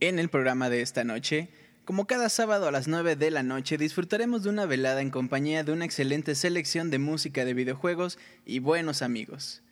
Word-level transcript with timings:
En 0.00 0.18
el 0.18 0.28
programa 0.28 0.70
de 0.70 0.80
esta 0.80 1.04
noche, 1.04 1.48
como 1.84 2.06
cada 2.06 2.28
sábado 2.28 2.68
a 2.68 2.70
las 2.70 2.88
9 2.88 3.16
de 3.16 3.30
la 3.30 3.42
noche, 3.42 3.78
disfrutaremos 3.78 4.42
de 4.42 4.50
una 4.50 4.66
velada 4.66 5.00
en 5.02 5.10
compañía 5.10 5.64
de 5.64 5.72
una 5.72 5.84
excelente 5.84 6.34
selección 6.34 6.90
de 6.90 6.98
música 6.98 7.44
de 7.44 7.54
videojuegos 7.54 8.18
y 8.46 8.58
buenos 8.58 9.02
amigos. 9.02 9.62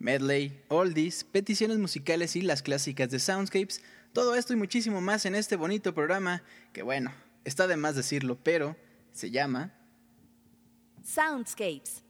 Medley, 0.00 0.60
oldies, 0.68 1.24
peticiones 1.24 1.78
musicales 1.78 2.34
y 2.34 2.42
las 2.42 2.62
clásicas 2.62 3.10
de 3.10 3.20
Soundscapes, 3.20 3.82
todo 4.12 4.34
esto 4.34 4.52
y 4.52 4.56
muchísimo 4.56 5.00
más 5.00 5.26
en 5.26 5.34
este 5.34 5.56
bonito 5.56 5.94
programa 5.94 6.42
que 6.72 6.82
bueno, 6.82 7.12
está 7.44 7.66
de 7.66 7.76
más 7.76 7.94
decirlo, 7.94 8.38
pero 8.42 8.76
se 9.12 9.30
llama 9.30 9.72
Soundscapes. 11.04 12.09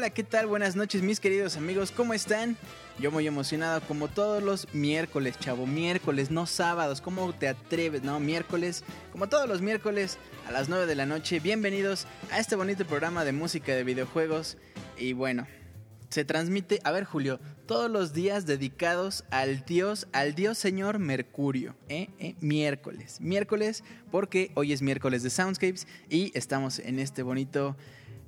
Hola, 0.00 0.08
¿qué 0.08 0.24
tal? 0.24 0.46
Buenas 0.46 0.76
noches, 0.76 1.02
mis 1.02 1.20
queridos 1.20 1.58
amigos, 1.58 1.92
¿cómo 1.94 2.14
están? 2.14 2.56
Yo 2.98 3.10
muy 3.10 3.26
emocionado, 3.26 3.82
como 3.82 4.08
todos 4.08 4.42
los 4.42 4.72
miércoles, 4.72 5.38
chavo, 5.38 5.66
miércoles, 5.66 6.30
no 6.30 6.46
sábados, 6.46 7.02
¿cómo 7.02 7.34
te 7.34 7.48
atreves? 7.48 8.02
No, 8.02 8.18
miércoles, 8.18 8.82
como 9.12 9.28
todos 9.28 9.46
los 9.46 9.60
miércoles 9.60 10.16
a 10.48 10.52
las 10.52 10.70
9 10.70 10.86
de 10.86 10.94
la 10.94 11.04
noche. 11.04 11.38
Bienvenidos 11.38 12.06
a 12.30 12.38
este 12.38 12.56
bonito 12.56 12.86
programa 12.86 13.26
de 13.26 13.32
música 13.32 13.74
de 13.74 13.84
videojuegos. 13.84 14.56
Y 14.96 15.12
bueno, 15.12 15.46
se 16.08 16.24
transmite, 16.24 16.80
a 16.82 16.92
ver 16.92 17.04
Julio, 17.04 17.38
todos 17.66 17.90
los 17.90 18.14
días 18.14 18.46
dedicados 18.46 19.24
al 19.30 19.66
dios, 19.66 20.08
al 20.12 20.34
dios 20.34 20.56
señor 20.56 20.98
Mercurio, 20.98 21.74
¿eh? 21.90 22.08
¿Eh? 22.18 22.36
Miércoles, 22.40 23.20
miércoles, 23.20 23.84
porque 24.10 24.50
hoy 24.54 24.72
es 24.72 24.80
miércoles 24.80 25.22
de 25.22 25.28
Soundscapes 25.28 25.86
y 26.08 26.32
estamos 26.34 26.78
en 26.78 26.98
este 26.98 27.22
bonito 27.22 27.76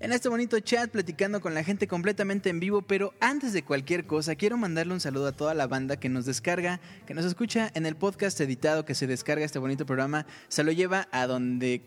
en 0.02 0.10
este 0.10 0.28
bonito 0.28 0.58
chat 0.58 0.90
platicando 0.90 1.40
con 1.40 1.54
la 1.54 1.62
gente 1.62 1.86
completamente 1.86 2.50
en 2.50 2.58
vivo, 2.58 2.82
pero 2.82 3.14
antes 3.20 3.52
de 3.52 3.62
cualquier 3.62 4.04
cosa 4.04 4.34
quiero 4.34 4.56
mandarle 4.56 4.94
un 4.94 5.00
saludo 5.00 5.28
a 5.28 5.32
toda 5.32 5.54
la 5.54 5.68
banda 5.68 5.96
que 5.96 6.08
nos 6.08 6.26
descarga, 6.26 6.80
que 7.06 7.14
nos 7.14 7.24
escucha 7.24 7.70
en 7.74 7.86
el 7.86 7.94
podcast 7.94 8.40
editado 8.40 8.84
que 8.84 8.96
se 8.96 9.06
descarga 9.06 9.44
este 9.44 9.60
bonito 9.60 9.86
programa, 9.86 10.26
se 10.48 10.64
lo 10.64 10.72
lleva 10.72 11.06
a 11.12 11.28
donde 11.28 11.82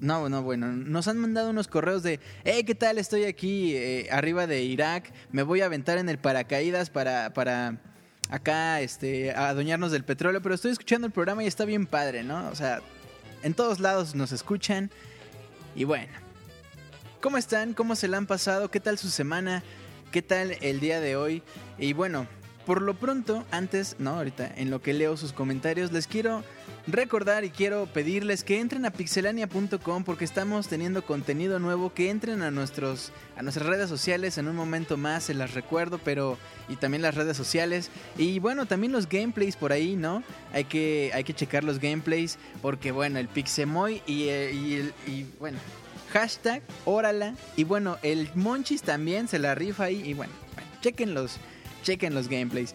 no, 0.00 0.28
no, 0.28 0.42
bueno, 0.42 0.72
nos 0.72 1.06
han 1.06 1.18
mandado 1.18 1.50
unos 1.50 1.68
correos 1.68 2.02
de, 2.02 2.18
hey, 2.42 2.64
¿qué 2.64 2.74
tal? 2.74 2.98
Estoy 2.98 3.24
aquí 3.24 3.76
eh, 3.76 4.08
arriba 4.10 4.48
de 4.48 4.64
Irak, 4.64 5.12
me 5.30 5.44
voy 5.44 5.60
a 5.60 5.66
aventar 5.66 5.98
en 5.98 6.08
el 6.08 6.18
paracaídas 6.18 6.90
para, 6.90 7.32
para 7.32 7.80
acá, 8.28 8.80
este, 8.80 9.30
adueñarnos 9.36 9.92
del 9.92 10.02
petróleo, 10.02 10.42
pero 10.42 10.56
estoy 10.56 10.72
escuchando 10.72 11.06
el 11.06 11.12
programa 11.12 11.44
y 11.44 11.46
está 11.46 11.64
bien 11.64 11.86
padre, 11.86 12.24
¿no? 12.24 12.48
O 12.48 12.56
sea, 12.56 12.80
en 13.44 13.54
todos 13.54 13.78
lados 13.78 14.16
nos 14.16 14.32
escuchan 14.32 14.90
y 15.76 15.84
bueno, 15.84 16.21
¿Cómo 17.22 17.38
están? 17.38 17.72
¿Cómo 17.72 17.94
se 17.94 18.08
la 18.08 18.16
han 18.16 18.26
pasado? 18.26 18.68
¿Qué 18.68 18.80
tal 18.80 18.98
su 18.98 19.08
semana? 19.08 19.62
¿Qué 20.10 20.22
tal 20.22 20.56
el 20.60 20.80
día 20.80 21.00
de 21.00 21.14
hoy? 21.14 21.44
Y 21.78 21.92
bueno, 21.92 22.26
por 22.66 22.82
lo 22.82 22.94
pronto, 22.94 23.44
antes, 23.52 23.94
no, 24.00 24.16
ahorita, 24.16 24.52
en 24.56 24.72
lo 24.72 24.82
que 24.82 24.92
leo 24.92 25.16
sus 25.16 25.32
comentarios, 25.32 25.92
les 25.92 26.08
quiero 26.08 26.42
recordar 26.88 27.44
y 27.44 27.50
quiero 27.50 27.86
pedirles 27.86 28.42
que 28.42 28.58
entren 28.58 28.84
a 28.86 28.90
pixelania.com 28.90 30.02
porque 30.02 30.24
estamos 30.24 30.66
teniendo 30.66 31.06
contenido 31.06 31.60
nuevo, 31.60 31.94
que 31.94 32.10
entren 32.10 32.42
a 32.42 32.50
nuestros 32.50 33.12
a 33.36 33.42
nuestras 33.44 33.68
redes 33.68 33.88
sociales 33.88 34.36
en 34.36 34.48
un 34.48 34.56
momento 34.56 34.96
más, 34.96 35.22
se 35.22 35.34
las 35.34 35.54
recuerdo, 35.54 36.00
pero 36.02 36.38
y 36.68 36.74
también 36.74 37.02
las 37.02 37.14
redes 37.14 37.36
sociales 37.36 37.92
y 38.18 38.40
bueno, 38.40 38.66
también 38.66 38.90
los 38.90 39.08
gameplays 39.08 39.54
por 39.54 39.70
ahí, 39.70 39.94
¿no? 39.94 40.24
Hay 40.52 40.64
que 40.64 41.12
hay 41.14 41.22
que 41.22 41.34
checar 41.34 41.62
los 41.62 41.78
gameplays 41.78 42.36
porque 42.60 42.90
bueno, 42.90 43.20
el 43.20 43.28
Pixemoy 43.28 44.02
y, 44.08 44.24
eh, 44.24 44.52
y, 44.52 45.10
y 45.10 45.26
bueno, 45.38 45.60
Hashtag, 46.12 46.62
órala. 46.84 47.34
Y 47.56 47.64
bueno, 47.64 47.98
el 48.02 48.28
Monchis 48.34 48.82
también 48.82 49.28
se 49.28 49.38
la 49.38 49.54
rifa 49.54 49.84
ahí. 49.84 50.02
Y 50.04 50.14
bueno, 50.14 50.32
chequen 50.82 51.14
los, 51.14 51.38
chequen 51.82 52.14
los 52.14 52.28
gameplays. 52.28 52.74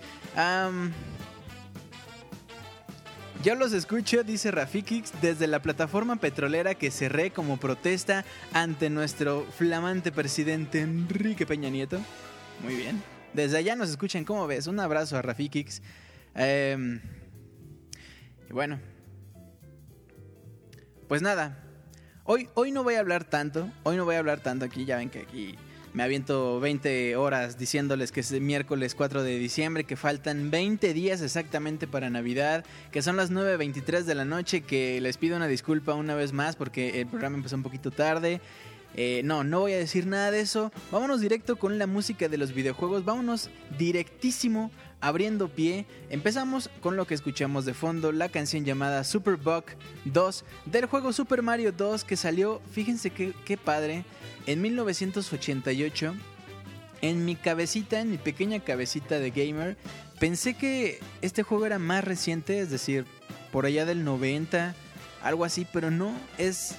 yo 3.44 3.56
los 3.56 3.74
escucho, 3.74 4.24
dice 4.24 4.50
Rafikix, 4.50 5.12
desde 5.22 5.46
la 5.46 5.62
plataforma 5.62 6.16
petrolera 6.16 6.74
que 6.74 6.90
cerré 6.90 7.32
como 7.32 7.58
protesta 7.58 8.26
ante 8.54 8.90
nuestro 8.90 9.46
flamante 9.56 10.12
presidente 10.12 10.82
Enrique 10.82 11.46
Peña 11.46 11.70
Nieto. 11.70 12.00
Muy 12.64 12.76
bien. 12.76 13.04
Desde 13.34 13.58
allá 13.58 13.76
nos 13.76 13.90
escuchan, 13.90 14.26
¿cómo 14.26 14.48
ves? 14.48 14.66
Un 14.66 14.80
abrazo 14.80 15.16
a 15.16 15.22
Rafikix. 15.22 15.84
Em, 16.34 17.00
y 18.50 18.54
bueno. 18.54 18.80
Pues 21.08 21.22
nada, 21.22 21.67
Hoy, 22.30 22.50
hoy 22.56 22.74
no 22.74 22.84
voy 22.84 22.96
a 22.96 23.00
hablar 23.00 23.24
tanto, 23.24 23.72
hoy 23.84 23.96
no 23.96 24.04
voy 24.04 24.16
a 24.16 24.20
hablar 24.20 24.42
tanto 24.42 24.66
aquí, 24.66 24.84
ya 24.84 24.98
ven 24.98 25.10
que 25.10 25.20
aquí 25.20 25.56
me 25.94 26.04
aviento 26.04 26.60
20 26.60 27.16
horas 27.16 27.58
diciéndoles 27.58 28.12
que 28.12 28.20
es 28.20 28.30
miércoles 28.34 28.96
4 28.96 29.24
de 29.24 29.40
diciembre, 29.40 29.86
que 29.86 29.96
faltan 29.96 30.52
20 30.52 30.94
días 30.94 31.22
exactamente 31.22 31.88
para 31.88 32.10
Navidad, 32.10 32.66
que 32.92 33.02
son 33.02 33.16
las 33.16 33.32
9.23 33.32 34.04
de 34.04 34.14
la 34.14 34.26
noche, 34.26 34.60
que 34.60 35.00
les 35.00 35.16
pido 35.16 35.38
una 35.38 35.48
disculpa 35.48 35.94
una 35.94 36.16
vez 36.16 36.34
más 36.34 36.58
porque 36.58 37.00
el 37.00 37.08
programa 37.08 37.38
empezó 37.38 37.56
un 37.56 37.64
poquito 37.64 37.92
tarde. 37.92 38.42
Eh, 38.96 39.22
no, 39.24 39.46
no 39.46 39.62
voy 39.62 39.74
a 39.74 39.78
decir 39.78 40.06
nada 40.06 40.30
de 40.30 40.42
eso. 40.42 40.72
Vámonos 40.92 41.22
directo 41.22 41.56
con 41.56 41.78
la 41.78 41.88
música 41.88 42.28
de 42.28 42.38
los 42.38 42.54
videojuegos. 42.54 43.06
Vámonos 43.06 43.50
directísimo 43.78 44.70
abriendo 45.02 45.48
pie, 45.50 45.86
empezamos 46.10 46.70
con 46.82 46.96
lo 46.96 47.06
que 47.06 47.14
escuchamos 47.14 47.66
de 47.66 47.74
fondo, 47.74 48.12
la 48.12 48.30
canción 48.30 48.66
llamada 48.66 49.04
Super 49.04 49.36
Bug 49.36 49.66
2 50.06 50.46
del 50.66 50.86
juego 50.86 51.14
Super 51.14 51.42
Mario 51.42 51.72
2 51.72 52.04
que 52.04 52.18
salió, 52.18 52.62
fíjense 52.72 53.12
qué 53.12 53.58
padre, 53.58 54.06
en 54.48 54.62
1988. 54.62 56.16
En 57.02 57.26
mi 57.26 57.36
cabecita, 57.36 58.00
en 58.00 58.10
mi 58.10 58.18
pequeña 58.18 58.60
cabecita 58.60 59.20
de 59.20 59.30
gamer, 59.30 59.78
pensé 60.20 60.56
que 60.56 61.00
este 61.22 61.44
juego 61.44 61.68
era 61.68 61.78
más 61.78 62.04
reciente, 62.04 62.60
es 62.60 62.72
decir, 62.72 63.06
por 63.52 63.68
allá 63.68 63.86
del 63.86 64.04
90, 64.04 64.74
algo 65.22 65.46
así, 65.46 65.68
pero 65.72 65.92
no, 65.92 66.12
es 66.40 66.76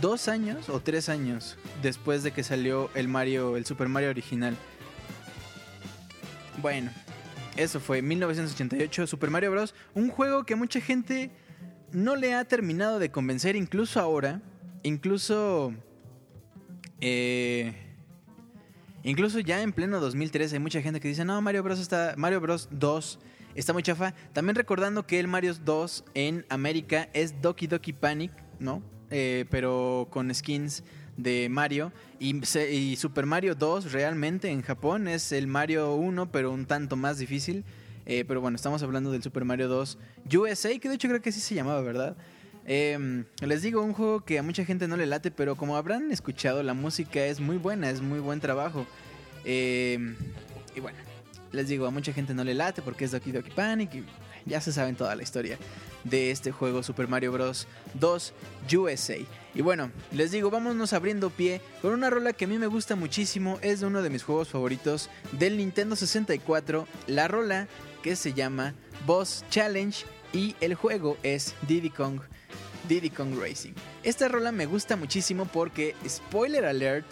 dos 0.00 0.28
años 0.28 0.70
o 0.70 0.80
tres 0.80 1.08
años 1.10 1.56
después 1.82 2.22
de 2.22 2.32
que 2.32 2.42
salió 2.42 2.90
el 2.94 3.08
Mario, 3.08 3.56
el 3.56 3.66
Super 3.66 3.88
Mario 3.88 4.10
original. 4.10 4.56
Bueno, 6.60 6.90
eso 7.56 7.80
fue 7.80 8.02
1988 8.02 9.06
Super 9.06 9.30
Mario 9.30 9.50
Bros. 9.50 9.74
Un 9.94 10.08
juego 10.08 10.44
que 10.44 10.54
mucha 10.54 10.80
gente 10.80 11.30
no 11.92 12.16
le 12.16 12.34
ha 12.34 12.44
terminado 12.44 12.98
de 12.98 13.10
convencer, 13.10 13.56
incluso 13.56 14.00
ahora. 14.00 14.40
Incluso... 14.82 15.72
Eh, 17.00 17.74
incluso 19.02 19.40
ya 19.40 19.62
en 19.62 19.72
pleno 19.72 19.98
2013 19.98 20.56
hay 20.56 20.60
mucha 20.60 20.80
gente 20.82 21.00
que 21.00 21.08
dice, 21.08 21.24
no, 21.24 21.40
Mario 21.40 21.62
Bros. 21.62 21.80
está... 21.80 22.14
Mario 22.16 22.40
Bros. 22.40 22.68
2 22.70 23.18
está 23.54 23.72
muy 23.72 23.82
chafa. 23.82 24.14
También 24.32 24.56
recordando 24.56 25.06
que 25.06 25.20
el 25.20 25.28
Mario 25.28 25.54
2 25.54 26.04
en 26.14 26.46
América 26.48 27.08
es 27.12 27.40
Doki 27.40 27.66
Doki 27.66 27.92
Panic, 27.92 28.32
¿no? 28.58 28.82
Eh, 29.10 29.44
pero 29.50 30.08
con 30.10 30.34
skins 30.34 30.84
de 31.22 31.48
Mario. 31.48 31.92
Y, 32.18 32.96
Super 32.96 33.26
Mario 33.26 33.54
2 33.54 33.92
realmente 33.92 34.48
en 34.48 34.62
Japón 34.62 35.08
es 35.08 35.32
el 35.32 35.46
Mario 35.46 35.94
1, 35.94 36.30
pero 36.30 36.52
un 36.52 36.66
tanto 36.66 36.96
más 36.96 37.18
difícil. 37.18 37.64
Eh, 38.04 38.24
pero 38.26 38.40
bueno, 38.40 38.56
estamos 38.56 38.82
hablando 38.82 39.12
del 39.12 39.22
Super 39.22 39.44
Mario 39.44 39.68
2 39.68 39.98
USA, 40.34 40.78
que 40.78 40.88
de 40.88 40.96
hecho 40.96 41.08
creo 41.08 41.22
que 41.22 41.30
así 41.30 41.40
se 41.40 41.54
llamaba, 41.54 41.80
¿verdad? 41.82 42.16
Em, 42.64 43.24
les 43.40 43.62
digo, 43.62 43.82
un 43.82 43.92
juego 43.92 44.24
que 44.24 44.38
a 44.38 44.42
mucha 44.42 44.64
gente 44.64 44.86
no 44.86 44.96
le 44.96 45.06
late, 45.06 45.30
pero 45.30 45.56
como 45.56 45.76
habrán 45.76 46.10
escuchado, 46.12 46.62
la 46.62 46.74
música 46.74 47.24
es 47.24 47.40
muy 47.40 47.56
buena, 47.56 47.90
es 47.90 48.00
muy 48.00 48.20
buen 48.20 48.40
trabajo. 48.40 48.86
Em, 49.44 50.16
y 50.74 50.80
bueno, 50.80 50.98
les 51.52 51.68
digo, 51.68 51.86
a 51.86 51.90
mucha 51.90 52.12
gente 52.12 52.34
no 52.34 52.44
le 52.44 52.54
late 52.54 52.82
porque 52.82 53.04
es 53.04 53.10
Doki 53.10 53.32
Doki 53.32 53.50
Panic 53.50 53.94
y 53.94 54.04
ya 54.46 54.60
se 54.60 54.72
saben 54.72 54.96
toda 54.96 55.14
la 55.14 55.22
historia 55.22 55.58
de 56.04 56.30
este 56.30 56.52
juego 56.52 56.82
Super 56.82 57.08
Mario 57.08 57.32
Bros. 57.32 57.66
2 57.94 58.32
USA. 58.74 59.16
Y 59.54 59.60
bueno, 59.60 59.90
les 60.12 60.30
digo, 60.30 60.50
vámonos 60.50 60.92
abriendo 60.92 61.30
pie 61.30 61.60
con 61.80 61.92
una 61.92 62.10
rola 62.10 62.32
que 62.32 62.46
a 62.46 62.48
mí 62.48 62.58
me 62.58 62.66
gusta 62.66 62.96
muchísimo, 62.96 63.58
es 63.62 63.80
de 63.80 63.86
uno 63.86 64.02
de 64.02 64.10
mis 64.10 64.22
juegos 64.22 64.48
favoritos 64.48 65.10
del 65.32 65.58
Nintendo 65.58 65.94
64, 65.94 66.86
la 67.06 67.28
rola 67.28 67.68
que 68.02 68.16
se 68.16 68.32
llama 68.32 68.74
Boss 69.06 69.44
Challenge 69.50 70.04
y 70.32 70.56
el 70.60 70.74
juego 70.74 71.18
es 71.22 71.54
Diddy 71.68 71.90
Kong, 71.90 72.20
Diddy 72.88 73.10
Kong 73.10 73.34
Racing. 73.38 73.72
Esta 74.02 74.28
rola 74.28 74.52
me 74.52 74.66
gusta 74.66 74.96
muchísimo 74.96 75.44
porque, 75.44 75.94
spoiler 76.08 76.64
alert, 76.64 77.06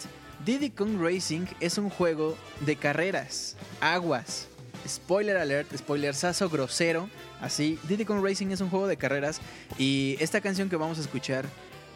Diddy 0.45 0.71
Kong 0.71 0.99
Racing 0.99 1.45
es 1.59 1.77
un 1.77 1.89
juego 1.89 2.35
de 2.65 2.75
carreras, 2.75 3.55
aguas. 3.79 4.47
Spoiler 4.87 5.37
alert, 5.37 5.75
spoiler 5.77 6.15
sazo 6.15 6.49
grosero 6.49 7.09
Así, 7.41 7.79
Diddy 7.87 8.05
Kong 8.05 8.23
Racing 8.23 8.51
es 8.51 8.61
un 8.61 8.69
juego 8.69 8.87
de 8.87 8.97
carreras 8.97 9.41
y 9.79 10.15
esta 10.19 10.41
canción 10.41 10.69
que 10.69 10.75
vamos 10.75 10.99
a 10.99 11.01
escuchar, 11.01 11.45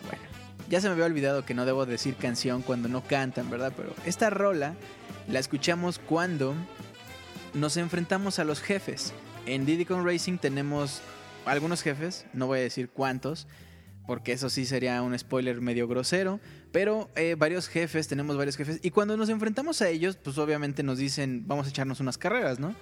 bueno, 0.09 0.23
ya 0.69 0.81
se 0.81 0.87
me 0.87 0.93
había 0.93 1.05
olvidado 1.05 1.45
que 1.45 1.53
no 1.53 1.65
debo 1.65 1.85
decir 1.85 2.15
canción 2.15 2.63
cuando 2.63 2.89
no 2.89 3.03
cantan, 3.03 3.51
¿verdad? 3.51 3.71
Pero 3.77 3.93
esta 4.05 4.31
rola 4.31 4.73
la 5.27 5.37
escuchamos 5.37 5.99
cuando 5.99 6.55
nos 7.53 7.77
enfrentamos 7.77 8.39
a 8.39 8.43
los 8.43 8.59
jefes. 8.59 9.13
En 9.45 9.67
Diddy 9.67 9.85
Kong 9.85 10.03
Racing 10.03 10.39
tenemos 10.39 11.01
algunos 11.45 11.83
jefes, 11.83 12.25
no 12.33 12.47
voy 12.47 12.59
a 12.59 12.63
decir 12.63 12.89
cuántos, 12.89 13.45
porque 14.07 14.31
eso 14.33 14.49
sí 14.49 14.65
sería 14.65 15.01
un 15.01 15.17
spoiler 15.17 15.61
medio 15.61 15.87
grosero, 15.87 16.39
pero 16.71 17.09
eh, 17.15 17.35
varios 17.37 17.67
jefes, 17.67 18.07
tenemos 18.07 18.37
varios 18.37 18.57
jefes, 18.57 18.79
y 18.83 18.91
cuando 18.91 19.17
nos 19.17 19.29
enfrentamos 19.29 19.81
a 19.81 19.89
ellos, 19.89 20.17
pues 20.17 20.37
obviamente 20.37 20.83
nos 20.83 20.97
dicen, 20.97 21.43
vamos 21.47 21.67
a 21.67 21.69
echarnos 21.69 21.99
unas 21.99 22.17
carreras, 22.17 22.59
¿no? 22.59 22.75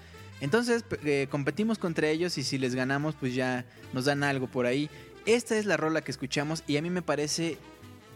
Entonces 0.43 0.83
eh, 1.05 1.27
competimos 1.29 1.77
contra 1.79 2.09
ellos 2.09 2.37
y 2.37 2.43
si 2.43 2.57
les 2.57 2.75
ganamos 2.75 3.15
pues 3.15 3.33
ya 3.33 3.65
nos 3.93 4.03
dan 4.03 4.23
algo 4.23 4.47
por 4.47 4.65
ahí. 4.65 4.89
Esta 5.25 5.57
es 5.57 5.65
la 5.65 5.77
rola 5.77 6.01
que 6.01 6.11
escuchamos 6.11 6.63
y 6.67 6.75
a 6.75 6.81
mí 6.81 6.89
me 6.89 7.01
parece 7.01 7.57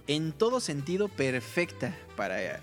en 0.08 0.34
todo 0.34 0.60
sentido 0.60 1.08
perfecta 1.08 1.96
para, 2.18 2.60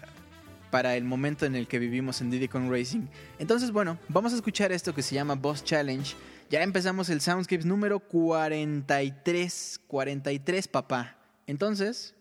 para 0.71 0.97
el 0.97 1.05
momento 1.05 1.47
en 1.47 1.55
el 1.55 1.67
que 1.67 1.79
vivimos 1.79 2.21
en 2.21 2.31
Diddy 2.31 2.49
Racing. 2.49 3.07
Entonces 3.39 3.71
bueno, 3.71 3.99
vamos 4.09 4.35
a 4.35 4.37
escuchar 4.37 4.71
esto 4.71 4.95
que 4.95 5.01
se 5.03 5.15
llama 5.15 5.35
Boss 5.35 5.65
Challenge. 5.65 6.15
Ya 6.51 6.63
empezamos 6.63 7.09
el 7.09 7.21
Soundscapes 7.21 7.67
número 7.67 8.01
43. 8.01 9.81
43 9.87 10.69
papá. 10.69 11.19
Entonces, 11.47 12.15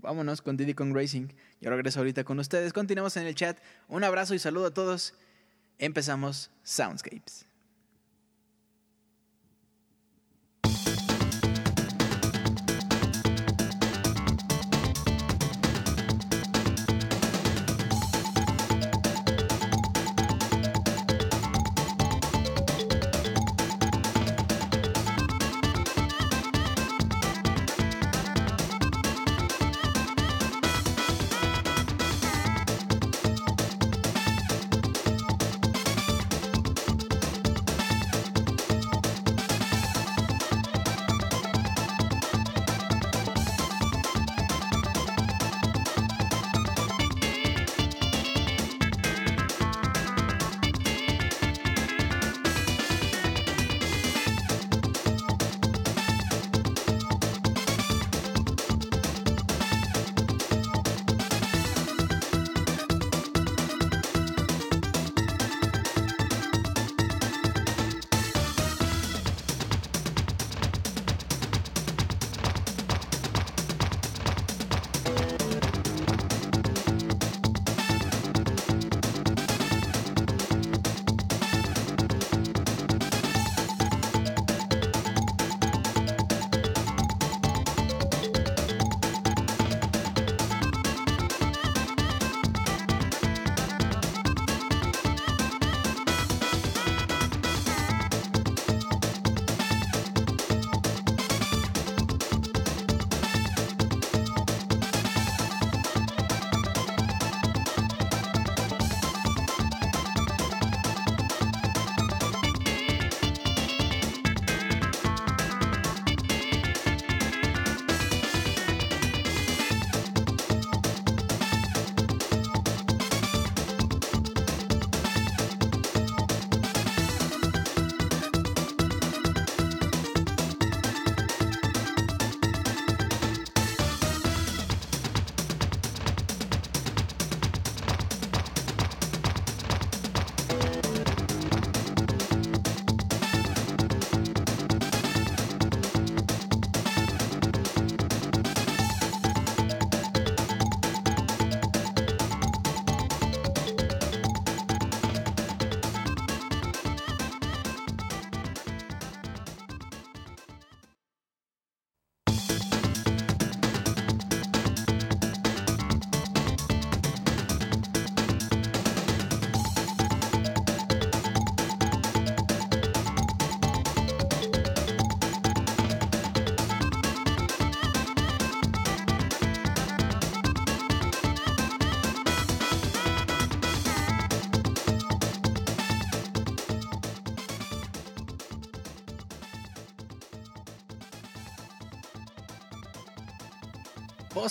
vámonos 0.00 0.42
con 0.42 0.56
Diddy 0.56 0.74
Kong 0.74 0.94
Racing. 0.94 1.28
Yo 1.60 1.70
regreso 1.70 2.00
ahorita 2.00 2.24
con 2.24 2.38
ustedes. 2.38 2.72
Continuamos 2.72 3.16
en 3.16 3.26
el 3.26 3.34
chat. 3.34 3.58
Un 3.88 4.04
abrazo 4.04 4.34
y 4.34 4.38
saludo 4.38 4.66
a 4.66 4.74
todos. 4.74 5.14
Empezamos 5.78 6.50
Soundscapes. 6.62 7.45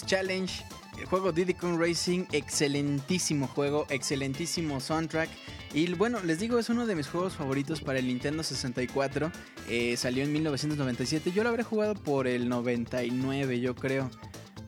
Challenge, 0.04 0.52
el 1.00 1.06
juego 1.06 1.32
Diddy 1.32 1.54
Kong 1.54 1.80
Racing, 1.80 2.25
excelentísimo 2.32 3.48
juego, 3.48 3.86
excelentísimo 3.90 4.80
soundtrack. 4.80 5.30
Y 5.74 5.94
bueno, 5.94 6.22
les 6.24 6.40
digo, 6.40 6.58
es 6.58 6.70
uno 6.70 6.86
de 6.86 6.96
mis 6.96 7.08
juegos 7.08 7.34
favoritos 7.34 7.82
para 7.82 8.00
el 8.00 8.08
Nintendo 8.08 8.44
64. 8.44 9.32
Eh, 9.70 9.98
salió 9.98 10.24
en 10.24 10.32
1997. 10.32 11.32
Yo 11.32 11.44
lo 11.44 11.50
habré 11.50 11.64
jugado 11.64 11.96
por 11.96 12.28
el 12.28 12.48
99, 12.50 13.60
yo 13.60 13.75
creo. 13.75 14.10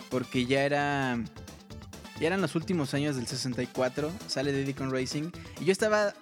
Porque 0.10 0.46
ya 0.46 0.64
era. 0.64 1.18
Ya 2.20 2.28
eran 2.28 2.42
los 2.42 2.56
últimos 2.56 2.94
años 2.94 3.16
del 3.16 3.28
64. 3.28 4.12
Sale 4.28 4.52
Diddy 4.52 4.74
Kong 4.74 4.92
Racing. 4.92 5.32
Y 5.62 5.66
yo 5.66 5.72
estaba 5.72 6.14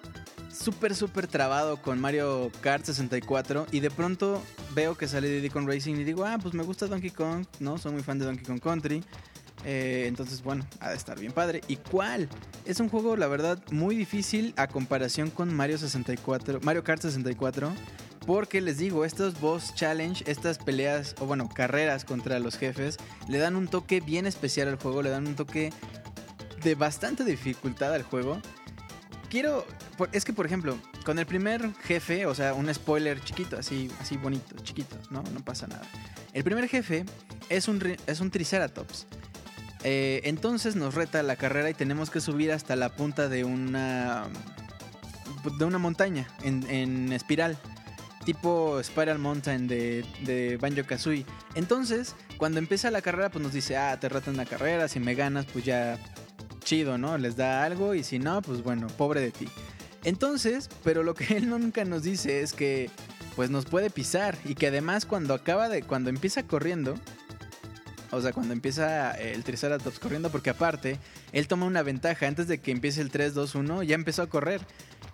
súper, 0.52 0.94
súper 0.94 1.26
trabado 1.26 1.82
con 1.82 2.00
Mario 2.00 2.50
Kart 2.60 2.84
64. 2.84 3.66
Y 3.72 3.80
de 3.80 3.90
pronto 3.90 4.42
veo 4.76 4.94
que 4.94 5.08
sale 5.08 5.28
Diddy 5.28 5.48
Kong 5.48 5.66
Racing 5.66 5.94
y 5.94 6.04
digo, 6.04 6.24
ah, 6.26 6.38
pues 6.40 6.54
me 6.54 6.62
gusta 6.62 6.86
Donkey 6.86 7.10
Kong, 7.10 7.46
¿no? 7.60 7.78
Soy 7.78 7.92
muy 7.92 8.02
fan 8.02 8.18
de 8.18 8.26
Donkey 8.26 8.44
Kong 8.44 8.60
Country. 8.60 9.02
Eh, 9.64 10.04
entonces, 10.06 10.42
bueno, 10.42 10.66
ha 10.80 10.90
de 10.90 10.96
estar 10.96 11.18
bien 11.18 11.32
padre. 11.32 11.62
¿Y 11.66 11.76
cuál? 11.76 12.28
Es 12.66 12.78
un 12.78 12.90
juego, 12.90 13.16
la 13.16 13.26
verdad, 13.26 13.58
muy 13.70 13.96
difícil 13.96 14.52
a 14.56 14.68
comparación 14.68 15.30
con 15.30 15.52
Mario 15.52 15.78
64, 15.78 16.60
Mario 16.62 16.84
Kart 16.84 17.00
64. 17.00 17.72
Porque 18.26 18.60
les 18.60 18.76
digo, 18.76 19.04
estos 19.04 19.40
boss 19.40 19.74
challenge, 19.74 20.24
estas 20.30 20.58
peleas, 20.58 21.14
o 21.20 21.26
bueno, 21.26 21.48
carreras 21.48 22.04
contra 22.04 22.38
los 22.38 22.58
jefes, 22.58 22.98
le 23.28 23.38
dan 23.38 23.56
un 23.56 23.68
toque 23.68 24.00
bien 24.00 24.26
especial 24.26 24.68
al 24.68 24.76
juego, 24.76 25.00
le 25.00 25.10
dan 25.10 25.26
un 25.26 25.36
toque 25.36 25.72
de 26.62 26.74
bastante 26.74 27.24
dificultad 27.24 27.94
al 27.94 28.02
juego. 28.02 28.42
Quiero, 29.30 29.64
es 30.12 30.24
que 30.24 30.32
por 30.32 30.44
ejemplo, 30.44 30.76
con 31.06 31.20
el 31.20 31.26
primer 31.26 31.72
jefe, 31.84 32.26
o 32.26 32.34
sea, 32.34 32.52
un 32.52 32.72
spoiler 32.74 33.22
chiquito, 33.22 33.56
así, 33.56 33.88
así 34.00 34.16
bonito, 34.16 34.56
chiquito, 34.64 34.96
¿no? 35.10 35.22
No 35.32 35.44
pasa 35.44 35.68
nada. 35.68 35.82
El 36.32 36.42
primer 36.42 36.68
jefe 36.68 37.04
es 37.48 37.68
un, 37.68 37.96
es 38.08 38.18
un 38.18 38.32
Triceratops. 38.32 39.06
Eh, 39.84 40.22
entonces 40.24 40.74
nos 40.74 40.94
reta 40.96 41.22
la 41.22 41.36
carrera 41.36 41.70
y 41.70 41.74
tenemos 41.74 42.10
que 42.10 42.20
subir 42.20 42.50
hasta 42.50 42.74
la 42.74 42.88
punta 42.88 43.28
de 43.28 43.44
una, 43.44 44.24
de 45.56 45.64
una 45.64 45.78
montaña 45.78 46.26
en, 46.42 46.68
en 46.68 47.12
espiral 47.12 47.56
tipo 48.24 48.82
Spiral 48.82 49.20
Mountain 49.20 49.68
de, 49.68 50.04
de 50.24 50.56
Banjo 50.56 50.84
Kazooie. 50.84 51.24
Entonces, 51.54 52.16
cuando 52.36 52.58
empieza 52.58 52.90
la 52.90 53.00
carrera, 53.00 53.30
pues 53.30 53.44
nos 53.44 53.52
dice, 53.52 53.76
ah, 53.76 53.96
te 54.00 54.08
ratan 54.08 54.34
una 54.34 54.44
carrera, 54.44 54.88
si 54.88 54.98
me 54.98 55.14
ganas, 55.14 55.46
pues 55.46 55.64
ya 55.64 56.00
chido, 56.64 56.98
¿no? 56.98 57.16
Les 57.16 57.36
da 57.36 57.62
algo 57.62 57.94
y 57.94 58.02
si 58.02 58.18
no, 58.18 58.42
pues 58.42 58.64
bueno, 58.64 58.88
pobre 58.88 59.20
de 59.20 59.30
ti. 59.30 59.46
Entonces, 60.06 60.70
pero 60.84 61.02
lo 61.02 61.14
que 61.14 61.24
él 61.36 61.50
nunca 61.50 61.84
nos 61.84 62.04
dice 62.04 62.40
es 62.40 62.52
que 62.52 62.88
pues 63.34 63.50
nos 63.50 63.66
puede 63.66 63.90
pisar 63.90 64.38
y 64.46 64.54
que 64.54 64.68
además 64.68 65.04
cuando 65.04 65.34
acaba 65.34 65.68
de 65.68 65.82
cuando 65.82 66.08
empieza 66.08 66.44
corriendo, 66.44 66.94
o 68.12 68.20
sea, 68.22 68.32
cuando 68.32 68.54
empieza 68.54 69.10
el 69.10 69.42
Triceratops 69.42 69.98
corriendo 69.98 70.30
porque 70.30 70.48
aparte 70.48 70.98
él 71.32 71.48
toma 71.48 71.66
una 71.66 71.82
ventaja 71.82 72.28
antes 72.28 72.46
de 72.46 72.58
que 72.58 72.70
empiece 72.70 73.02
el 73.02 73.10
3 73.10 73.34
2 73.34 73.56
1, 73.56 73.82
ya 73.82 73.96
empezó 73.96 74.22
a 74.22 74.28
correr. 74.28 74.60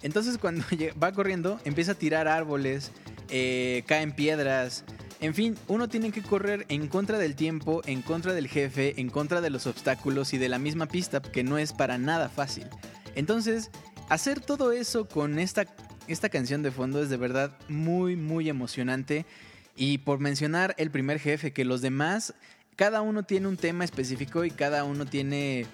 Entonces 0.03 0.37
cuando 0.37 0.63
va 1.03 1.13
corriendo 1.13 1.59
empieza 1.65 1.93
a 1.93 1.95
tirar 1.97 2.29
árboles, 2.29 2.93
eh, 3.31 3.83
caen 3.87 4.13
piedras, 4.13 4.85
En 5.21 5.35
fin, 5.35 5.57
uno 5.69 5.89
tiene 5.89 6.13
que 6.13 6.21
correr 6.21 6.67
en 6.69 6.87
contra 6.87 7.17
del 7.17 7.35
tiempo, 7.35 7.81
en 7.87 8.03
contra 8.03 8.35
del 8.35 8.47
jefe, 8.47 9.01
en 9.01 9.09
contra 9.09 9.41
de 9.41 9.49
los 9.49 9.67
obstáculos 9.67 10.35
y 10.35 10.39
de 10.39 10.51
la 10.51 10.59
misma 10.59 10.87
pista, 10.87 11.23
que 11.23 11.45
no 11.45 11.57
es 11.57 11.73
para 11.73 11.97
nada 11.97 12.29
fácil. 12.29 12.69
Entonces, 13.15 13.71
hacer 14.13 14.41
todo 14.41 14.73
eso 14.73 15.09
con 15.09 15.39
esta, 15.39 15.65
esta 16.07 16.29
canción 16.29 16.63
de 16.63 16.71
fondo 16.71 17.03
es 17.03 17.09
de 17.09 17.17
verdad 17.17 17.57
muy, 17.69 18.15
muy 18.15 18.51
emocionante. 18.51 19.25
Y 19.75 19.99
por 19.99 20.19
mencionar 20.19 20.75
el 20.77 20.91
primer 20.91 21.19
jefe, 21.19 21.55
que 21.55 21.65
los 21.65 21.81
demás, 21.81 22.35
cada 22.77 23.01
uno 23.01 23.23
tiene 23.23 23.49
un 23.49 23.57
tema 23.57 23.85
específico 23.85 24.45
y 24.45 24.51
cada 24.51 24.85
uno 24.85 25.07
tiene 25.07 25.65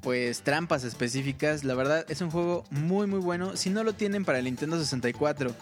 pues 0.00 0.40
trampas 0.40 0.84
específicas. 0.84 1.62
La 1.62 1.74
verdad 1.74 2.06
es 2.08 2.22
un 2.22 2.30
juego 2.30 2.64
muy 2.70 3.06
muy 3.06 3.20
bueno. 3.20 3.54
Si 3.54 3.68
no 3.68 3.84
lo 3.84 3.92
tienen 3.92 4.24
para 4.24 4.38
el 4.38 4.46
Nintendo 4.46 4.78
64 4.78 5.54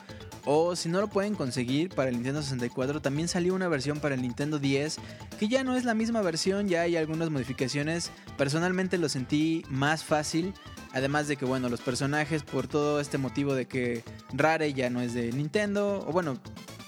o 0.45 0.77
si 0.77 0.89
no 0.89 1.01
lo 1.01 1.09
pueden 1.09 1.35
conseguir 1.35 1.89
para 1.89 2.09
el 2.09 2.17
Nintendo 2.17 2.43
64, 2.43 3.03
también 3.03 3.27
salió 3.27 3.53
una 3.53 3.67
versión 3.67 3.99
para 3.99 4.15
el 4.15 4.23
Nintendo 4.23 4.61
10 4.61 4.99
que 5.41 5.49
ya 5.49 5.65
no 5.65 5.77
es 5.77 5.85
la 5.85 5.95
misma 5.95 6.23
versión, 6.23 6.69
ya 6.69 6.83
hay 6.83 6.97
algunas 6.97 7.31
modificaciones. 7.31 8.13
Personalmente 8.39 8.97
lo 8.97 9.09
sentí 9.09 9.65
más 9.69 10.05
fácil. 10.05 10.55
Además 10.93 11.27
de 11.29 11.37
que, 11.37 11.45
bueno, 11.45 11.69
los 11.69 11.81
personajes, 11.81 12.43
por 12.43 12.69
todo 12.69 13.01
este 13.01 13.19
motivo 13.19 13.55
de 13.55 13.67
que 13.67 14.05
Rare 14.33 14.73
ya 14.75 14.91
no 14.91 15.01
es 15.01 15.15
de 15.15 15.33
Nintendo, 15.33 16.05
o 16.07 16.13
bueno, 16.13 16.39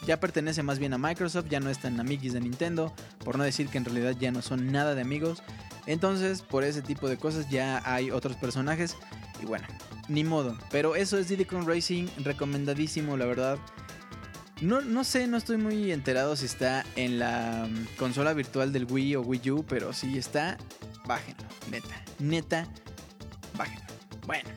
ya 0.07 0.21
pertenece 0.21 0.63
más 0.63 0.79
bien 0.79 0.93
a 0.93 0.99
Microsoft, 0.99 1.47
ya 1.49 1.61
no 1.61 1.71
están 1.71 1.99
amiguis 1.99 2.35
de 2.35 2.41
Nintendo, 2.41 2.95
por 3.25 3.39
no 3.39 3.45
decir 3.45 3.69
que 3.69 3.79
en 3.79 3.85
realidad 3.85 4.15
ya 4.19 4.31
no 4.31 4.43
son 4.43 4.71
nada 4.71 4.95
de 4.95 5.01
amigos. 5.01 5.43
Entonces, 5.87 6.43
por 6.43 6.65
ese 6.65 6.83
tipo 6.83 7.09
de 7.09 7.17
cosas 7.17 7.49
ya 7.49 7.83
hay 7.85 8.11
otros 8.11 8.37
personajes. 8.37 8.97
Y 9.43 9.47
bueno, 9.47 9.67
ni 10.09 10.25
modo. 10.25 10.59
Pero 10.71 10.97
eso 10.97 11.19
es 11.19 11.29
Diddy 11.29 11.45
Kong 11.45 11.67
Racing, 11.67 12.07
recomendadísimo, 12.19 13.17
la 13.17 13.27
verdad. 13.27 13.59
No, 14.61 14.81
no 14.81 15.05
sé, 15.05 15.27
no 15.27 15.37
estoy 15.37 15.57
muy 15.57 15.93
enterado 15.93 16.37
si 16.37 16.47
está 16.47 16.85
en 16.97 17.19
la 17.19 17.69
mm, 17.69 17.97
consola 17.99 18.33
virtual 18.33 18.73
del 18.73 18.85
Wii 18.91 19.17
o 19.17 19.21
Wii 19.23 19.51
U, 19.51 19.65
pero 19.69 19.93
si 19.93 20.17
está, 20.17 20.57
bájenlo, 21.07 21.45
neta, 21.71 22.03
neta, 22.21 22.69
bájenlo. 23.59 23.84
Bueno, 24.27 24.49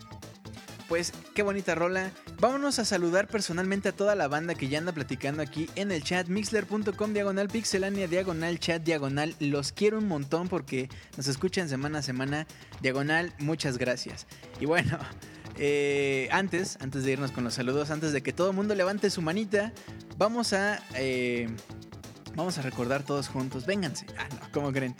pues 0.87 1.11
qué 1.35 1.43
bonita 1.43 1.75
rola. 1.75 2.11
Vámonos 2.39 2.79
a 2.79 2.85
saludar 2.85 3.27
personalmente 3.27 3.89
a 3.89 3.91
toda 3.91 4.15
la 4.15 4.27
banda 4.27 4.55
que 4.55 4.69
ya 4.69 4.77
anda 4.77 4.93
platicando 4.93 5.41
aquí 5.41 5.69
en 5.75 5.91
el 5.91 6.03
chat. 6.03 6.27
Mixler.com 6.27 7.13
diagonal 7.13 7.49
pixelania 7.49 8.07
diagonal 8.07 8.59
chat 8.59 8.81
diagonal. 8.83 9.35
Los 9.39 9.73
quiero 9.73 9.97
un 9.97 10.07
montón 10.07 10.47
porque 10.47 10.89
nos 11.17 11.27
escuchan 11.27 11.67
semana 11.67 11.99
a 11.99 12.01
semana. 12.01 12.47
Diagonal, 12.81 13.33
muchas 13.39 13.77
gracias. 13.77 14.27
Y 14.61 14.65
bueno, 14.65 14.97
eh, 15.57 16.29
antes, 16.31 16.77
antes 16.79 17.03
de 17.03 17.11
irnos 17.11 17.31
con 17.31 17.43
los 17.43 17.55
saludos, 17.55 17.91
antes 17.91 18.13
de 18.13 18.23
que 18.23 18.31
todo 18.31 18.51
el 18.51 18.55
mundo 18.55 18.73
levante 18.73 19.09
su 19.09 19.21
manita, 19.21 19.73
vamos 20.17 20.53
a... 20.53 20.81
Eh, 20.95 21.49
vamos 22.35 22.57
a 22.59 22.61
recordar 22.61 23.03
todos 23.03 23.27
juntos. 23.27 23.65
Vénganse. 23.65 24.05
Ah, 24.17 24.27
no, 24.29 24.51
¿cómo 24.53 24.71
creen? 24.71 24.95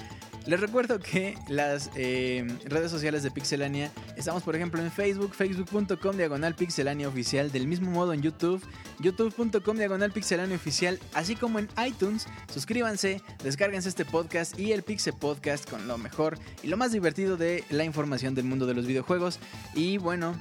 Les 0.48 0.62
recuerdo 0.62 0.98
que 1.00 1.38
las 1.50 1.92
eh, 1.96 2.48
redes 2.64 2.90
sociales 2.90 3.22
de 3.22 3.32
Pixelania 3.32 3.92
estamos, 4.16 4.44
por 4.44 4.56
ejemplo, 4.56 4.82
en 4.82 4.90
Facebook, 4.90 5.34
facebook.com 5.34 6.16
diagonal 6.16 6.56
pixelania 6.56 7.10
oficial, 7.10 7.52
del 7.52 7.68
mismo 7.68 7.92
modo 7.92 8.14
en 8.14 8.22
YouTube, 8.22 8.64
youtube.com 9.02 9.78
diagonal 9.78 10.14
pixelania 10.14 10.56
oficial, 10.56 11.00
así 11.14 11.36
como 11.36 11.60
en 11.60 11.68
iTunes. 11.86 12.28
Suscríbanse, 12.50 13.22
descárguense 13.44 13.90
este 13.90 14.06
podcast 14.06 14.58
y 14.58 14.72
el 14.72 14.84
Pixel 14.84 15.16
Podcast 15.20 15.70
con 15.70 15.86
lo 15.86 15.98
mejor 15.98 16.40
y 16.64 16.68
lo 16.68 16.78
más 16.78 16.94
divertido 16.94 17.36
de 17.36 17.66
la 17.70 17.84
información 17.84 18.34
del 18.34 18.46
mundo 18.46 18.66
de 18.66 18.74
los 18.74 18.88
videojuegos. 18.88 19.40
Y 19.76 19.98
bueno, 19.98 20.34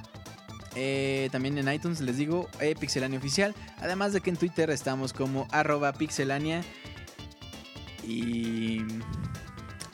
eh, 0.76 1.30
también 1.32 1.58
en 1.58 1.72
iTunes 1.72 2.00
les 2.00 2.16
digo 2.16 2.48
eh, 2.60 2.76
Pixelania 2.78 3.18
Oficial. 3.18 3.56
Además 3.78 4.12
de 4.12 4.20
que 4.20 4.30
en 4.30 4.36
Twitter 4.36 4.70
estamos 4.70 5.12
como 5.12 5.48
arroba 5.50 5.92
pixelania. 5.94 6.62
Y 8.06 8.82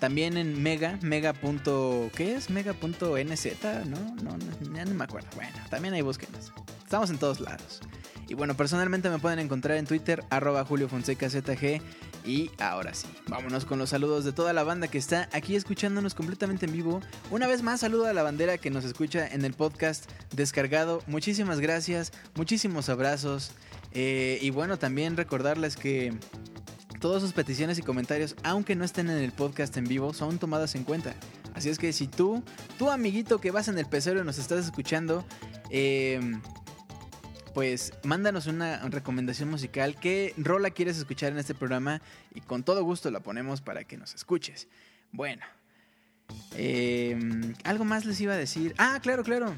también 0.03 0.37
en 0.37 0.61
Mega, 0.61 0.99
Mega. 1.01 1.33
¿Qué 2.17 2.35
es? 2.35 2.51
Mega.nz, 2.51 2.97
¿no? 3.87 4.01
No, 4.21 4.37
no, 4.37 4.75
ya 4.75 4.85
no 4.85 4.95
me 4.97 5.05
acuerdo. 5.05 5.29
Bueno, 5.37 5.53
también 5.71 5.95
ahí 5.95 6.03
búsquenos. 6.03 6.53
Estamos 6.83 7.09
en 7.11 7.19
todos 7.19 7.39
lados. 7.39 7.81
Y 8.27 8.35
bueno, 8.35 8.57
personalmente 8.57 9.09
me 9.11 9.21
pueden 9.21 9.39
encontrar 9.39 9.77
en 9.79 9.87
Twitter, 9.87 10.25
arroba 10.29 10.65
Julio 10.65 10.89
Fonseca 10.89 11.31
ZG. 11.31 11.81
Y 12.27 12.51
ahora 12.59 12.95
sí, 12.95 13.07
vámonos 13.29 13.65
con 13.65 13.79
los 13.79 13.91
saludos 13.91 14.25
de 14.25 14.33
toda 14.33 14.53
la 14.53 14.65
banda 14.65 14.89
que 14.89 14.99
está 14.99 15.29
aquí 15.33 15.55
escuchándonos 15.55 16.15
completamente 16.17 16.67
en 16.67 16.73
vivo. 16.73 17.01
Una 17.31 17.47
vez 17.47 17.63
más, 17.63 17.79
saludo 17.79 18.07
a 18.07 18.13
la 18.13 18.25
bandera 18.25 18.59
que 18.59 18.71
nos 18.71 18.85
escucha 18.85 19.29
en 19.29 19.45
el 19.45 19.55
podcast 19.55 20.11
descargado. 20.35 21.01
Muchísimas 21.07 21.61
gracias, 21.61 22.11
muchísimos 22.35 22.89
abrazos. 22.89 23.53
Eh, 23.93 24.41
y 24.43 24.51
bueno, 24.51 24.81
también 24.81 25.17
recordarles 25.17 25.77
que 25.77 26.13
Todas 27.03 27.21
sus 27.21 27.33
peticiones 27.33 27.81
y 27.81 27.83
comentarios, 27.83 28.37
aunque 28.45 28.77
no 28.77 28.85
estén 28.85 29.11
en 29.11 29.19
el 29.19 29.33
podcast 29.33 29.77
en 29.77 29.87
vivo, 29.87 30.15
son 30.15 30.39
tomadas 30.39 30.77
en 30.77 30.85
cuenta. 30.85 31.17
Así 31.53 31.69
es 31.69 31.77
que 31.77 31.93
si 31.93 32.07
tú, 32.07 32.45
tu 32.79 32.91
amiguito 32.91 33.41
que 33.41 33.51
vas 33.51 33.67
en 33.67 33.77
el 33.77 33.87
pecero 33.87 34.21
y 34.21 34.25
nos 34.25 34.39
estás 34.39 34.65
escuchando, 34.65 35.25
em, 35.71 36.41
pues 37.55 37.93
mándanos 38.05 38.47
una 38.47 38.89
recomendación 38.89 39.51
musical. 39.51 39.97
¿Qué 39.99 40.33
rola 40.37 40.71
quieres 40.71 40.97
escuchar 40.97 41.33
en 41.33 41.39
este 41.39 41.57
programa? 41.57 42.01
Y 42.37 42.41
con 42.41 42.63
todo 42.63 42.85
gusto 42.85 43.11
la 43.11 43.19
ponemos 43.19 43.63
para 43.63 43.83
que 43.83 43.97
nos 43.97 44.15
escuches. 44.15 44.69
Bueno, 45.11 45.43
em, 46.55 47.53
algo 47.65 47.85
más 47.85 48.05
les 48.05 48.21
iba 48.21 48.35
a 48.35 48.37
decir. 48.37 48.77
Ah, 48.79 49.01
claro, 49.03 49.25
claro. 49.25 49.57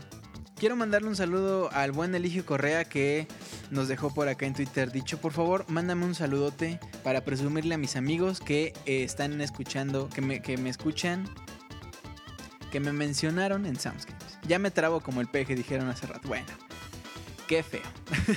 Quiero 0.64 0.77
mandarle 0.77 1.09
un 1.09 1.16
saludo 1.16 1.68
al 1.74 1.92
buen 1.92 2.14
Eligio 2.14 2.46
Correa 2.46 2.87
que 2.87 3.29
nos 3.70 3.87
dejó 3.87 4.14
por 4.14 4.29
acá 4.29 4.46
en 4.46 4.55
Twitter. 4.55 4.90
Dicho, 4.90 5.20
por 5.20 5.33
favor, 5.33 5.66
mándame 5.68 6.07
un 6.07 6.14
saludote 6.14 6.81
para 7.03 7.22
presumirle 7.22 7.74
a 7.74 7.77
mis 7.77 7.96
amigos 7.96 8.40
que 8.40 8.72
eh, 8.87 9.03
están 9.05 9.38
escuchando, 9.42 10.09
que 10.09 10.22
me, 10.22 10.40
que 10.40 10.57
me 10.57 10.70
escuchan, 10.70 11.29
que 12.72 12.81
me 12.81 12.94
mencionaron 12.94 13.66
en 13.66 13.79
Soundscapes. 13.79 14.38
Ya 14.48 14.59
me 14.59 14.70
trabo 14.70 15.03
como 15.03 15.20
el 15.20 15.29
peje, 15.29 15.55
dijeron 15.55 15.90
hace 15.90 16.07
rato. 16.07 16.27
Bueno, 16.29 16.46
qué 17.46 17.62
feo. 17.62 17.83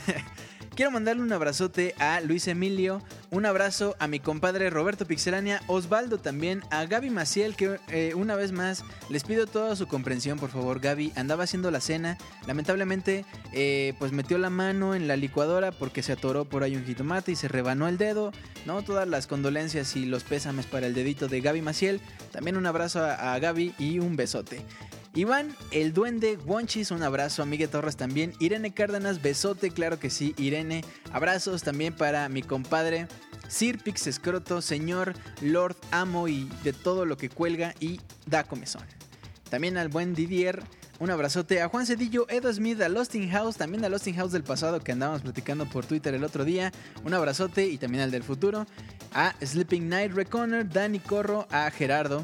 Quiero 0.78 0.92
mandarle 0.92 1.24
un 1.24 1.34
abrazote 1.34 1.96
a 1.98 2.22
Luis 2.22 2.48
Emilio, 2.48 3.02
un 3.32 3.48
abrazo 3.48 3.96
a 3.98 4.06
mi 4.06 4.20
compadre 4.20 4.70
Roberto 4.70 5.08
Pixelania, 5.08 5.60
Osvaldo 5.66 6.20
también, 6.20 6.62
a 6.70 6.86
Gaby 6.86 7.10
Maciel, 7.10 7.56
que 7.56 7.80
eh, 7.88 8.14
una 8.14 8.36
vez 8.36 8.52
más 8.52 8.84
les 9.10 9.24
pido 9.24 9.48
toda 9.48 9.76
su 9.76 9.88
comprensión, 9.88 10.38
por 10.38 10.52
favor. 10.52 10.80
Gaby 10.80 11.14
andaba 11.16 11.46
haciendo 11.46 11.72
la 11.72 11.82
cena, 11.82 12.20
lamentablemente, 12.46 13.26
eh, 13.54 13.96
pues 13.98 14.12
metió 14.12 14.38
la 14.38 14.52
mano 14.52 14.94
en 14.94 15.08
la 15.08 15.16
licuadora 15.16 15.72
porque 15.72 16.04
se 16.04 16.12
atoró 16.12 16.46
por 16.46 16.62
ahí 16.62 16.76
un 16.76 16.86
jitomate 16.86 17.32
y 17.32 17.36
se 17.36 17.48
rebanó 17.48 17.88
el 17.88 17.98
dedo. 17.98 18.32
¿no? 18.68 18.84
Todas 18.84 19.08
las 19.08 19.26
condolencias 19.26 19.96
y 19.96 20.06
los 20.06 20.24
pésames 20.24 20.68
para 20.68 20.86
el 20.86 20.94
dedito 20.94 21.28
de 21.28 21.42
Gaby 21.42 21.64
Maciel. 21.64 22.02
También 22.32 22.56
un 22.56 22.68
abrazo 22.68 23.04
a, 23.04 23.34
a 23.34 23.40
Gaby 23.40 23.74
y 23.80 23.98
un 23.98 24.16
besote. 24.16 24.64
Iván, 25.18 25.56
el 25.72 25.94
duende, 25.94 26.38
Wonchis, 26.46 26.92
un 26.92 27.02
abrazo, 27.02 27.44
Miguel 27.48 27.70
Torres 27.70 27.98
también, 27.98 28.34
Irene 28.38 28.72
Cárdenas, 28.72 29.20
besote, 29.20 29.72
claro 29.72 29.98
que 29.98 30.12
sí, 30.12 30.36
Irene, 30.38 30.86
abrazos 31.12 31.64
también 31.64 31.96
para 31.96 32.30
mi 32.30 32.44
compadre, 32.44 33.08
Sir 33.48 33.80
Pix 33.80 34.06
Escroto, 34.06 34.62
señor, 34.62 35.16
Lord, 35.42 35.76
amo 35.90 36.28
y 36.28 36.48
de 36.64 36.72
todo 36.72 37.08
lo 37.08 37.18
que 37.18 37.30
cuelga 37.30 37.74
y 37.80 38.00
da 38.28 38.44
comezón. 38.44 38.84
También 39.50 39.78
al 39.78 39.90
buen 39.90 40.14
Didier, 40.14 40.62
un 41.00 41.10
abrazote 41.10 41.64
a 41.64 41.68
Juan 41.68 41.88
Cedillo, 41.88 42.30
Edo 42.30 42.54
Smith, 42.54 42.80
a 42.82 42.88
Losting 42.88 43.32
House, 43.32 43.58
también 43.58 43.84
a 43.86 43.90
Losting 43.90 44.18
House 44.18 44.32
del 44.32 44.44
pasado 44.44 44.82
que 44.82 44.92
andábamos 44.92 45.24
platicando 45.24 45.66
por 45.66 45.88
Twitter 45.88 46.14
el 46.14 46.24
otro 46.24 46.46
día. 46.46 46.72
Un 47.04 47.16
abrazote 47.16 47.66
y 47.68 47.80
también 47.80 48.04
al 48.04 48.12
del 48.12 48.24
futuro. 48.24 48.68
A 49.14 49.34
Sleeping 49.44 49.90
Night 49.90 50.12
Reconner, 50.14 50.68
Dani 50.68 51.00
Corro, 51.00 51.48
a 51.50 51.70
Gerardo, 51.72 52.24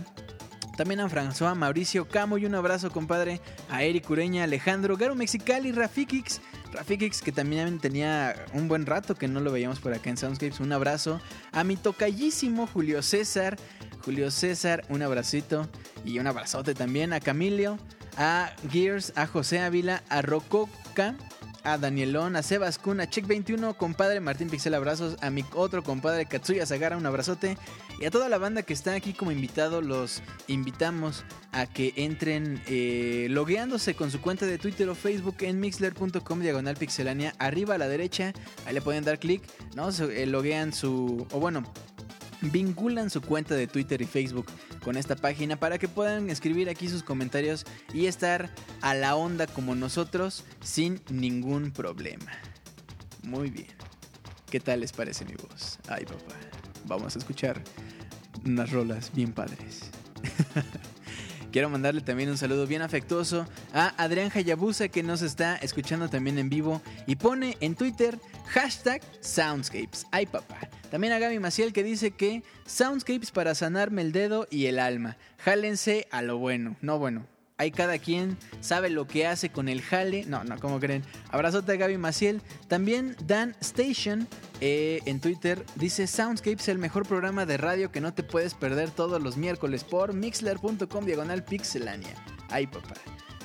también 0.76 1.00
a 1.00 1.10
François, 1.10 1.56
Mauricio 1.56 2.08
Camo 2.08 2.38
y 2.38 2.46
un 2.46 2.56
abrazo, 2.56 2.92
compadre, 2.92 3.40
a 3.70 3.84
Eric 3.84 4.10
Ureña, 4.10 4.44
Alejandro, 4.44 4.98
Garo 4.98 5.16
Mexicali, 5.16 5.72
Rafikix. 5.72 6.42
Rafikix, 6.72 7.22
que 7.22 7.32
también 7.32 7.80
tenía 7.80 8.36
un 8.54 8.68
buen 8.68 8.86
rato 8.86 9.16
que 9.16 9.28
no 9.28 9.40
lo 9.40 9.52
veíamos 9.52 9.80
por 9.80 9.94
acá 9.94 10.10
en 10.10 10.18
Soundscapes. 10.18 10.60
Un 10.60 10.72
abrazo. 10.72 11.22
A 11.52 11.64
mi 11.64 11.76
tocallísimo 11.76 12.68
Julio 12.68 13.02
César. 13.04 13.58
Julio 14.04 14.32
César, 14.32 14.84
un 14.90 15.02
abracito 15.02 15.70
y 16.04 16.20
un 16.20 16.28
abrazote 16.28 16.74
también. 16.74 17.14
A 17.14 17.20
Camilio, 17.20 17.78
a 18.18 18.52
Gears, 18.70 19.14
a 19.16 19.28
José 19.28 19.60
Ávila, 19.60 20.04
a 20.10 20.22
Rococa 20.22 21.16
a 21.64 21.78
Danielón, 21.78 22.36
a 22.36 22.44
Sebas 22.44 22.78
Kun, 22.78 23.00
a 23.00 23.06
Check21, 23.06 23.76
compadre 23.76 24.20
Martín 24.20 24.50
Pixel, 24.50 24.74
abrazos, 24.74 25.18
a 25.22 25.30
mi 25.30 25.46
otro 25.54 25.84
compadre 25.84 26.26
Katsuya 26.26 26.66
Sagara, 26.66 26.98
un 26.98 27.06
abrazote, 27.06 27.58
y 28.00 28.06
a 28.06 28.12
toda 28.12 28.30
la 28.30 28.38
banda 28.38 28.64
que 28.64 28.74
está 28.74 28.94
aquí 28.94 29.14
como 29.14 29.32
invitado, 29.32 29.82
los 29.82 30.22
invitamos 30.48 31.24
a 31.52 31.66
que 31.66 31.94
entren 31.96 32.62
eh, 32.68 33.28
logueándose 33.30 33.96
con 33.96 34.12
su 34.12 34.22
cuenta 34.22 34.46
de 34.46 34.58
Twitter 34.58 34.90
o 34.90 34.96
Facebook 34.96 35.38
en 35.42 35.60
mixler.com 35.60 36.40
diagonal 36.40 36.76
pixelania, 36.76 37.34
arriba 37.40 37.76
a 37.76 37.78
la 37.78 37.88
derecha, 37.88 38.34
ahí 38.66 38.74
le 38.74 38.82
pueden 38.82 39.04
dar 39.04 39.20
clic, 39.20 39.44
¿no? 39.76 39.92
Se, 39.92 40.24
eh, 40.24 40.26
loguean 40.26 40.74
su, 40.74 41.26
o 41.32 41.40
bueno, 41.40 41.64
vinculan 42.52 43.10
su 43.10 43.22
cuenta 43.22 43.56
de 43.56 43.68
Twitter 43.68 44.02
y 44.02 44.06
Facebook 44.06 44.48
con 44.84 44.98
esta 44.98 45.16
página 45.16 45.56
para 45.56 45.78
que 45.78 45.88
puedan 45.88 46.30
escribir 46.30 46.70
aquí 46.70 46.88
sus 46.88 47.04
comentarios 47.04 47.66
y 47.94 48.08
estar 48.08 48.50
a 48.82 48.94
la 48.94 49.16
onda 49.16 49.48
como 49.48 49.76
nosotros 49.76 50.44
sin 50.62 51.02
ningún 51.10 51.72
problema. 51.72 52.32
Muy 53.24 53.50
bien. 53.50 53.68
¿Qué 54.50 54.60
tal 54.60 54.82
les 54.82 54.92
parece 54.92 55.26
mi 55.26 55.34
voz? 55.34 55.80
Ay, 55.88 56.06
papá. 56.06 56.36
Vamos 56.86 57.16
a 57.16 57.20
escuchar 57.20 57.62
unas 58.46 58.72
rolas 58.72 59.12
bien 59.14 59.32
padres. 59.32 59.90
Quiero 61.52 61.70
mandarle 61.70 62.02
también 62.02 62.30
un 62.30 62.38
saludo 62.38 62.66
bien 62.66 62.82
afectuoso 62.82 63.46
a 63.74 63.94
Adrián 64.04 64.32
Hayabusa 64.34 64.88
que 64.88 65.04
nos 65.04 65.22
está 65.22 65.56
escuchando 65.58 66.10
también 66.10 66.40
en 66.40 66.50
vivo 66.50 66.82
y 67.06 67.16
pone 67.16 67.58
en 67.62 67.76
Twitter 67.76 68.20
hashtag 68.48 69.02
Soundscapes. 69.22 70.08
Ay 70.12 70.26
papá. 70.26 70.68
También 70.94 71.12
a 71.14 71.18
Gaby 71.18 71.40
Maciel 71.40 71.74
que 71.74 71.82
dice 71.82 72.12
que 72.12 72.44
Soundscapes 72.68 73.32
para 73.32 73.56
sanarme 73.56 74.04
el 74.04 74.12
dedo 74.12 74.46
y 74.52 74.68
el 74.68 74.78
alma. 74.78 75.18
Jálense 75.40 76.08
a 76.12 76.22
lo 76.22 76.38
bueno. 76.38 76.76
No 76.82 77.00
bueno, 77.00 77.26
Ahí 77.58 77.72
cada 77.72 77.98
quien 77.98 78.38
sabe 78.62 78.92
lo 78.92 79.08
que 79.08 79.26
hace 79.26 79.50
con 79.50 79.70
el 79.70 79.82
jale. 79.82 80.24
No, 80.28 80.44
no, 80.44 80.60
como 80.60 80.80
creen? 80.80 81.02
Abrazote 81.32 81.72
a 81.72 81.76
Gaby 81.78 81.98
Maciel. 81.98 82.44
También 82.68 83.16
Dan 83.26 83.56
Station 83.60 84.28
eh, 84.62 85.00
en 85.06 85.20
Twitter 85.20 85.66
dice 85.78 86.06
Soundscape 86.06 86.62
es 86.62 86.68
el 86.68 86.78
mejor 86.78 87.08
programa 87.08 87.48
de 87.48 87.58
radio 87.58 87.92
que 87.92 88.00
no 88.00 88.14
te 88.14 88.22
puedes 88.22 88.54
perder 88.54 88.92
todos 88.92 89.20
los 89.20 89.36
miércoles 89.36 89.84
por 89.84 90.14
mixler.com 90.14 91.06
diagonal 91.06 91.44
pixelania. 91.44 92.14
Ay, 92.50 92.68
papá. 92.68 92.94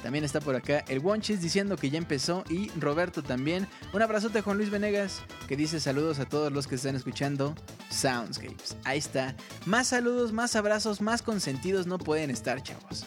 También 0.02 0.24
está 0.24 0.40
por 0.40 0.54
acá 0.54 0.84
el 0.88 1.00
Wonchis 1.00 1.40
diciendo 1.40 1.76
que 1.76 1.90
ya 1.90 1.98
empezó 1.98 2.44
y 2.48 2.70
Roberto 2.78 3.22
también. 3.22 3.66
Un 3.92 4.02
abrazote 4.02 4.38
a 4.38 4.42
Juan 4.42 4.56
Luis 4.56 4.70
Venegas 4.70 5.22
que 5.48 5.56
dice 5.56 5.80
saludos 5.80 6.18
a 6.20 6.26
todos 6.26 6.52
los 6.52 6.66
que 6.66 6.76
están 6.76 6.94
escuchando 6.94 7.54
Soundscapes. 7.90 8.76
Ahí 8.84 8.98
está. 8.98 9.34
Más 9.66 9.88
saludos, 9.88 10.32
más 10.32 10.54
abrazos, 10.56 11.00
más 11.00 11.22
consentidos 11.22 11.86
no 11.86 11.98
pueden 11.98 12.30
estar, 12.30 12.62
chavos. 12.62 13.06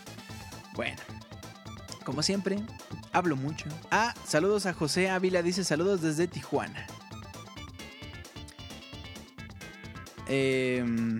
Bueno, 0.73 0.97
como 2.03 2.23
siempre, 2.23 2.57
hablo 3.13 3.35
mucho. 3.35 3.65
Ah, 3.89 4.13
saludos 4.25 4.65
a 4.65 4.73
José 4.73 5.09
Ávila, 5.09 5.41
dice 5.41 5.63
saludos 5.63 6.01
desde 6.01 6.27
Tijuana. 6.27 6.87
Em, 10.27 11.19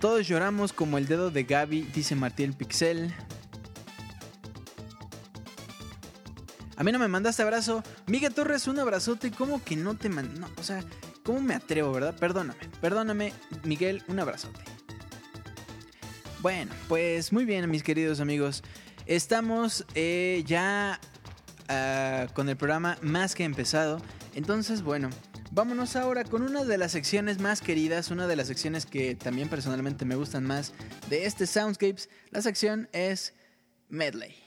todos 0.00 0.26
lloramos 0.28 0.72
como 0.72 0.98
el 0.98 1.06
dedo 1.06 1.30
de 1.30 1.44
Gaby, 1.44 1.82
dice 1.94 2.14
Martín 2.14 2.52
Pixel. 2.52 3.14
A 6.76 6.84
mí 6.84 6.92
no 6.92 6.98
me 6.98 7.08
mandaste 7.08 7.42
abrazo. 7.42 7.82
Miguel 8.06 8.34
Torres, 8.34 8.66
un 8.66 8.78
abrazote. 8.78 9.30
¿Cómo 9.30 9.62
que 9.62 9.76
no 9.76 9.96
te 9.96 10.08
mandó? 10.08 10.48
O 10.58 10.62
sea, 10.62 10.84
¿cómo 11.22 11.40
me 11.40 11.54
atrevo, 11.54 11.92
verdad? 11.92 12.14
Perdóname, 12.18 12.58
perdóname, 12.80 13.32
Miguel, 13.62 14.02
un 14.08 14.18
abrazote. 14.18 14.60
Bueno, 16.40 16.72
pues 16.88 17.32
muy 17.32 17.44
bien, 17.44 17.70
mis 17.70 17.82
queridos 17.82 18.20
amigos. 18.20 18.62
Estamos 19.06 19.86
eh, 19.94 20.42
ya 20.46 21.00
ah, 21.68 22.26
con 22.34 22.48
el 22.48 22.56
programa 22.56 22.98
más 23.02 23.34
que 23.34 23.44
empezado. 23.44 24.00
Entonces, 24.34 24.82
bueno, 24.82 25.10
vámonos 25.52 25.96
ahora 25.96 26.24
con 26.24 26.42
una 26.42 26.64
de 26.64 26.76
las 26.76 26.92
secciones 26.92 27.38
más 27.38 27.60
queridas, 27.60 28.10
una 28.10 28.26
de 28.26 28.36
las 28.36 28.48
secciones 28.48 28.84
que 28.84 29.14
también 29.14 29.48
personalmente 29.48 30.04
me 30.04 30.16
gustan 30.16 30.44
más 30.44 30.72
de 31.08 31.24
este 31.24 31.46
Soundscapes. 31.46 32.10
La 32.30 32.42
sección 32.42 32.88
es 32.92 33.32
Medley. 33.88 34.43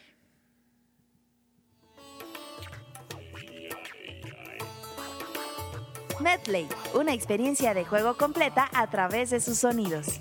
Medley, 6.19 6.67
una 6.95 7.13
experiencia 7.13 7.75
de 7.75 7.85
juego 7.85 8.17
completa 8.17 8.69
a 8.73 8.89
través 8.89 9.29
de 9.29 9.39
sus 9.39 9.59
sonidos. 9.59 10.19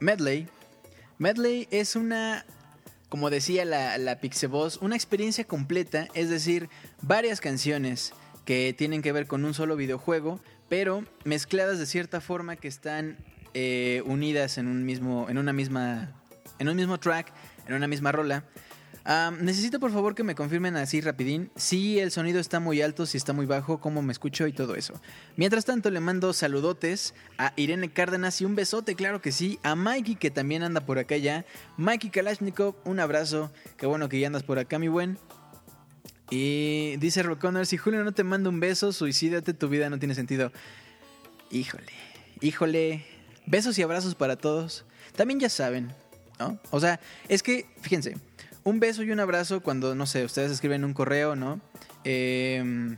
Medley. 0.00 0.48
Medley 1.16 1.66
es 1.70 1.96
una, 1.96 2.44
como 3.08 3.30
decía 3.30 3.64
la, 3.64 3.96
la 3.96 4.20
Pixeboss, 4.20 4.76
una 4.82 4.96
experiencia 4.96 5.44
completa, 5.44 6.08
es 6.12 6.28
decir, 6.28 6.68
varias 7.00 7.40
canciones 7.40 8.12
que 8.44 8.74
tienen 8.76 9.00
que 9.00 9.12
ver 9.12 9.26
con 9.26 9.46
un 9.46 9.54
solo 9.54 9.76
videojuego, 9.76 10.40
pero 10.68 11.04
mezcladas 11.24 11.78
de 11.78 11.86
cierta 11.86 12.20
forma 12.20 12.56
que 12.56 12.68
están 12.68 13.16
eh, 13.54 14.02
unidas 14.06 14.58
en 14.58 14.66
un 14.66 14.84
mismo, 14.84 15.26
en 15.30 15.38
una 15.38 15.52
misma, 15.52 16.12
en 16.58 16.68
un 16.68 16.76
mismo 16.76 16.98
track, 16.98 17.32
en 17.66 17.74
una 17.74 17.86
misma 17.86 18.12
rola 18.12 18.44
necesito 19.40 19.80
por 19.80 19.92
favor 19.92 20.14
que 20.14 20.24
me 20.24 20.34
confirmen 20.34 20.76
así 20.76 21.00
rapidín 21.00 21.50
si 21.56 21.98
el 21.98 22.10
sonido 22.10 22.40
está 22.40 22.58
muy 22.58 22.80
alto, 22.80 23.04
si 23.04 23.18
está 23.18 23.32
muy 23.32 23.44
bajo, 23.44 23.78
cómo 23.78 24.00
me 24.00 24.12
escucho 24.12 24.46
y 24.46 24.52
todo 24.52 24.76
eso. 24.76 24.94
Mientras 25.36 25.64
tanto 25.64 25.90
le 25.90 26.00
mando 26.00 26.32
saludotes 26.32 27.14
a 27.36 27.52
Irene 27.56 27.90
Cárdenas 27.90 28.40
y 28.40 28.44
un 28.44 28.54
besote, 28.54 28.94
claro 28.94 29.20
que 29.20 29.32
sí, 29.32 29.58
a 29.62 29.74
Mikey 29.74 30.16
que 30.16 30.30
también 30.30 30.62
anda 30.62 30.80
por 30.86 30.98
acá 30.98 31.16
ya. 31.16 31.44
Mikey 31.76 32.10
Kalashnikov, 32.10 32.76
un 32.84 32.98
abrazo, 32.98 33.52
qué 33.76 33.86
bueno 33.86 34.08
que 34.08 34.18
ya 34.18 34.28
andas 34.28 34.42
por 34.42 34.58
acá 34.58 34.78
mi 34.78 34.88
buen. 34.88 35.18
Y 36.30 36.96
dice 36.96 37.22
Roconner, 37.22 37.66
si 37.66 37.76
Julio 37.76 38.02
no 38.04 38.12
te 38.12 38.24
manda 38.24 38.48
un 38.48 38.58
beso, 38.58 38.92
suicídate, 38.92 39.52
tu 39.52 39.68
vida 39.68 39.90
no 39.90 39.98
tiene 39.98 40.14
sentido. 40.14 40.50
Híjole, 41.50 41.92
híjole. 42.40 43.13
Besos 43.46 43.78
y 43.78 43.82
abrazos 43.82 44.14
para 44.14 44.36
todos. 44.36 44.84
También 45.16 45.40
ya 45.40 45.48
saben, 45.48 45.92
¿no? 46.38 46.58
O 46.70 46.80
sea, 46.80 47.00
es 47.28 47.42
que, 47.42 47.66
fíjense, 47.80 48.16
un 48.64 48.80
beso 48.80 49.02
y 49.02 49.10
un 49.10 49.20
abrazo 49.20 49.62
cuando, 49.62 49.94
no 49.94 50.06
sé, 50.06 50.24
ustedes 50.24 50.50
escriben 50.50 50.84
un 50.84 50.94
correo, 50.94 51.36
¿no? 51.36 51.60
Em, 52.04 52.96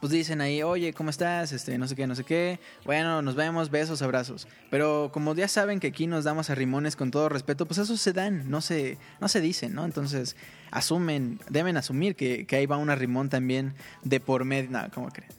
pues 0.00 0.12
dicen 0.12 0.40
ahí, 0.40 0.62
oye, 0.62 0.94
¿cómo 0.94 1.10
estás? 1.10 1.52
Este, 1.52 1.76
no 1.76 1.86
sé 1.86 1.94
qué, 1.94 2.06
no 2.06 2.14
sé 2.14 2.24
qué. 2.24 2.58
Bueno, 2.84 3.20
nos 3.20 3.34
vemos, 3.34 3.70
besos, 3.70 4.00
abrazos. 4.00 4.48
Pero 4.70 5.10
como 5.12 5.34
ya 5.34 5.46
saben 5.46 5.78
que 5.78 5.88
aquí 5.88 6.06
nos 6.06 6.24
damos 6.24 6.48
a 6.48 6.54
rimones 6.54 6.96
con 6.96 7.10
todo 7.10 7.28
respeto, 7.28 7.66
pues 7.66 7.78
eso 7.78 7.96
se 7.96 8.12
dan, 8.12 8.48
no 8.48 8.62
se, 8.62 8.96
no 9.20 9.28
se 9.28 9.40
dicen, 9.40 9.74
¿no? 9.74 9.84
Entonces, 9.84 10.36
asumen, 10.70 11.38
deben 11.50 11.76
asumir 11.76 12.16
que, 12.16 12.46
ahí 12.52 12.66
va 12.66 12.78
un 12.78 12.88
arrimón 12.88 13.28
también 13.28 13.74
de 14.02 14.20
por 14.20 14.44
medio. 14.44 14.70
No, 14.70 14.90
¿cómo 14.94 15.08
creen? 15.08 15.32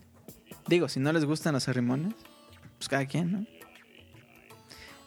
Digo, 0.67 0.89
si 0.89 0.99
no 0.99 1.11
les 1.11 1.25
gustan 1.25 1.53
los 1.53 1.67
arrimones, 1.67 2.13
pues 2.77 2.87
cada 2.87 3.05
quien, 3.07 3.31
¿no? 3.31 3.60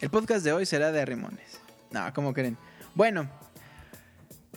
El 0.01 0.11
podcast 0.11 0.45
de 0.45 0.53
hoy 0.53 0.67
será 0.67 0.93
de 0.93 1.01
arrimones. 1.01 1.61
No, 1.91 2.13
¿cómo 2.13 2.35
creen? 2.35 2.59
Bueno, 2.95 3.31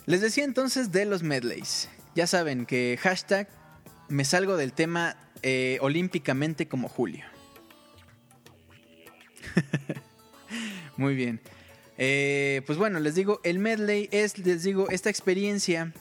les 0.06 0.21
decía 0.21 0.43
entonces 0.43 0.91
de 0.91 1.06
los 1.06 1.23
medleys. 1.23 1.89
Ya 2.15 2.28
saben 2.28 2.65
que 2.65 2.97
hashtag 3.00 3.47
me 4.10 4.26
salgo 4.26 4.58
del 4.58 4.73
tema 4.73 5.15
eh, 5.43 5.78
olímpicamente 5.82 6.67
como 6.67 6.89
Julio. 6.89 7.26
Muy 10.97 11.15
bien. 11.15 11.39
Eh, 11.97 12.62
pues 12.65 12.78
bueno, 12.78 13.00
les 13.00 13.15
digo, 13.15 13.39
el 13.43 13.60
medley 13.60 14.10
es, 14.12 14.38
les 14.38 14.63
digo, 14.63 14.89
esta 14.89 15.10
experiencia 15.10 15.93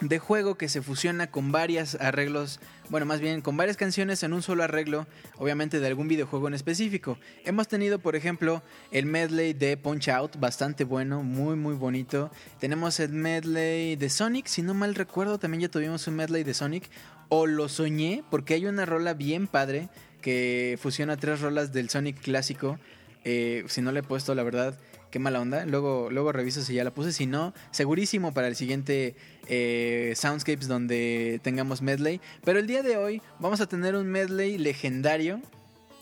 de 0.00 0.18
juego 0.18 0.56
que 0.56 0.68
se 0.68 0.82
fusiona 0.82 1.30
con 1.30 1.52
varios 1.52 1.94
arreglos, 1.96 2.60
bueno, 2.90 3.06
más 3.06 3.20
bien 3.20 3.40
con 3.40 3.56
varias 3.56 3.76
canciones 3.76 4.22
en 4.22 4.32
un 4.32 4.42
solo 4.42 4.62
arreglo, 4.62 5.06
obviamente 5.38 5.80
de 5.80 5.86
algún 5.86 6.06
videojuego 6.06 6.48
en 6.48 6.54
específico. 6.54 7.18
Hemos 7.44 7.68
tenido, 7.68 7.98
por 7.98 8.14
ejemplo, 8.14 8.62
el 8.90 9.06
medley 9.06 9.54
de 9.54 9.76
Punch 9.76 10.08
Out, 10.08 10.36
bastante 10.38 10.84
bueno, 10.84 11.22
muy 11.22 11.56
muy 11.56 11.74
bonito. 11.74 12.30
Tenemos 12.60 13.00
el 13.00 13.12
medley 13.12 13.96
de 13.96 14.10
Sonic, 14.10 14.46
si 14.46 14.62
no 14.62 14.74
mal 14.74 14.94
recuerdo, 14.94 15.38
también 15.38 15.62
ya 15.62 15.68
tuvimos 15.68 16.06
un 16.06 16.16
medley 16.16 16.44
de 16.44 16.54
Sonic, 16.54 16.90
o 17.28 17.46
lo 17.46 17.68
soñé, 17.68 18.22
porque 18.30 18.54
hay 18.54 18.66
una 18.66 18.84
rola 18.84 19.14
bien 19.14 19.46
padre 19.46 19.88
que 20.20 20.78
fusiona 20.80 21.16
tres 21.16 21.40
rolas 21.40 21.72
del 21.72 21.88
Sonic 21.88 22.20
clásico. 22.20 22.78
Eh, 23.24 23.64
si 23.66 23.80
no 23.80 23.90
le 23.90 24.00
he 24.00 24.02
puesto, 24.02 24.34
la 24.34 24.44
verdad, 24.44 24.78
qué 25.10 25.18
mala 25.18 25.40
onda. 25.40 25.66
Luego, 25.66 26.08
luego 26.10 26.32
reviso 26.32 26.62
si 26.62 26.74
ya 26.74 26.84
la 26.84 26.92
puse. 26.92 27.12
Si 27.12 27.26
no, 27.26 27.54
segurísimo 27.70 28.32
para 28.32 28.48
el 28.48 28.56
siguiente 28.56 29.16
eh, 29.48 30.12
Soundscapes 30.16 30.68
donde 30.68 31.40
tengamos 31.42 31.82
medley. 31.82 32.20
Pero 32.44 32.58
el 32.58 32.66
día 32.66 32.82
de 32.82 32.96
hoy 32.96 33.22
vamos 33.38 33.60
a 33.60 33.66
tener 33.66 33.94
un 33.96 34.06
medley 34.06 34.58
legendario. 34.58 35.40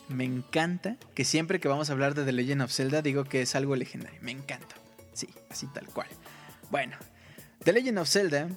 Me 0.08 0.24
encanta 0.24 0.96
que 1.14 1.24
siempre 1.24 1.60
que 1.60 1.68
vamos 1.68 1.88
a 1.88 1.92
hablar 1.92 2.14
de 2.14 2.24
The 2.24 2.32
Legend 2.32 2.62
of 2.62 2.72
Zelda 2.72 3.00
digo 3.02 3.24
que 3.24 3.42
es 3.42 3.54
algo 3.54 3.76
legendario. 3.76 4.18
Me 4.22 4.32
encanta. 4.32 4.74
Sí, 5.12 5.28
así 5.50 5.66
tal 5.72 5.86
cual. 5.86 6.08
Bueno, 6.70 6.96
The 7.62 7.72
Legend 7.72 7.98
of 7.98 8.08
Zelda. 8.08 8.48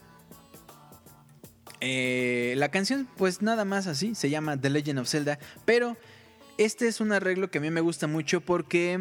Eh, 1.79 2.55
la 2.57 2.69
canción, 2.69 3.07
pues 3.17 3.41
nada 3.41 3.63
más 3.63 3.85
así, 3.85 4.15
se 4.15 4.29
llama 4.29 4.59
The 4.59 4.69
Legend 4.69 4.99
of 4.99 5.07
Zelda. 5.07 5.39
Pero 5.65 5.95
este 6.57 6.87
es 6.87 6.99
un 6.99 7.11
arreglo 7.11 7.51
que 7.51 7.59
a 7.59 7.61
mí 7.61 7.69
me 7.69 7.81
gusta 7.81 8.07
mucho 8.07 8.41
porque 8.41 8.99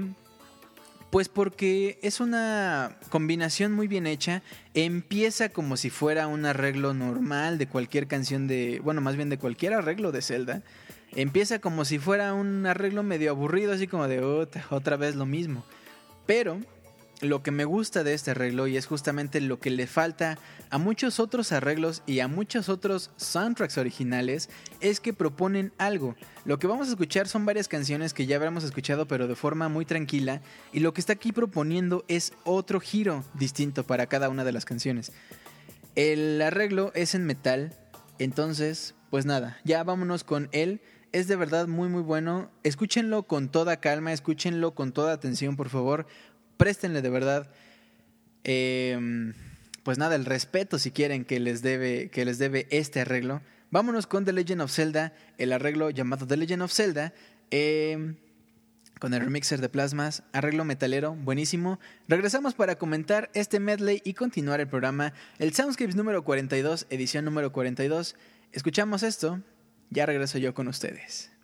pues 1.10 1.28
porque 1.28 1.98
es 2.02 2.20
una 2.20 2.98
combinación 3.10 3.72
muy 3.72 3.88
bien 3.88 4.06
hecha. 4.06 4.42
Empieza 4.74 5.48
como 5.48 5.76
si 5.76 5.90
fuera 5.90 6.26
un 6.26 6.44
arreglo 6.44 6.94
normal 6.94 7.58
de 7.58 7.68
cualquier 7.68 8.06
canción 8.06 8.46
de. 8.46 8.80
Bueno, 8.82 9.00
más 9.00 9.16
bien 9.16 9.30
de 9.30 9.38
cualquier 9.38 9.74
arreglo 9.74 10.12
de 10.12 10.22
Zelda. 10.22 10.62
Empieza 11.12 11.60
como 11.60 11.84
si 11.84 11.98
fuera 11.98 12.34
un 12.34 12.66
arreglo 12.66 13.02
medio 13.02 13.30
aburrido, 13.30 13.72
así 13.72 13.86
como 13.86 14.08
de 14.08 14.20
otra, 14.20 14.96
vez 14.96 15.14
lo 15.14 15.24
mismo. 15.26 15.64
Pero 16.26 16.60
lo 17.20 17.42
que 17.42 17.50
me 17.50 17.64
gusta 17.64 18.04
de 18.04 18.14
este 18.14 18.32
arreglo 18.32 18.66
y 18.66 18.76
es 18.76 18.86
justamente 18.86 19.40
lo 19.40 19.58
que 19.58 19.70
le 19.70 19.86
falta 19.86 20.38
a 20.70 20.78
muchos 20.78 21.18
otros 21.18 21.52
arreglos 21.52 22.02
y 22.06 22.20
a 22.20 22.28
muchos 22.28 22.68
otros 22.68 23.10
soundtracks 23.16 23.78
originales 23.78 24.50
es 24.80 25.00
que 25.00 25.14
proponen 25.14 25.72
algo. 25.78 26.14
Lo 26.44 26.58
que 26.58 26.66
vamos 26.66 26.88
a 26.88 26.90
escuchar 26.90 27.26
son 27.28 27.46
varias 27.46 27.68
canciones 27.68 28.12
que 28.12 28.26
ya 28.26 28.36
habremos 28.36 28.64
escuchado 28.64 29.08
pero 29.08 29.28
de 29.28 29.34
forma 29.34 29.68
muy 29.68 29.86
tranquila 29.86 30.42
y 30.72 30.80
lo 30.80 30.92
que 30.92 31.00
está 31.00 31.14
aquí 31.14 31.32
proponiendo 31.32 32.04
es 32.08 32.32
otro 32.44 32.80
giro 32.80 33.24
distinto 33.34 33.84
para 33.84 34.06
cada 34.06 34.28
una 34.28 34.44
de 34.44 34.52
las 34.52 34.64
canciones. 34.64 35.12
El 35.94 36.42
arreglo 36.42 36.92
es 36.94 37.14
en 37.14 37.24
metal, 37.24 37.74
entonces 38.18 38.94
pues 39.10 39.24
nada, 39.24 39.58
ya 39.64 39.82
vámonos 39.84 40.24
con 40.24 40.48
él. 40.52 40.82
Es 41.12 41.28
de 41.28 41.36
verdad 41.36 41.66
muy 41.66 41.88
muy 41.88 42.02
bueno. 42.02 42.50
Escúchenlo 42.62 43.22
con 43.22 43.48
toda 43.48 43.80
calma, 43.80 44.12
escúchenlo 44.12 44.74
con 44.74 44.92
toda 44.92 45.14
atención, 45.14 45.56
por 45.56 45.70
favor 45.70 46.06
préstenle 46.56 47.02
de 47.02 47.10
verdad, 47.10 47.50
em, 48.44 49.34
pues 49.82 49.98
nada, 49.98 50.16
el 50.16 50.24
respeto 50.24 50.78
si 50.78 50.90
quieren 50.90 51.24
que 51.24 51.40
les 51.40 51.62
debe, 51.62 52.10
que 52.10 52.24
les 52.24 52.38
debe 52.38 52.66
este 52.70 53.00
arreglo. 53.00 53.42
Vámonos 53.70 54.06
con 54.06 54.24
The 54.24 54.32
Legend 54.32 54.62
of 54.62 54.72
Zelda, 54.72 55.12
el 55.38 55.52
arreglo 55.52 55.90
llamado 55.90 56.26
The 56.26 56.36
Legend 56.36 56.62
of 56.62 56.72
Zelda. 56.72 57.12
Em, 57.50 58.16
con 58.98 59.12
el 59.12 59.20
remixer 59.20 59.60
de 59.60 59.68
plasmas, 59.68 60.22
arreglo 60.32 60.64
metalero, 60.64 61.14
buenísimo. 61.14 61.78
Regresamos 62.08 62.54
para 62.54 62.76
comentar 62.76 63.30
este 63.34 63.60
medley 63.60 64.00
y 64.04 64.14
continuar 64.14 64.60
el 64.60 64.68
programa, 64.68 65.12
el 65.38 65.52
Soundscapes 65.52 65.96
número 65.96 66.24
42, 66.24 66.86
edición 66.88 67.24
número 67.24 67.52
42. 67.52 68.16
Escuchamos 68.52 69.02
esto, 69.02 69.42
ya 69.90 70.06
regreso 70.06 70.38
yo 70.38 70.54
con 70.54 70.68
ustedes. 70.68 71.35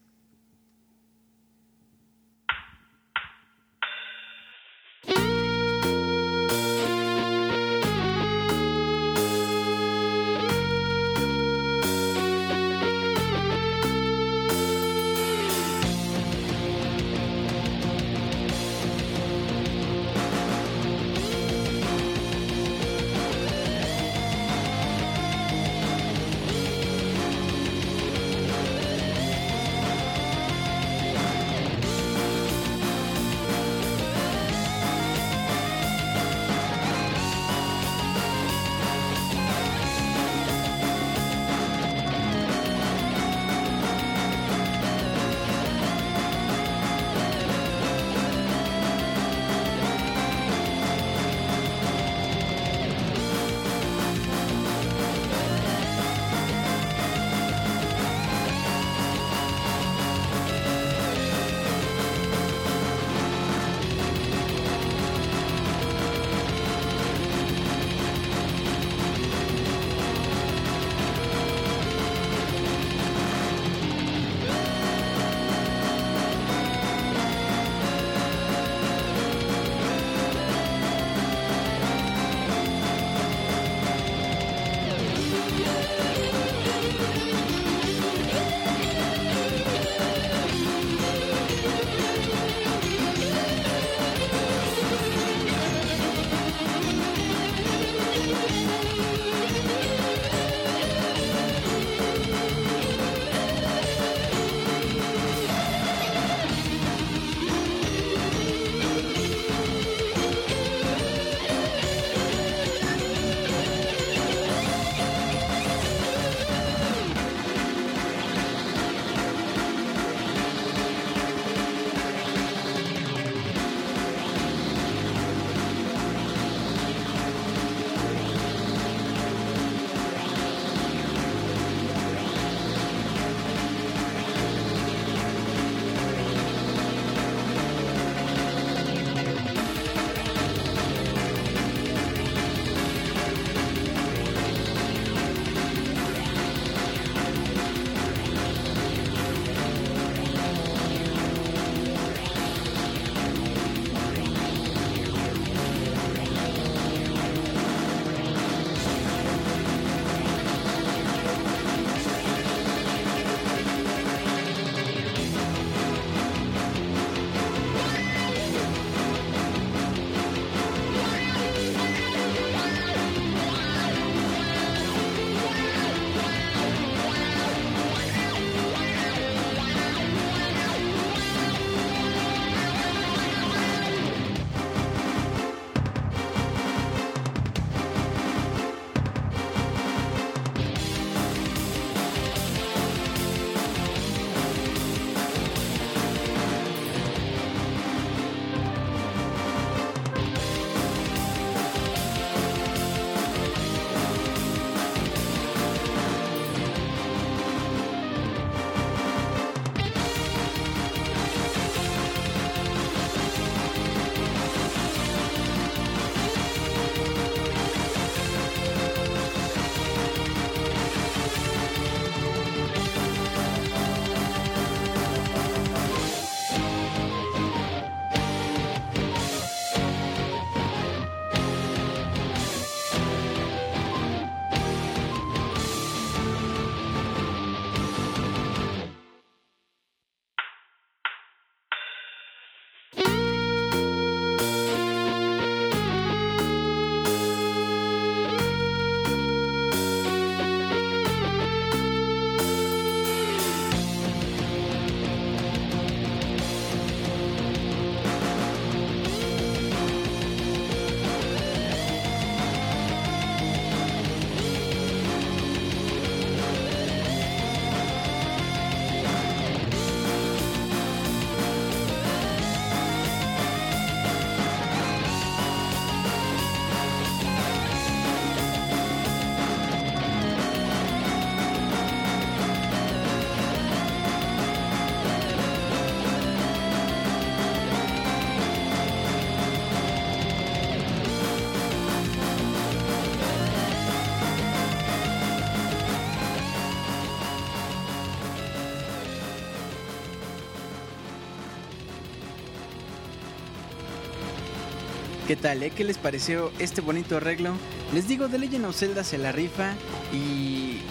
¿Qué 305.33 305.37
tal, 305.37 305.62
eh? 305.62 305.71
¿Qué 305.71 305.83
les 305.83 305.97
pareció 305.97 306.53
este 306.59 306.83
bonito 306.83 307.16
arreglo? 307.16 307.55
Les 307.95 308.07
digo, 308.07 308.29
The 308.29 308.37
Legend 308.37 308.66
of 308.66 308.77
Zelda 308.77 309.03
se 309.03 309.16
la 309.16 309.33
rifa 309.33 309.73
y, 310.12 310.83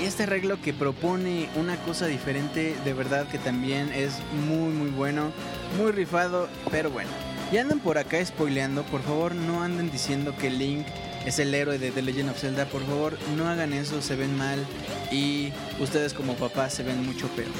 y 0.00 0.04
este 0.04 0.22
arreglo 0.22 0.62
que 0.62 0.72
propone 0.72 1.48
una 1.56 1.74
cosa 1.78 2.06
diferente, 2.06 2.76
de 2.84 2.94
verdad 2.94 3.26
que 3.26 3.38
también 3.38 3.92
es 3.92 4.12
muy 4.46 4.72
muy 4.72 4.90
bueno, 4.90 5.32
muy 5.76 5.90
rifado, 5.90 6.48
pero 6.70 6.92
bueno. 6.92 7.10
Ya 7.50 7.60
andan 7.60 7.80
por 7.80 7.98
acá 7.98 8.24
spoileando, 8.24 8.84
por 8.84 9.02
favor 9.02 9.34
no 9.34 9.64
anden 9.64 9.90
diciendo 9.90 10.32
que 10.36 10.48
Link 10.48 10.86
es 11.26 11.40
el 11.40 11.52
héroe 11.52 11.80
de 11.80 11.90
The 11.90 12.02
Legend 12.02 12.30
of 12.30 12.38
Zelda, 12.38 12.66
por 12.66 12.86
favor 12.86 13.18
no 13.36 13.48
hagan 13.48 13.72
eso, 13.72 14.00
se 14.00 14.14
ven 14.14 14.38
mal 14.38 14.64
y 15.10 15.52
ustedes 15.80 16.14
como 16.14 16.34
papás 16.34 16.72
se 16.72 16.84
ven 16.84 17.04
mucho 17.04 17.26
peor. 17.30 17.50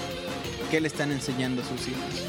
¿Qué 0.70 0.80
le 0.80 0.86
están 0.86 1.10
enseñando 1.10 1.62
a 1.62 1.64
sus 1.64 1.88
hijos? 1.88 2.27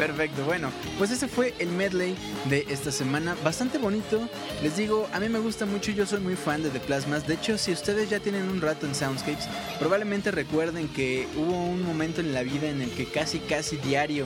Perfecto, 0.00 0.46
bueno, 0.46 0.70
pues 0.96 1.10
ese 1.10 1.28
fue 1.28 1.52
el 1.58 1.68
medley 1.68 2.16
de 2.46 2.64
esta 2.70 2.90
semana, 2.90 3.36
bastante 3.44 3.76
bonito. 3.76 4.26
Les 4.62 4.74
digo, 4.74 5.06
a 5.12 5.20
mí 5.20 5.28
me 5.28 5.40
gusta 5.40 5.66
mucho, 5.66 5.92
yo 5.92 6.06
soy 6.06 6.20
muy 6.20 6.36
fan 6.36 6.62
de 6.62 6.70
The 6.70 6.80
Plasmas. 6.80 7.26
De 7.26 7.34
hecho, 7.34 7.58
si 7.58 7.70
ustedes 7.70 8.08
ya 8.08 8.18
tienen 8.18 8.48
un 8.48 8.62
rato 8.62 8.86
en 8.86 8.94
Soundscapes, 8.94 9.46
probablemente 9.78 10.30
recuerden 10.30 10.88
que 10.88 11.28
hubo 11.36 11.54
un 11.66 11.82
momento 11.84 12.22
en 12.22 12.32
la 12.32 12.42
vida 12.42 12.70
en 12.70 12.80
el 12.80 12.90
que 12.92 13.04
casi, 13.04 13.40
casi 13.40 13.76
diario, 13.76 14.24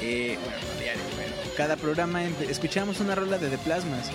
eh, 0.00 0.38
bueno, 0.42 0.56
no 0.72 0.80
diario, 0.80 1.02
pero 1.14 1.56
cada 1.58 1.76
programa 1.76 2.22
escuchamos 2.48 2.98
una 3.00 3.14
rola 3.14 3.36
de 3.36 3.50
The 3.50 3.58
Plasmas 3.58 4.10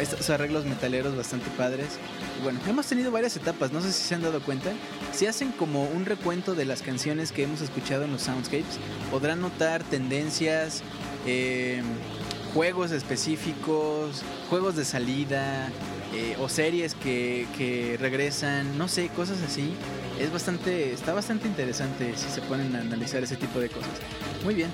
estos 0.00 0.30
arreglos 0.30 0.64
metaleros 0.64 1.16
bastante 1.16 1.50
padres. 1.56 1.98
bueno, 2.42 2.58
hemos 2.66 2.86
tenido 2.86 3.10
varias 3.10 3.36
etapas, 3.36 3.72
no 3.72 3.80
sé 3.80 3.92
si 3.92 4.02
se 4.02 4.14
han 4.14 4.22
dado 4.22 4.40
cuenta. 4.40 4.72
Si 5.12 5.26
hacen 5.26 5.52
como 5.52 5.84
un 5.84 6.06
recuento 6.06 6.54
de 6.54 6.64
las 6.64 6.82
canciones 6.82 7.32
que 7.32 7.44
hemos 7.44 7.60
escuchado 7.60 8.04
en 8.04 8.12
los 8.12 8.22
soundscapes, 8.22 8.78
podrán 9.10 9.40
notar 9.40 9.82
tendencias, 9.84 10.82
eh, 11.26 11.82
juegos 12.54 12.92
específicos, 12.92 14.22
juegos 14.48 14.76
de 14.76 14.84
salida 14.84 15.70
eh, 16.14 16.36
o 16.40 16.48
series 16.48 16.94
que, 16.94 17.96
regresan, 18.00 18.78
no 18.78 18.88
sé, 18.88 19.08
cosas 19.08 19.42
así. 19.42 19.74
Es 20.20 20.32
bastante, 20.32 20.92
está 20.92 21.12
bastante 21.14 21.46
interesante 21.46 22.16
si 22.16 22.28
se 22.28 22.40
ponen 22.42 22.74
a 22.74 22.80
analizar 22.80 23.22
ese 23.22 23.36
tipo 23.36 23.60
de 23.60 23.68
cosas. 23.68 23.90
Muy 24.44 24.54
bien. 24.54 24.70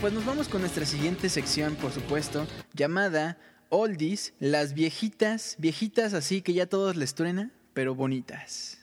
pues 0.00 0.12
nos 0.12 0.24
vamos 0.24 0.48
con 0.48 0.60
nuestra 0.60 0.86
siguiente 0.86 1.28
sección, 1.28 1.74
por 1.74 1.92
supuesto, 1.92 2.46
llamada 2.74 3.36
oldies, 3.68 4.34
las 4.40 4.74
viejitas, 4.74 5.56
viejitas 5.58 6.14
así 6.14 6.42
que 6.42 6.52
ya 6.52 6.66
todos 6.66 6.96
les 6.96 7.14
truena, 7.14 7.50
pero 7.74 7.94
bonitas. 7.94 8.78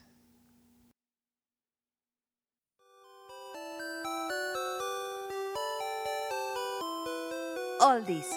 Oldies. 7.80 8.28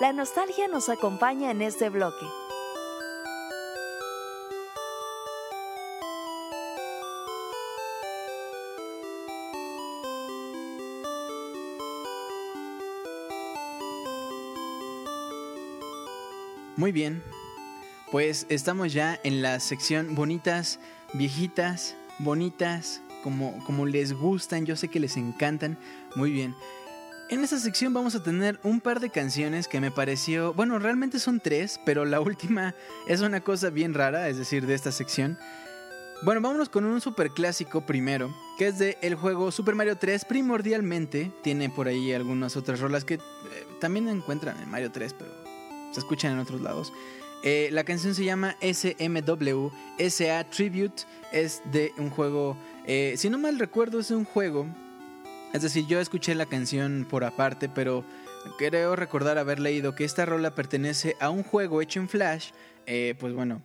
La 0.00 0.12
nostalgia 0.12 0.68
nos 0.68 0.88
acompaña 0.88 1.50
en 1.50 1.62
este 1.62 1.88
bloque. 1.88 2.26
Muy 16.80 16.92
bien, 16.92 17.22
pues 18.10 18.46
estamos 18.48 18.94
ya 18.94 19.20
en 19.22 19.42
la 19.42 19.60
sección 19.60 20.14
bonitas, 20.14 20.80
viejitas, 21.12 21.94
bonitas, 22.20 23.02
como, 23.22 23.62
como 23.66 23.84
les 23.84 24.14
gustan, 24.14 24.64
yo 24.64 24.76
sé 24.76 24.88
que 24.88 24.98
les 24.98 25.18
encantan. 25.18 25.76
Muy 26.16 26.30
bien. 26.30 26.54
En 27.28 27.44
esta 27.44 27.58
sección 27.58 27.92
vamos 27.92 28.14
a 28.14 28.22
tener 28.22 28.58
un 28.62 28.80
par 28.80 29.00
de 29.00 29.10
canciones 29.10 29.68
que 29.68 29.78
me 29.78 29.90
pareció, 29.90 30.54
bueno, 30.54 30.78
realmente 30.78 31.18
son 31.18 31.38
tres, 31.38 31.78
pero 31.84 32.06
la 32.06 32.18
última 32.22 32.74
es 33.06 33.20
una 33.20 33.42
cosa 33.42 33.68
bien 33.68 33.92
rara, 33.92 34.30
es 34.30 34.38
decir, 34.38 34.66
de 34.66 34.72
esta 34.72 34.90
sección. 34.90 35.36
Bueno, 36.22 36.40
vámonos 36.40 36.70
con 36.70 36.86
un 36.86 37.02
super 37.02 37.28
clásico 37.32 37.84
primero, 37.84 38.34
que 38.56 38.68
es 38.68 38.78
de 38.78 38.96
el 39.02 39.16
juego 39.16 39.52
Super 39.52 39.74
Mario 39.74 39.98
3 39.98 40.24
primordialmente. 40.24 41.30
Tiene 41.42 41.68
por 41.68 41.88
ahí 41.88 42.14
algunas 42.14 42.56
otras 42.56 42.80
rolas 42.80 43.04
que 43.04 43.14
eh, 43.16 43.20
también 43.82 44.08
encuentran 44.08 44.58
en 44.62 44.70
Mario 44.70 44.90
3, 44.90 45.14
pero 45.18 45.39
se 45.92 46.00
escuchan 46.00 46.32
en 46.32 46.38
otros 46.38 46.60
lados. 46.60 46.92
Eh, 47.42 47.70
la 47.72 47.84
canción 47.84 48.14
se 48.14 48.24
llama 48.24 48.56
SMW, 48.60 49.70
SA 49.98 50.44
Tribute, 50.50 51.04
es 51.32 51.62
de 51.72 51.92
un 51.96 52.10
juego, 52.10 52.56
eh, 52.86 53.14
si 53.16 53.30
no 53.30 53.38
mal 53.38 53.58
recuerdo 53.58 54.00
es 54.00 54.10
un 54.10 54.24
juego, 54.24 54.66
es 55.54 55.62
decir, 55.62 55.86
yo 55.86 56.00
escuché 56.00 56.34
la 56.34 56.44
canción 56.44 57.06
por 57.08 57.24
aparte, 57.24 57.70
pero 57.70 58.04
creo 58.58 58.94
recordar 58.94 59.38
haber 59.38 59.58
leído 59.58 59.94
que 59.94 60.04
esta 60.04 60.26
rola 60.26 60.54
pertenece 60.54 61.16
a 61.18 61.30
un 61.30 61.42
juego 61.42 61.80
hecho 61.80 61.98
en 62.00 62.10
Flash, 62.10 62.50
eh, 62.86 63.14
pues 63.18 63.32
bueno, 63.32 63.62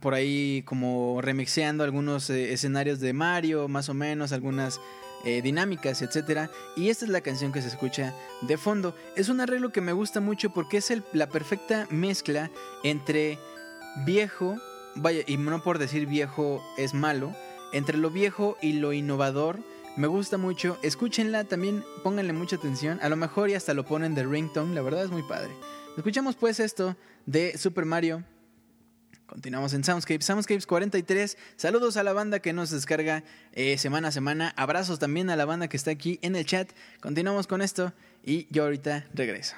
por 0.00 0.14
ahí 0.14 0.62
como 0.64 1.20
remixeando 1.20 1.84
algunos 1.84 2.30
escenarios 2.30 2.98
de 3.00 3.12
Mario, 3.12 3.68
más 3.68 3.90
o 3.90 3.94
menos, 3.94 4.32
algunas 4.32 4.80
eh, 5.24 5.42
dinámicas, 5.42 6.02
etc. 6.02 6.50
Y 6.76 6.90
esta 6.90 7.04
es 7.04 7.10
la 7.10 7.20
canción 7.20 7.52
que 7.52 7.62
se 7.62 7.68
escucha 7.68 8.14
de 8.42 8.56
fondo. 8.56 8.94
Es 9.16 9.28
un 9.28 9.40
arreglo 9.40 9.72
que 9.72 9.80
me 9.80 9.92
gusta 9.92 10.20
mucho 10.20 10.50
porque 10.50 10.78
es 10.78 10.92
la 11.12 11.28
perfecta 11.28 11.86
mezcla 11.90 12.50
entre 12.82 13.38
viejo, 14.04 14.56
vaya, 14.96 15.22
y 15.26 15.36
no 15.36 15.62
por 15.62 15.78
decir 15.78 16.06
viejo 16.06 16.62
es 16.76 16.94
malo, 16.94 17.34
entre 17.72 17.98
lo 17.98 18.10
viejo 18.10 18.56
y 18.60 18.74
lo 18.74 18.92
innovador. 18.92 19.58
Me 19.96 20.06
gusta 20.06 20.38
mucho, 20.38 20.78
escúchenla 20.82 21.44
también, 21.44 21.84
pónganle 22.02 22.32
mucha 22.32 22.56
atención, 22.56 22.98
a 23.02 23.10
lo 23.10 23.16
mejor 23.16 23.50
y 23.50 23.54
hasta 23.54 23.74
lo 23.74 23.84
ponen 23.84 24.14
de 24.14 24.24
ringtone, 24.24 24.74
la 24.74 24.80
verdad 24.80 25.04
es 25.04 25.10
muy 25.10 25.22
padre. 25.22 25.50
Escuchamos 25.96 26.36
pues 26.36 26.60
esto 26.60 26.96
de 27.26 27.58
Super 27.58 27.84
Mario 27.84 28.24
Continuamos 29.32 29.72
en 29.72 29.82
Soundscapes, 29.82 30.26
Soundscapes 30.26 30.66
43. 30.66 31.38
Saludos 31.56 31.96
a 31.96 32.02
la 32.02 32.12
banda 32.12 32.40
que 32.40 32.52
nos 32.52 32.68
descarga 32.68 33.24
eh, 33.54 33.78
semana 33.78 34.08
a 34.08 34.12
semana. 34.12 34.52
Abrazos 34.58 34.98
también 34.98 35.30
a 35.30 35.36
la 35.36 35.46
banda 35.46 35.68
que 35.68 35.78
está 35.78 35.90
aquí 35.90 36.18
en 36.20 36.36
el 36.36 36.44
chat. 36.44 36.70
Continuamos 37.00 37.46
con 37.46 37.62
esto 37.62 37.94
y 38.22 38.46
yo 38.50 38.64
ahorita 38.64 39.06
regreso. 39.14 39.56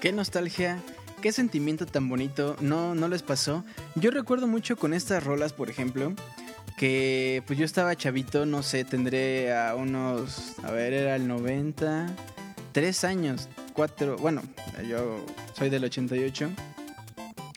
Qué 0.00 0.12
nostalgia, 0.12 0.80
qué 1.20 1.32
sentimiento 1.32 1.84
tan 1.84 2.08
bonito, 2.08 2.56
no, 2.60 2.94
no 2.94 3.08
les 3.08 3.22
pasó. 3.22 3.64
Yo 3.96 4.12
recuerdo 4.12 4.46
mucho 4.46 4.76
con 4.76 4.94
estas 4.94 5.24
rolas, 5.24 5.52
por 5.52 5.70
ejemplo, 5.70 6.14
que 6.76 7.42
pues 7.48 7.58
yo 7.58 7.64
estaba 7.64 7.96
chavito, 7.96 8.46
no 8.46 8.62
sé, 8.62 8.84
tendré 8.84 9.52
a 9.52 9.74
unos, 9.74 10.54
a 10.62 10.70
ver, 10.70 10.92
era 10.92 11.16
el 11.16 11.26
90, 11.26 12.14
tres 12.70 13.02
años, 13.02 13.48
cuatro, 13.72 14.16
bueno, 14.18 14.42
yo 14.88 15.26
soy 15.54 15.68
del 15.68 15.82
88. 15.82 16.50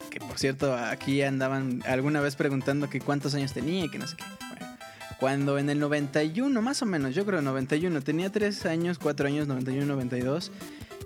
Que 0.09 0.19
por 0.19 0.39
cierto, 0.39 0.75
aquí 0.75 1.21
andaban 1.21 1.83
alguna 1.85 2.21
vez 2.21 2.35
preguntando 2.35 2.89
que 2.89 2.99
cuántos 3.01 3.35
años 3.35 3.53
tenía 3.53 3.85
y 3.85 3.89
que 3.91 3.99
no 3.99 4.07
sé 4.07 4.17
qué. 4.17 4.23
Cuando 5.19 5.59
en 5.59 5.69
el 5.69 5.79
91, 5.79 6.59
más 6.63 6.81
o 6.81 6.87
menos, 6.87 7.13
yo 7.13 7.23
creo 7.27 7.43
91, 7.43 8.01
tenía 8.01 8.31
tres 8.31 8.65
años, 8.65 8.97
cuatro 8.97 9.27
años, 9.27 9.47
91, 9.47 9.85
92. 9.85 10.51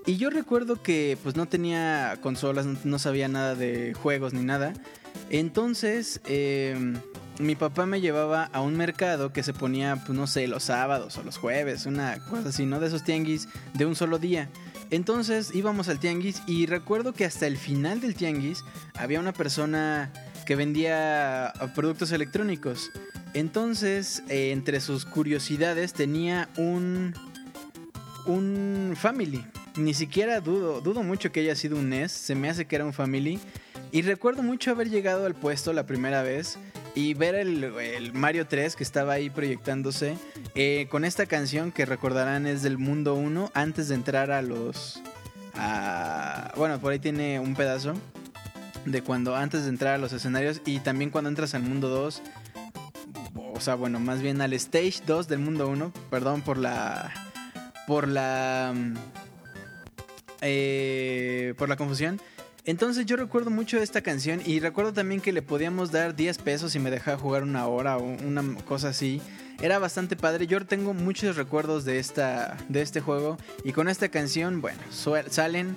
Y 0.06 0.18
yo 0.18 0.30
recuerdo 0.30 0.82
que 0.82 1.18
pues 1.24 1.36
no 1.36 1.48
tenía 1.48 2.20
consolas, 2.22 2.68
no, 2.86 3.00
sabía 3.00 3.28
nada 3.28 3.56
de 3.56 3.94
juegos 3.96 4.34
ni 4.34 4.44
nada. 4.44 4.74
Entonces, 5.32 6.22
em, 6.26 6.96
mi 7.40 7.56
papá 7.56 7.88
me 7.88 8.02
llevaba 8.02 8.44
a 8.54 8.62
un 8.62 8.78
mercado 8.78 9.34
que 9.34 9.42
se 9.42 9.54
ponía, 9.54 10.04
pues 10.06 10.18
no 10.18 10.28
sé, 10.28 10.48
los 10.48 10.64
sábados 10.64 11.18
o 11.18 11.24
los 11.24 11.38
jueves, 11.38 11.88
una 11.88 12.20
cosa 12.26 12.50
así, 12.50 12.68
¿no? 12.68 12.80
De 12.80 12.88
esos 12.88 13.04
tianguis 13.04 13.48
de 13.74 13.88
un 13.88 13.96
solo 13.96 14.20
día. 14.20 14.50
Entonces 14.92 15.54
íbamos 15.56 15.90
al 15.90 16.00
tianguis 16.00 16.44
y 16.46 16.68
recuerdo 16.68 17.14
que 17.14 17.26
hasta 17.26 17.48
el 17.48 17.58
final 17.58 18.00
del 18.00 18.14
tianguis 18.14 18.64
había 18.94 19.20
una 19.20 19.34
persona 19.34 20.12
que 20.46 20.56
vendía 20.56 21.52
productos 21.74 22.12
electrónicos. 22.12 22.92
Entonces, 23.34 24.22
eh, 24.30 24.52
entre 24.52 24.80
sus 24.80 25.04
curiosidades 25.04 25.94
tenía 25.94 26.48
un 26.58 27.16
un 28.26 28.94
Family. 28.96 29.46
Ni 29.78 29.94
siquiera 29.94 30.40
dudo, 30.40 30.80
dudo 30.80 31.04
mucho 31.04 31.32
que 31.32 31.42
haya 31.42 31.56
sido 31.56 31.78
un 31.78 31.90
NES, 31.90 32.12
se 32.12 32.34
me 32.34 32.50
hace 32.50 32.66
que 32.66 32.78
era 32.78 32.86
un 32.86 32.94
Family. 32.94 33.40
Y 33.92 34.02
recuerdo 34.02 34.42
mucho 34.42 34.72
haber 34.72 34.90
llegado 34.90 35.26
al 35.26 35.36
puesto 35.36 35.74
la 35.74 35.86
primera 35.86 36.22
vez 36.22 36.58
y 36.96 37.14
ver 37.14 37.36
el, 37.36 38.12
Mario 38.14 38.48
3 38.48 38.76
que 38.76 38.84
estaba 38.84 39.14
ahí 39.14 39.30
proyectándose 39.30 40.18
eh, 40.56 40.88
con 40.90 41.04
esta 41.04 41.26
canción 41.26 41.72
que 41.72 41.86
recordarán 41.86 42.48
es 42.48 42.62
del 42.64 42.78
Mundo 42.78 43.16
1 43.16 43.52
antes 43.54 43.90
de 43.90 43.96
entrar 43.96 44.32
a 44.32 44.42
los... 44.42 45.02
bueno, 46.56 46.80
por 46.80 46.94
ahí 46.94 47.00
tiene 47.00 47.40
un 47.40 47.56
pedazo 47.56 47.94
de 48.86 49.02
cuando 49.02 49.36
antes 49.36 49.64
de 49.64 49.70
entrar 49.70 49.96
a 49.96 49.98
los 49.98 50.14
escenarios 50.14 50.62
y 50.66 50.80
también 50.80 51.10
cuando 51.10 51.30
entras 51.30 51.54
al 51.54 51.64
Mundo 51.64 51.90
2. 51.90 52.22
O 53.54 53.60
sea, 53.60 53.76
bueno, 53.76 54.00
más 54.00 54.22
bien 54.22 54.42
al 54.42 54.54
Stage 54.54 55.02
2 55.06 55.28
del 55.28 55.40
Mundo 55.40 55.68
1. 55.68 55.92
Perdón 56.10 56.42
por 56.42 56.58
la 56.58 57.12
por 57.88 58.08
la... 58.08 58.74
Eh, 60.48 61.56
por 61.58 61.70
la 61.70 61.76
confusión. 61.76 62.22
Entonces 62.66 63.06
yo 63.06 63.16
recuerdo 63.16 63.50
mucho 63.50 63.80
esta 63.80 64.02
canción 64.02 64.42
y 64.46 64.60
recuerdo 64.60 64.94
también 64.94 65.22
que 65.22 65.32
le 65.32 65.42
podíamos 65.42 65.92
dar 65.92 66.16
10 66.16 66.38
pesos 66.40 66.76
y 66.76 66.80
me 66.80 66.92
dejaba 66.92 67.18
jugar 67.18 67.44
una 67.44 67.68
hora 67.68 67.98
o 67.98 68.04
una 68.04 68.44
cosa 68.64 68.90
así. 68.90 69.22
Era 69.62 69.80
bastante 69.80 70.16
padre. 70.16 70.48
Yo 70.48 70.64
tengo 70.66 70.94
muchos 70.94 71.36
recuerdos 71.36 71.86
de, 71.86 72.00
esta, 72.00 72.58
de 72.70 72.82
este 72.82 73.02
juego 73.02 73.38
y 73.64 73.72
con 73.72 73.88
esta 73.88 74.10
canción, 74.10 74.62
bueno, 74.62 74.80
salen 75.30 75.76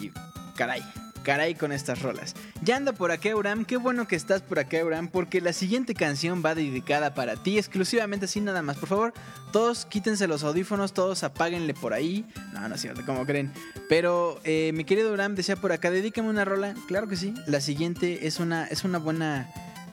y 0.00 0.10
caray, 0.56 0.82
caray 1.22 1.54
con 1.54 1.72
estas 1.72 2.02
rolas. 2.02 2.34
Ya 2.62 2.76
anda 2.76 2.92
por 2.92 3.10
acá, 3.10 3.34
Uram. 3.34 3.64
Qué 3.64 3.76
bueno 3.76 4.06
que 4.06 4.16
estás 4.16 4.42
por 4.42 4.58
acá, 4.58 4.84
Uram, 4.84 5.08
porque 5.08 5.40
la 5.40 5.52
siguiente 5.52 5.94
canción 5.94 6.42
va 6.44 6.54
dedicada 6.54 7.14
para 7.14 7.36
ti, 7.36 7.58
exclusivamente 7.58 8.26
así 8.26 8.40
nada 8.40 8.62
más. 8.62 8.76
Por 8.76 8.88
favor, 8.88 9.14
todos 9.52 9.86
quítense 9.86 10.26
los 10.26 10.44
audífonos, 10.44 10.92
todos 10.92 11.22
apáguenle 11.24 11.74
por 11.74 11.92
ahí. 11.92 12.26
No, 12.52 12.68
no 12.68 12.74
es 12.74 12.80
cierto, 12.80 13.04
como 13.06 13.24
creen. 13.26 13.52
Pero 13.88 14.40
eh, 14.44 14.72
mi 14.74 14.84
querido 14.84 15.12
Uram 15.12 15.34
decía 15.34 15.56
por 15.56 15.72
acá, 15.72 15.90
dedícame 15.90 16.28
una 16.28 16.44
rola. 16.44 16.74
Claro 16.86 17.08
que 17.08 17.16
sí. 17.16 17.34
La 17.46 17.60
siguiente 17.60 18.26
es 18.26 18.40
una, 18.40 18.66
es 18.66 18.84
una 18.84 18.98
buena, 18.98 19.48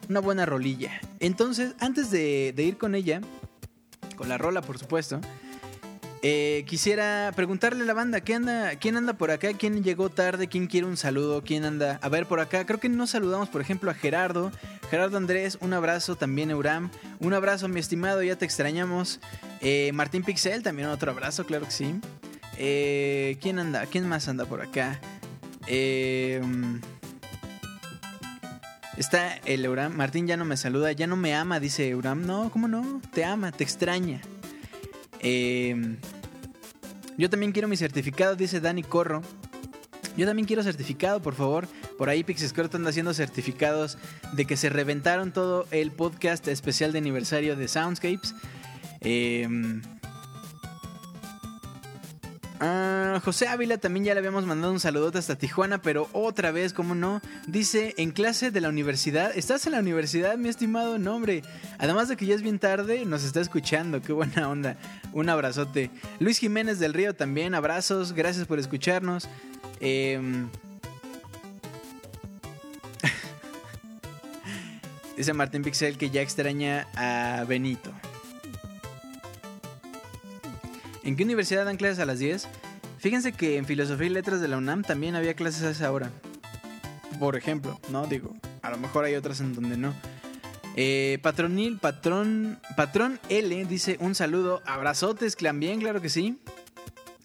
una 0.09 0.19
buena 0.19 0.45
rolilla. 0.45 0.91
Entonces, 1.19 1.73
antes 1.79 2.11
de 2.11 2.53
ir 2.57 2.77
con 2.77 2.95
ella, 2.95 3.21
con 4.19 4.27
la 4.27 4.37
rola, 4.37 4.61
por 4.61 4.77
supuesto. 4.77 5.21
Eh, 6.21 6.65
quisiera 6.67 7.31
preguntarle 7.33 7.83
a 7.83 7.85
la 7.85 7.93
banda, 7.93 8.19
¿qué 8.19 8.35
anda, 8.35 8.75
¿quién 8.75 8.97
anda 8.97 9.13
por 9.13 9.31
acá? 9.31 9.53
¿Quién 9.53 9.83
llegó 9.83 10.09
tarde? 10.09 10.47
¿Quién 10.47 10.67
quiere 10.67 10.85
un 10.85 10.97
saludo? 10.97 11.43
¿Quién 11.43 11.63
anda? 11.63 11.97
A 12.01 12.09
ver, 12.09 12.25
por 12.25 12.41
acá, 12.41 12.65
creo 12.65 12.79
que 12.79 12.89
nos 12.89 13.11
saludamos, 13.11 13.47
por 13.47 13.61
ejemplo, 13.61 13.89
a 13.89 13.93
Gerardo. 13.93 14.51
Gerardo 14.89 15.15
Andrés, 15.15 15.57
un 15.61 15.71
abrazo 15.71 16.17
también, 16.17 16.51
Euram. 16.51 16.89
Un 17.19 17.33
abrazo, 17.33 17.69
mi 17.69 17.79
estimado, 17.79 18.21
ya 18.21 18.35
te 18.35 18.43
extrañamos. 18.43 19.21
Eh, 19.61 19.91
Martín 19.93 20.23
Pixel, 20.23 20.61
también 20.61 20.89
otro 20.89 21.11
abrazo, 21.11 21.45
claro 21.45 21.65
que 21.65 21.71
sí. 21.71 21.95
Eh, 22.57 23.37
¿Quién 23.41 23.57
anda? 23.59 23.85
¿Quién 23.85 24.07
más 24.07 24.27
anda 24.27 24.45
por 24.45 24.61
acá? 24.61 24.99
está 28.97 29.37
el 29.45 29.63
Euram. 29.63 29.95
Martín 29.95 30.25
ya 30.25 30.35
no 30.35 30.43
me 30.43 30.57
saluda, 30.57 30.91
ya 30.91 31.05
no 31.05 31.15
me 31.15 31.35
ama, 31.35 31.59
dice 31.59 31.87
Euram. 31.87 32.25
No, 32.25 32.49
¿cómo 32.51 32.67
no? 32.67 33.01
Te 33.13 33.23
ama, 33.23 33.51
te 33.51 33.63
extraña. 33.63 34.19
Eh, 35.21 35.97
yo 37.17 37.29
también 37.29 37.51
quiero 37.51 37.67
mi 37.67 37.77
certificado, 37.77 38.35
dice 38.35 38.59
Dani 38.59 38.83
Corro. 38.83 39.21
Yo 40.17 40.25
también 40.25 40.45
quiero 40.45 40.63
certificado, 40.63 41.21
por 41.21 41.35
favor. 41.35 41.67
Por 41.97 42.09
ahí 42.09 42.23
Pixescroto 42.23 42.77
anda 42.77 42.89
haciendo 42.89 43.13
certificados 43.13 43.97
de 44.33 44.45
que 44.45 44.57
se 44.57 44.69
reventaron 44.69 45.31
todo 45.31 45.67
el 45.71 45.91
podcast 45.91 46.47
especial 46.47 46.91
de 46.91 46.99
aniversario 46.99 47.55
de 47.55 47.67
Soundscapes. 47.67 48.35
Eh, 49.01 49.47
Ah, 52.61 53.21
José 53.23 53.47
Ávila 53.47 53.77
también 53.77 54.03
ya 54.05 54.13
le 54.13 54.19
habíamos 54.19 54.45
mandado 54.45 54.73
un 54.73 54.81
saludote 54.81 55.17
hasta 55.17 55.37
Tijuana, 55.37 55.81
pero 55.81 56.09
otra 56.11 56.51
vez, 56.51 56.73
¿cómo 56.73 56.93
no? 56.93 57.21
Dice, 57.47 57.93
en 57.97 58.11
clase 58.11 58.51
de 58.51 58.59
la 58.59 58.67
universidad. 58.67 59.31
¿Estás 59.35 59.65
en 59.65 59.71
la 59.71 59.79
universidad, 59.79 60.37
mi 60.37 60.49
estimado? 60.49 60.99
No, 60.99 61.15
hombre. 61.15 61.41
Además 61.77 62.09
de 62.09 62.17
que 62.17 62.25
ya 62.25 62.35
es 62.35 62.41
bien 62.41 62.59
tarde, 62.59 63.05
nos 63.05 63.23
está 63.23 63.39
escuchando. 63.39 64.01
Qué 64.01 64.11
buena 64.11 64.49
onda. 64.49 64.75
Un 65.13 65.29
abrazote. 65.29 65.89
Luis 66.19 66.37
Jiménez 66.37 66.79
del 66.79 66.93
Río 66.93 67.15
también, 67.15 67.55
abrazos. 67.55 68.11
Gracias 68.11 68.45
por 68.45 68.59
escucharnos. 68.59 69.29
Em, 69.79 70.49
dice 75.15 75.31
Martín 75.31 75.63
Pixel 75.63 75.97
que 75.97 76.09
ya 76.09 76.21
extraña 76.21 76.87
a 76.95 77.45
Benito. 77.45 77.93
¿En 81.03 81.15
qué 81.15 81.23
universidad 81.23 81.65
dan 81.65 81.77
clases 81.77 81.99
a 81.99 82.05
las 82.05 82.19
10? 82.19 82.47
Fíjense 82.97 83.31
que 83.31 83.57
en 83.57 83.65
Filosofía 83.65 84.07
y 84.07 84.09
Letras 84.09 84.41
de 84.41 84.47
la 84.47 84.57
UNAM 84.57 84.83
también 84.83 85.15
había 85.15 85.33
clases 85.33 85.63
a 85.63 85.69
esa 85.69 85.91
hora. 85.91 86.11
Por 87.19 87.35
ejemplo, 87.35 87.79
¿no? 87.89 88.05
Digo, 88.07 88.35
a 88.61 88.69
lo 88.69 88.77
mejor 88.77 89.05
hay 89.05 89.15
otras 89.15 89.39
en 89.39 89.53
donde 89.53 89.77
no. 89.77 89.93
Eh, 90.75 91.19
Patronil, 91.21 91.77
patrón, 91.77 92.59
patrón 92.75 93.19
L 93.29 93.65
dice 93.65 93.97
un 93.99 94.15
saludo, 94.15 94.61
abrazotes, 94.65 95.35
clan 95.35 95.59
bien, 95.59 95.79
claro 95.79 96.01
que 96.01 96.09
sí. 96.09 96.37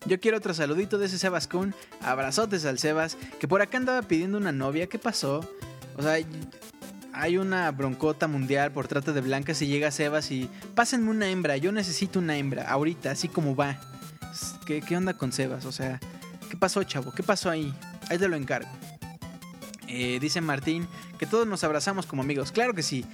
Yo 0.07 0.21
quiero 0.21 0.37
otro 0.37 0.55
saludito 0.55 0.99
de 0.99 1.07
ese 1.07 1.19
Sebas 1.19 1.49
Kun, 1.49 1.75
abrazotes 2.03 2.65
al 2.67 2.79
Sebas, 2.79 3.17
que 3.39 3.49
por 3.49 3.63
acá 3.63 3.79
andaba 3.79 4.03
pidiendo 4.03 4.39
una 4.39 4.53
novia, 4.53 4.87
¿qué 4.87 4.99
pasó? 4.99 5.49
O 5.97 6.03
sea, 6.03 6.19
hay 7.15 7.39
una 7.39 7.71
broncota 7.71 8.27
mundial 8.27 8.73
por 8.73 8.89
trata 8.89 9.13
de 9.13 9.21
blancas 9.21 9.63
y 9.63 9.67
llega 9.67 9.91
Sebas 9.91 10.31
y 10.31 10.51
pásenme 10.75 11.11
una 11.11 11.29
hembra, 11.29 11.57
yo 11.57 11.73
necesito 11.73 12.19
una 12.19 12.37
hembra, 12.37 12.71
ahorita, 12.71 13.13
así 13.13 13.29
como 13.29 13.55
va. 13.55 13.79
¿Qué, 14.67 14.81
qué 14.81 14.97
onda 14.97 15.15
con 15.15 15.33
Sebas? 15.33 15.65
O 15.65 15.73
sea, 15.73 16.01
¿qué 16.51 16.57
pasó, 16.57 16.83
chavo? 16.83 17.13
¿Qué 17.13 17.23
pasó 17.23 17.51
ahí? 17.51 17.73
Ahí 18.09 18.19
te 18.19 18.29
lo 18.29 18.37
encargo. 18.37 18.69
Eh, 19.87 20.19
dice 20.21 20.41
Martín 20.41 20.89
que 21.19 21.27
todos 21.27 21.47
nos 21.47 21.63
abrazamos 21.63 22.07
como 22.07 22.23
amigos. 22.23 22.51
Claro 22.51 22.75
que 22.75 22.83
sí. 22.83 23.05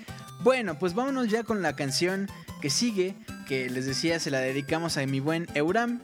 Bueno, 0.43 0.79
pues 0.79 0.95
vámonos 0.95 1.29
ya 1.29 1.45
con 1.45 1.61
la 1.61 1.77
canción 1.77 2.29
que 2.63 2.71
sigue, 2.71 3.15
que 3.47 3.69
les 3.69 3.85
decía 3.85 4.19
se 4.19 4.31
la 4.31 4.41
dedicamos 4.41 4.97
a 4.97 5.05
mi 5.07 5.21
buen 5.21 5.47
Euram. 5.55 6.01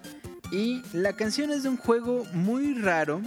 Y 0.53 0.83
la 0.93 1.15
canción 1.15 1.51
es 1.51 1.63
de 1.63 1.71
un 1.71 1.77
juego 1.77 2.25
muy 2.33 2.75
raro, 2.75 3.23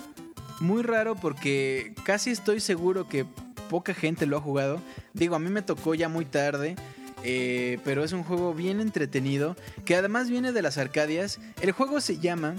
muy 0.60 0.84
raro 0.84 1.16
porque 1.16 1.94
casi 2.04 2.30
estoy 2.30 2.60
seguro 2.60 3.10
que 3.10 3.26
poca 3.70 3.94
gente 3.94 4.26
lo 4.26 4.38
ha 4.38 4.42
jugado. 4.42 4.82
Digo, 5.14 5.36
a 5.36 5.40
mí 5.40 5.50
me 5.50 5.62
tocó 5.62 5.96
ya 5.96 6.10
muy 6.10 6.26
tarde. 6.26 6.76
Eh, 7.24 7.80
pero 7.84 8.06
es 8.06 8.14
un 8.14 8.24
juego 8.24 8.54
bien 8.54 8.80
entretenido 8.80 9.58
que 9.84 9.96
además 9.96 10.30
viene 10.30 10.52
de 10.52 10.62
las 10.62 10.78
Arcadias. 10.78 11.40
El 11.62 11.72
juego 11.72 12.02
se 12.02 12.18
llama 12.18 12.56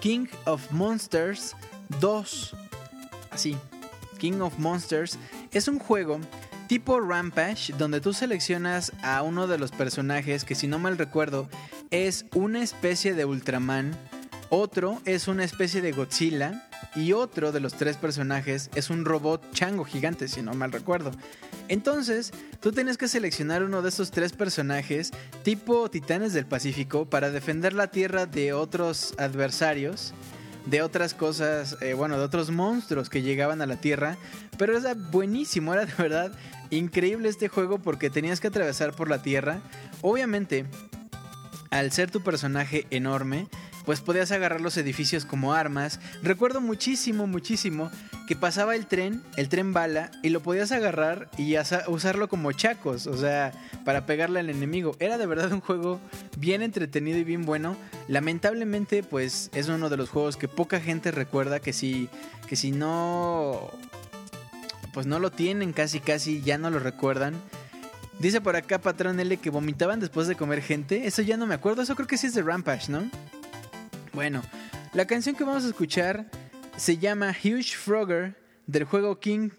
King 0.00 0.26
of 0.44 0.70
Monsters 0.72 1.56
2. 2.00 2.56
Así, 3.30 3.56
King 4.18 4.40
of 4.40 4.58
Monsters 4.58 5.18
es 5.52 5.68
un 5.68 5.78
juego 5.78 6.18
tipo 6.66 7.00
Rampage 7.00 7.72
donde 7.76 8.00
tú 8.00 8.12
seleccionas 8.12 8.92
a 9.02 9.22
uno 9.22 9.46
de 9.46 9.58
los 9.58 9.70
personajes 9.70 10.44
que 10.44 10.54
si 10.54 10.66
no 10.66 10.78
mal 10.78 10.98
recuerdo 10.98 11.48
es 11.90 12.24
una 12.34 12.62
especie 12.62 13.14
de 13.14 13.24
Ultraman, 13.24 13.96
otro 14.50 15.00
es 15.04 15.28
una 15.28 15.44
especie 15.44 15.80
de 15.80 15.92
Godzilla 15.92 16.68
y 16.94 17.12
otro 17.12 17.52
de 17.52 17.60
los 17.60 17.74
tres 17.74 17.96
personajes 17.96 18.70
es 18.74 18.90
un 18.90 19.04
robot 19.04 19.52
chango 19.52 19.84
gigante, 19.84 20.28
si 20.28 20.42
no 20.42 20.54
mal 20.54 20.72
recuerdo. 20.72 21.10
Entonces, 21.68 22.32
tú 22.60 22.72
tienes 22.72 22.98
que 22.98 23.08
seleccionar 23.08 23.62
uno 23.62 23.82
de 23.82 23.88
estos 23.88 24.10
tres 24.10 24.32
personajes, 24.32 25.12
tipo 25.42 25.90
Titanes 25.90 26.32
del 26.32 26.46
Pacífico, 26.46 27.06
para 27.06 27.30
defender 27.30 27.72
la 27.72 27.88
Tierra 27.88 28.26
de 28.26 28.52
otros 28.52 29.14
adversarios. 29.18 30.14
de 30.66 30.80
otras 30.80 31.12
cosas, 31.12 31.76
eh, 31.82 31.92
bueno, 31.92 32.16
de 32.16 32.24
otros 32.24 32.50
monstruos 32.50 33.10
que 33.10 33.20
llegaban 33.20 33.60
a 33.60 33.66
la 33.66 33.76
Tierra. 33.76 34.16
Pero 34.56 34.76
era 34.78 34.94
buenísimo, 34.94 35.74
era 35.74 35.84
de 35.84 35.92
verdad 35.98 36.32
increíble 36.70 37.28
este 37.28 37.48
juego 37.48 37.78
porque 37.78 38.08
tenías 38.08 38.40
que 38.40 38.46
atravesar 38.48 38.94
por 38.94 39.10
la 39.10 39.20
Tierra. 39.20 39.60
Obviamente, 40.00 40.64
al 41.70 41.92
ser 41.92 42.10
tu 42.10 42.22
personaje 42.22 42.86
enorme, 42.90 43.48
pues 43.84 44.00
podías 44.00 44.30
agarrar 44.32 44.60
los 44.60 44.76
edificios 44.76 45.24
como 45.24 45.52
armas. 45.52 46.00
Recuerdo 46.22 46.60
muchísimo, 46.60 47.26
muchísimo 47.26 47.90
que 48.26 48.36
pasaba 48.36 48.74
el 48.74 48.86
tren, 48.86 49.22
el 49.36 49.48
tren 49.48 49.72
bala, 49.72 50.10
y 50.22 50.30
lo 50.30 50.40
podías 50.40 50.72
agarrar 50.72 51.28
y 51.36 51.56
usarlo 51.88 52.28
como 52.28 52.52
chacos, 52.52 53.06
o 53.06 53.16
sea, 53.16 53.52
para 53.84 54.06
pegarle 54.06 54.40
al 54.40 54.50
enemigo. 54.50 54.96
Era 54.98 55.18
de 55.18 55.26
verdad 55.26 55.52
un 55.52 55.60
juego 55.60 56.00
bien 56.38 56.62
entretenido 56.62 57.18
y 57.18 57.24
bien 57.24 57.44
bueno. 57.44 57.76
Lamentablemente, 58.08 59.02
pues 59.02 59.50
es 59.54 59.68
uno 59.68 59.90
de 59.90 59.96
los 59.96 60.08
juegos 60.08 60.36
que 60.36 60.48
poca 60.48 60.80
gente 60.80 61.10
recuerda 61.10 61.60
que 61.60 61.72
si, 61.72 62.08
que 62.48 62.56
si 62.56 62.70
no, 62.70 63.70
pues 64.92 65.06
no 65.06 65.18
lo 65.18 65.30
tienen 65.30 65.72
casi, 65.72 66.00
casi, 66.00 66.40
ya 66.40 66.56
no 66.56 66.70
lo 66.70 66.78
recuerdan. 66.78 67.34
Dice 68.18 68.40
por 68.40 68.54
acá 68.56 68.80
Patrón 68.80 69.18
L 69.18 69.36
que 69.38 69.50
vomitaban 69.50 70.00
después 70.00 70.28
de 70.28 70.36
comer 70.36 70.62
gente. 70.62 71.06
Eso 71.06 71.20
ya 71.20 71.36
no 71.36 71.46
me 71.46 71.54
acuerdo. 71.54 71.82
Eso 71.82 71.96
creo 71.96 72.06
que 72.06 72.16
sí 72.16 72.28
es 72.28 72.34
de 72.34 72.42
Rampage, 72.42 72.90
¿no? 72.90 73.10
Bueno, 74.14 74.42
la 74.92 75.06
canción 75.06 75.34
que 75.34 75.42
vamos 75.42 75.64
a 75.64 75.68
escuchar 75.68 76.30
se 76.76 76.98
llama 76.98 77.34
Huge 77.42 77.76
Frogger 77.76 78.36
del 78.66 78.84
juego 78.84 79.18
King 79.18 79.50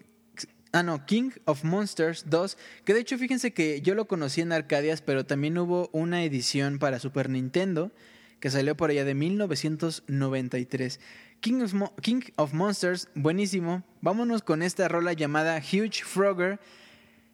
Ah, 0.72 0.82
no, 0.82 1.06
King 1.06 1.30
of 1.46 1.64
Monsters 1.64 2.28
2, 2.28 2.58
que 2.84 2.92
de 2.92 3.00
hecho 3.00 3.16
fíjense 3.16 3.54
que 3.54 3.80
yo 3.80 3.94
lo 3.94 4.06
conocí 4.06 4.42
en 4.42 4.52
Arcadias, 4.52 5.00
pero 5.00 5.24
también 5.24 5.56
hubo 5.56 5.88
una 5.92 6.22
edición 6.22 6.78
para 6.78 6.98
Super 6.98 7.30
Nintendo 7.30 7.92
que 8.40 8.50
salió 8.50 8.76
por 8.76 8.90
allá 8.90 9.06
de 9.06 9.14
1993. 9.14 11.00
King 11.40 11.62
of, 11.62 11.72
King 12.02 12.20
of 12.36 12.52
Monsters, 12.52 13.08
buenísimo. 13.14 13.84
Vámonos 14.02 14.42
con 14.42 14.62
esta 14.62 14.88
rola 14.88 15.14
llamada 15.14 15.58
Huge 15.58 16.04
Frogger. 16.04 16.60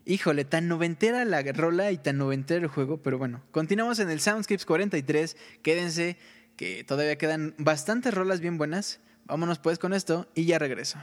Híjole, 0.04 0.44
tan 0.44 0.68
noventera 0.68 1.24
la 1.24 1.42
rola 1.42 1.90
y 1.90 1.98
tan 1.98 2.18
noventera 2.18 2.60
el 2.60 2.68
juego, 2.68 3.02
pero 3.02 3.18
bueno, 3.18 3.42
continuamos 3.50 3.98
en 3.98 4.10
el 4.10 4.20
Soundscapes 4.20 4.66
43. 4.66 5.36
Quédense, 5.62 6.16
que 6.56 6.84
todavía 6.84 7.16
quedan 7.16 7.54
bastantes 7.58 8.14
rolas 8.14 8.40
bien 8.40 8.58
buenas. 8.58 9.00
Vámonos 9.24 9.58
pues 9.58 9.78
con 9.78 9.92
esto 9.92 10.28
y 10.34 10.46
ya 10.46 10.58
regreso. 10.58 10.98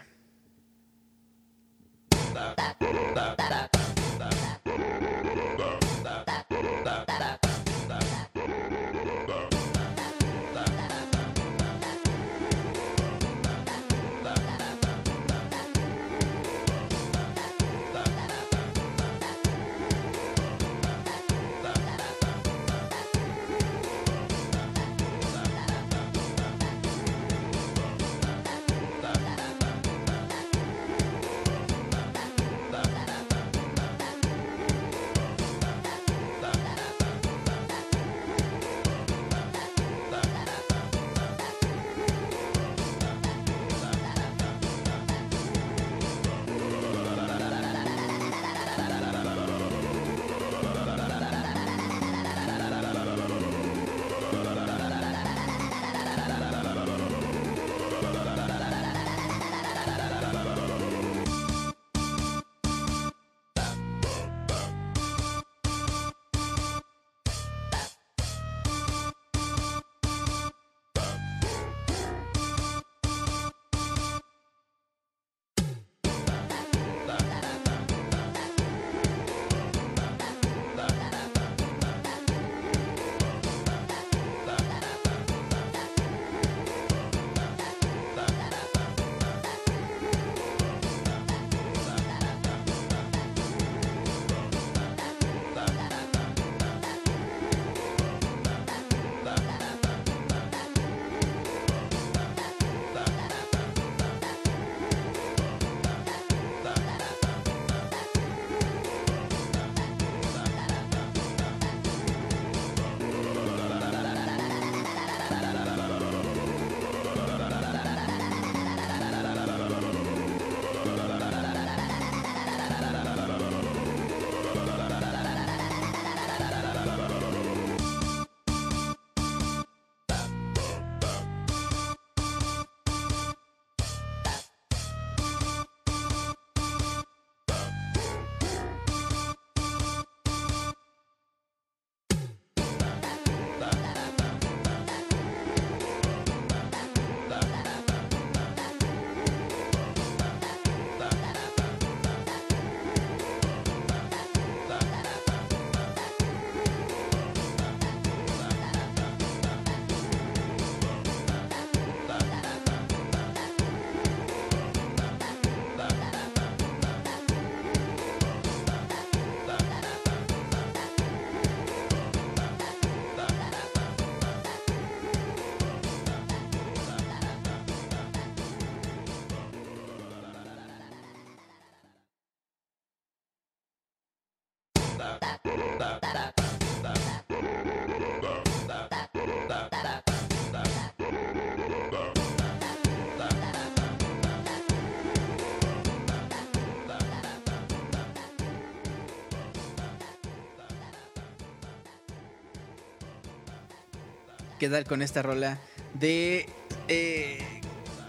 ¿Qué 204.60 204.68
tal 204.68 204.84
con 204.84 205.02
esta 205.02 205.22
rola 205.22 205.58
de 205.94 206.46
eh, 206.90 207.40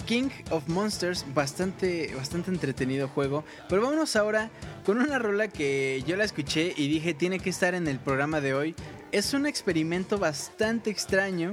King 0.04 0.30
of 0.50 0.66
Monsters? 0.66 1.24
Bastante, 1.32 2.12
bastante 2.16 2.50
entretenido 2.50 3.06
juego. 3.06 3.44
Pero 3.68 3.82
vámonos 3.82 4.16
ahora 4.16 4.50
con 4.84 4.98
una 4.98 5.20
rola 5.20 5.46
que 5.46 6.02
yo 6.08 6.16
la 6.16 6.24
escuché 6.24 6.74
y 6.76 6.88
dije 6.88 7.14
tiene 7.14 7.38
que 7.38 7.50
estar 7.50 7.76
en 7.76 7.86
el 7.86 8.00
programa 8.00 8.40
de 8.40 8.54
hoy. 8.54 8.74
Es 9.12 9.32
un 9.32 9.46
experimento 9.46 10.18
bastante 10.18 10.90
extraño. 10.90 11.52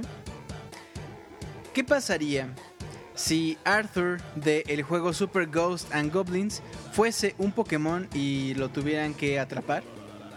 ¿Qué 1.72 1.84
pasaría 1.84 2.52
si 3.14 3.56
Arthur 3.62 4.20
de 4.34 4.64
el 4.66 4.82
juego 4.82 5.12
Super 5.12 5.46
Ghost 5.46 5.94
and 5.94 6.12
Goblins 6.12 6.60
fuese 6.92 7.36
un 7.38 7.52
Pokémon 7.52 8.08
y 8.14 8.54
lo 8.54 8.68
tuvieran 8.68 9.14
que 9.14 9.38
atrapar, 9.38 9.84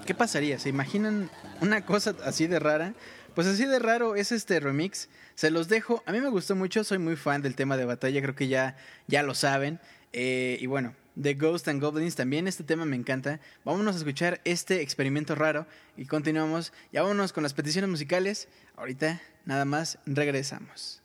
¿qué 0.06 0.14
pasaría? 0.14 0.60
¿Se 0.60 0.70
imaginan 0.70 1.32
una 1.62 1.84
cosa 1.84 2.16
así 2.24 2.46
de 2.46 2.60
rara? 2.60 2.94
Pues 3.36 3.48
así 3.48 3.66
de 3.66 3.80
raro 3.80 4.16
es 4.16 4.32
este 4.32 4.60
remix. 4.60 5.08
Se 5.36 5.52
los 5.52 5.70
dejo. 5.70 6.04
A 6.06 6.12
mí 6.12 6.20
me 6.20 6.30
gustó 6.30 6.56
mucho. 6.56 6.84
Soy 6.84 6.98
muy 6.98 7.16
fan 7.16 7.42
del 7.42 7.56
tema 7.56 7.78
de 7.78 7.86
batalla. 7.86 8.22
Creo 8.22 8.36
que 8.36 8.48
ya, 8.48 8.76
ya 9.08 9.24
lo 9.24 9.34
saben. 9.34 9.80
Eh, 10.12 10.58
y 10.60 10.66
bueno, 10.68 10.94
de 11.16 11.34
Ghost 11.36 11.68
and 11.68 11.82
Goblins 11.82 12.16
también 12.16 12.48
este 12.48 12.64
tema 12.64 12.86
me 12.86 12.96
encanta. 12.96 13.40
Vámonos 13.64 13.96
a 13.96 14.00
escuchar 14.00 14.42
este 14.44 14.82
experimento 14.82 15.36
raro 15.36 15.66
y 15.96 16.06
continuamos. 16.06 16.74
Ya 16.92 17.04
vámonos 17.04 17.32
con 17.32 17.44
las 17.44 17.54
peticiones 17.54 17.90
musicales. 17.90 18.50
Ahorita 18.76 19.22
nada 19.46 19.66
más 19.66 19.98
regresamos. 20.06 21.01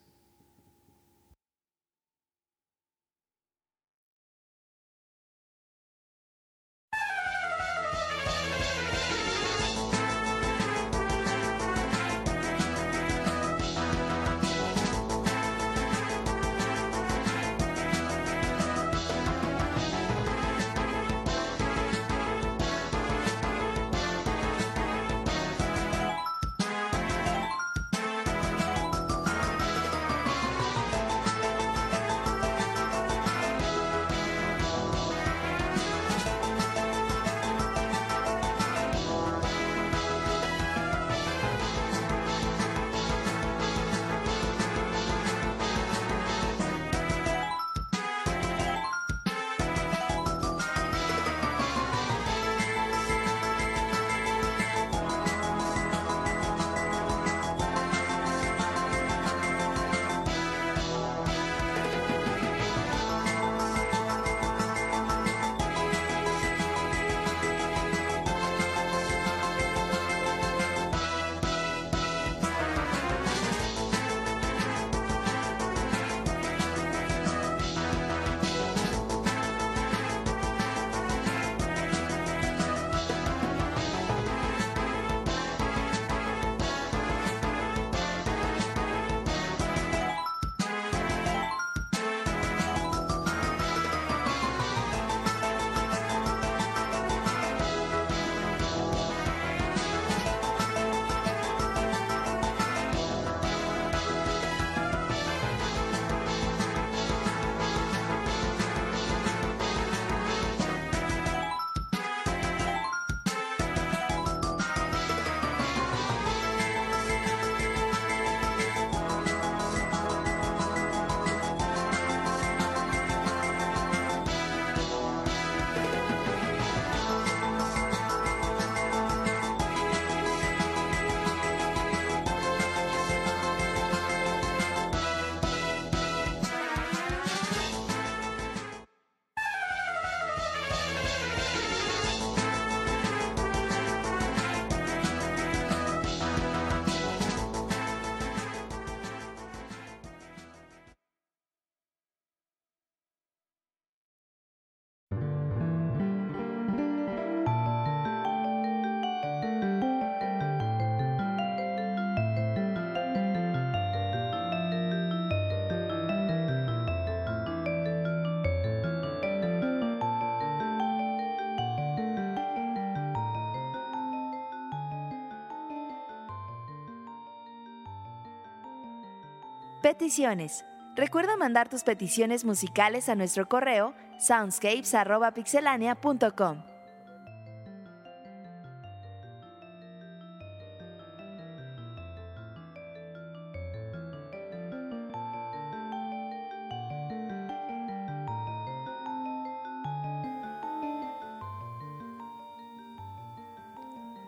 Peticiones. 179.87 180.67
Recuerda 180.97 181.37
mandar 181.37 181.69
tus 181.69 181.85
peticiones 181.85 182.45
musicales 182.45 183.09
a 183.09 183.15
nuestro 183.15 183.47
correo 183.47 183.95
soundscapes.pixelania.com. 184.19 186.65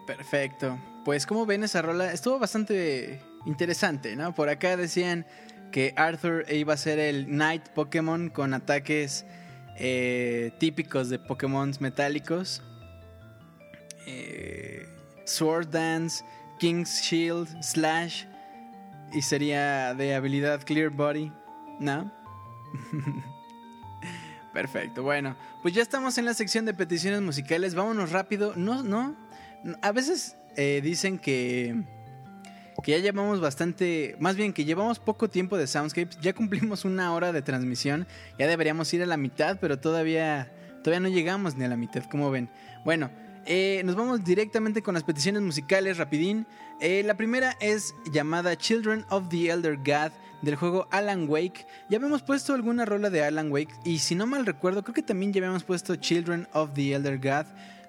Perfecto. 0.07 0.79
Pues 1.05 1.27
como 1.27 1.47
ven 1.47 1.65
esa 1.65 1.83
rola, 1.83 2.13
estuvo 2.13 2.39
bastante 2.39 3.28
interesante, 3.47 4.17
¿no? 4.17 4.35
Por 4.35 4.49
acá 4.49 4.77
decían 4.77 5.27
que 5.71 5.93
Arthur 5.97 6.45
iba 6.51 6.75
a 6.75 6.77
ser 6.77 6.99
el 6.99 7.27
Knight 7.27 7.69
Pokémon 7.71 8.31
con 8.31 8.55
ataques 8.55 9.25
eh, 9.77 10.53
típicos 10.59 11.09
de 11.09 11.19
Pokémon 11.19 11.73
metálicos. 11.81 12.63
Eh, 14.07 14.87
Sword 15.25 15.69
Dance, 15.69 16.25
King's 16.59 17.03
Shield, 17.03 17.63
Slash. 17.63 18.25
Y 19.13 19.23
sería 19.23 19.95
de 19.95 20.15
habilidad 20.15 20.63
Clear 20.65 20.91
Body, 20.91 21.33
¿no? 21.81 22.13
Perfecto, 24.53 25.03
bueno, 25.03 25.37
pues 25.63 25.75
ya 25.75 25.83
estamos 25.83 26.19
en 26.19 26.25
la 26.25 26.35
sección 26.35 26.65
de 26.65 26.75
peticiones 26.75 27.23
musicales. 27.23 27.75
Vámonos 27.75 28.11
rápido. 28.11 28.55
No, 28.57 28.83
no. 28.83 29.15
A 29.83 29.93
veces 29.93 30.37
eh, 30.57 30.81
dicen 30.83 31.19
que 31.19 31.85
que 32.83 32.93
ya 32.93 32.99
llevamos 32.99 33.41
bastante, 33.41 34.17
más 34.21 34.37
bien 34.37 34.53
que 34.53 34.65
llevamos 34.65 34.99
poco 34.99 35.29
tiempo 35.29 35.57
de 35.57 35.67
Soundscapes, 35.67 36.19
ya 36.21 36.33
cumplimos 36.33 36.85
una 36.85 37.13
hora 37.13 37.33
de 37.33 37.43
transmisión, 37.43 38.07
ya 38.39 38.47
deberíamos 38.47 38.93
ir 38.95 39.03
a 39.03 39.07
la 39.07 39.17
mitad, 39.17 39.59
pero 39.61 39.79
todavía, 39.79 40.53
todavía 40.83 41.01
no 41.01 41.15
llegamos 41.15 41.57
ni 41.57 41.65
a 41.65 41.69
la 41.69 41.77
mitad, 41.77 42.05
como 42.05 42.31
ven. 42.31 42.49
Bueno, 42.85 43.11
eh, 43.47 43.83
nos 43.85 43.97
vamos 43.97 44.25
directamente 44.25 44.83
con 44.83 44.95
las 44.95 45.05
peticiones 45.05 45.43
musicales, 45.43 45.97
rapidín. 45.97 46.47
Eh, 46.81 47.03
la 47.05 47.17
primera 47.17 47.57
es 47.61 47.95
llamada 48.13 48.57
Children 48.57 49.07
of 49.11 49.29
the 49.29 49.49
Elder 49.49 49.77
God 49.77 50.13
del 50.43 50.55
juego 50.57 50.87
Alan 50.91 51.29
Wake. 51.29 51.67
Ya 51.89 51.97
habíamos 51.97 52.23
puesto 52.23 52.55
alguna 52.55 52.85
rola 52.85 53.11
de 53.11 53.25
Alan 53.25 53.51
Wake 53.51 53.75
y 53.85 53.99
si 53.99 54.15
no 54.15 54.27
mal 54.27 54.47
recuerdo, 54.47 54.83
creo 54.83 54.95
que 54.95 55.03
también 55.03 55.33
ya 55.33 55.41
habíamos 55.41 55.65
puesto 55.65 55.97
Children 55.97 56.47
of 56.53 56.75
the 56.75 56.93
Elder 56.93 57.19
God, 57.19 57.47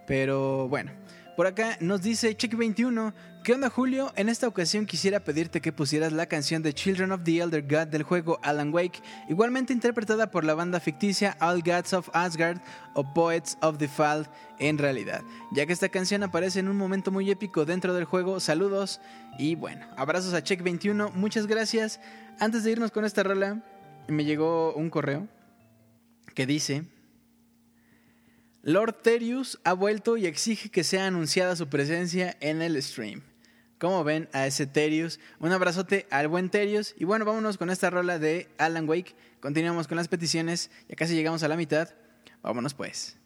pero 0.07 0.67
bueno. 0.67 0.91
Por 1.39 1.47
acá 1.47 1.77
nos 1.79 2.01
dice 2.01 2.37
Check21, 2.37 3.13
¿qué 3.45 3.53
onda 3.53 3.69
Julio? 3.69 4.11
En 4.17 4.27
esta 4.27 4.45
ocasión 4.45 4.85
quisiera 4.85 5.21
pedirte 5.21 5.61
que 5.61 5.71
pusieras 5.71 6.11
la 6.11 6.25
canción 6.25 6.61
de 6.63 6.73
Children 6.73 7.13
of 7.13 7.23
the 7.23 7.37
Elder 7.37 7.61
God 7.61 7.87
del 7.87 8.03
juego 8.03 8.41
Alan 8.43 8.73
Wake, 8.73 9.01
igualmente 9.29 9.71
interpretada 9.71 10.31
por 10.31 10.43
la 10.43 10.53
banda 10.53 10.81
ficticia 10.81 11.37
All 11.39 11.61
Gods 11.61 11.93
of 11.93 12.09
Asgard 12.11 12.59
o 12.93 13.13
Poets 13.13 13.57
of 13.61 13.77
the 13.77 13.87
Fall 13.87 14.27
en 14.59 14.77
realidad, 14.77 15.21
ya 15.53 15.65
que 15.65 15.71
esta 15.71 15.87
canción 15.87 16.23
aparece 16.23 16.59
en 16.59 16.67
un 16.67 16.75
momento 16.75 17.09
muy 17.09 17.31
épico 17.31 17.63
dentro 17.63 17.93
del 17.93 18.03
juego. 18.03 18.41
Saludos 18.41 18.99
y 19.37 19.55
bueno, 19.55 19.87
abrazos 19.95 20.33
a 20.33 20.43
Check21, 20.43 21.13
muchas 21.13 21.47
gracias. 21.47 22.01
Antes 22.41 22.65
de 22.65 22.71
irnos 22.71 22.91
con 22.91 23.05
esta 23.05 23.23
rola, 23.23 23.63
me 24.09 24.25
llegó 24.25 24.73
un 24.73 24.89
correo 24.89 25.29
que 26.35 26.45
dice... 26.45 26.98
Lord 28.61 29.01
Terius 29.01 29.59
ha 29.63 29.73
vuelto 29.73 30.17
y 30.17 30.25
exige 30.25 30.69
que 30.69 30.83
sea 30.83 31.07
anunciada 31.07 31.55
su 31.55 31.69
presencia 31.69 32.35
en 32.41 32.61
el 32.61 32.81
stream. 32.83 33.21
¿Cómo 33.79 34.03
ven 34.03 34.27
a 34.33 34.45
ese 34.45 34.67
Terius? 34.67 35.19
Un 35.39 35.53
abrazote 35.53 36.05
al 36.09 36.27
buen 36.27 36.49
Terius. 36.49 36.93
Y 36.97 37.05
bueno, 37.05 37.23
vámonos 37.23 37.57
con 37.57 37.69
esta 37.69 37.89
rola 37.89 38.19
de 38.19 38.49
Alan 38.57 38.89
Wake. 38.89 39.15
Continuamos 39.39 39.87
con 39.87 39.95
las 39.95 40.09
peticiones. 40.09 40.69
Ya 40.89 40.97
casi 40.97 41.15
llegamos 41.15 41.43
a 41.43 41.47
la 41.47 41.55
mitad. 41.55 41.89
Vámonos 42.41 42.73
pues. 42.73 43.18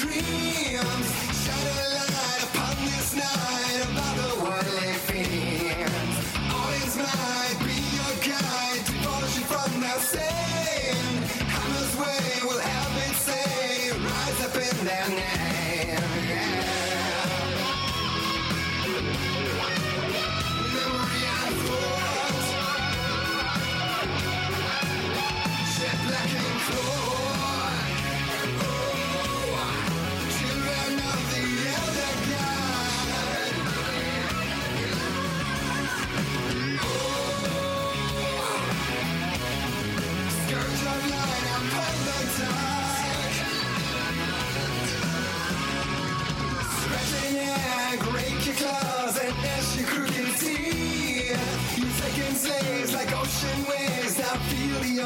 dream. 0.00 0.49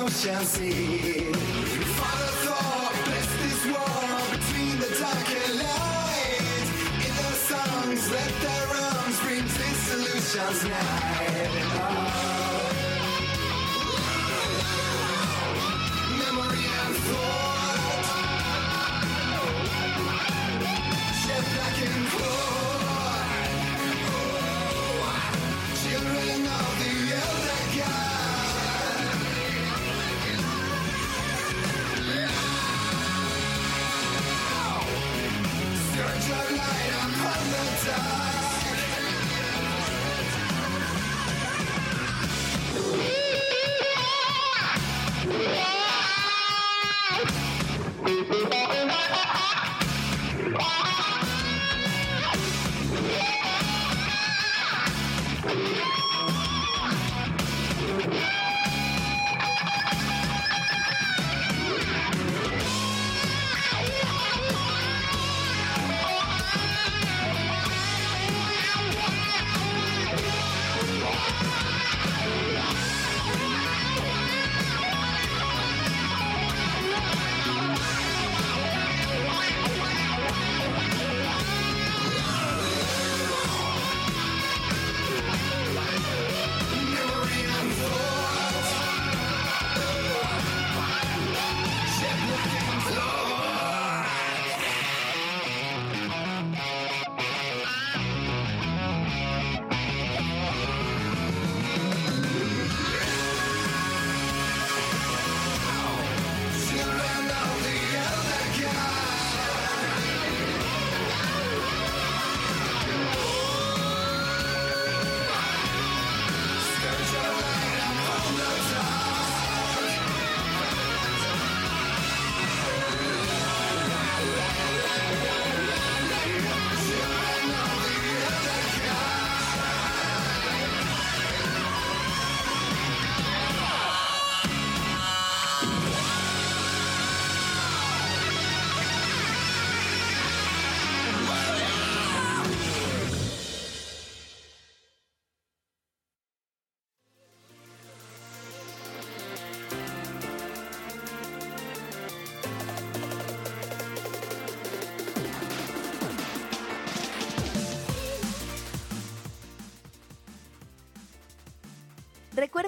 Shall 0.08 0.44
see. 0.44 1.32
Father 1.98 2.32
thought, 2.44 2.94
bless 3.04 3.28
this 3.42 3.60
war 3.72 4.36
between 4.36 4.78
the 4.78 4.90
dark 5.00 5.30
and 5.42 5.58
light. 5.58 6.68
In 7.06 7.12
their 7.16 7.36
songs, 7.48 8.10
let 8.10 8.32
their 8.44 8.66
arms 8.84 9.18
bring 9.20 9.42
dissolution's 9.42 10.64
night. 10.64 11.50
Oh. 11.76 12.13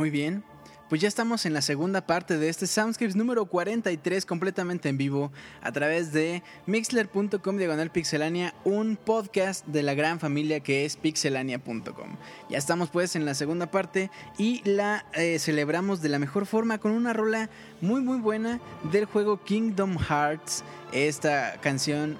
Muy 0.00 0.08
bien. 0.08 0.42
Pues 0.88 1.02
ya 1.02 1.08
estamos 1.08 1.44
en 1.44 1.52
la 1.52 1.60
segunda 1.60 2.06
parte 2.06 2.38
de 2.38 2.48
este 2.48 2.66
Soundscapes 2.66 3.16
número 3.16 3.44
43 3.44 4.24
completamente 4.24 4.88
en 4.88 4.96
vivo 4.96 5.30
a 5.60 5.72
través 5.72 6.10
de 6.14 6.42
mixler.com 6.64 7.58
diagonal 7.58 7.92
pixelania, 7.92 8.54
un 8.64 8.96
podcast 8.96 9.66
de 9.66 9.82
la 9.82 9.92
gran 9.92 10.18
familia 10.18 10.60
que 10.60 10.86
es 10.86 10.96
pixelania.com. 10.96 12.16
Ya 12.48 12.56
estamos 12.56 12.88
pues 12.88 13.14
en 13.14 13.26
la 13.26 13.34
segunda 13.34 13.70
parte 13.70 14.10
y 14.38 14.62
la 14.64 15.04
eh, 15.12 15.38
celebramos 15.38 16.00
de 16.00 16.08
la 16.08 16.18
mejor 16.18 16.46
forma 16.46 16.78
con 16.78 16.92
una 16.92 17.12
rola 17.12 17.50
muy 17.82 18.00
muy 18.00 18.20
buena 18.20 18.58
del 18.90 19.04
juego 19.04 19.44
Kingdom 19.44 19.98
Hearts. 19.98 20.64
Esta 20.94 21.60
canción 21.60 22.16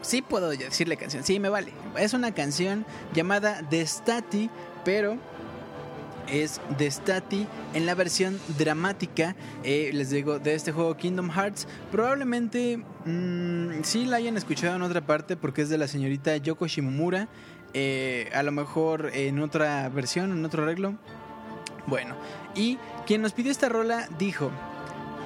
sí 0.00 0.22
puedo 0.22 0.48
decirle 0.48 0.96
canción, 0.96 1.24
sí 1.24 1.38
me 1.40 1.50
vale. 1.50 1.74
Es 1.98 2.14
una 2.14 2.32
canción 2.32 2.86
llamada 3.12 3.62
The 3.68 3.86
Stati, 3.86 4.48
pero 4.82 5.18
es 6.30 6.60
de 6.78 6.90
Stati 6.90 7.46
en 7.74 7.86
la 7.86 7.94
versión 7.94 8.38
dramática, 8.58 9.36
eh, 9.64 9.90
les 9.92 10.10
digo, 10.10 10.38
de 10.38 10.54
este 10.54 10.72
juego 10.72 10.96
Kingdom 10.96 11.30
Hearts. 11.30 11.66
Probablemente 11.90 12.82
mm, 13.04 13.82
sí 13.82 14.04
la 14.04 14.16
hayan 14.18 14.36
escuchado 14.36 14.76
en 14.76 14.82
otra 14.82 15.00
parte 15.00 15.36
porque 15.36 15.62
es 15.62 15.68
de 15.68 15.78
la 15.78 15.88
señorita 15.88 16.36
Yoko 16.36 16.66
Shimomura. 16.66 17.28
Eh, 17.74 18.30
a 18.34 18.42
lo 18.42 18.52
mejor 18.52 19.10
en 19.14 19.40
otra 19.40 19.88
versión, 19.88 20.32
en 20.32 20.44
otro 20.44 20.62
arreglo. 20.62 20.94
Bueno, 21.86 22.16
y 22.54 22.78
quien 23.06 23.22
nos 23.22 23.32
pidió 23.32 23.50
esta 23.50 23.68
rola 23.68 24.08
dijo... 24.18 24.50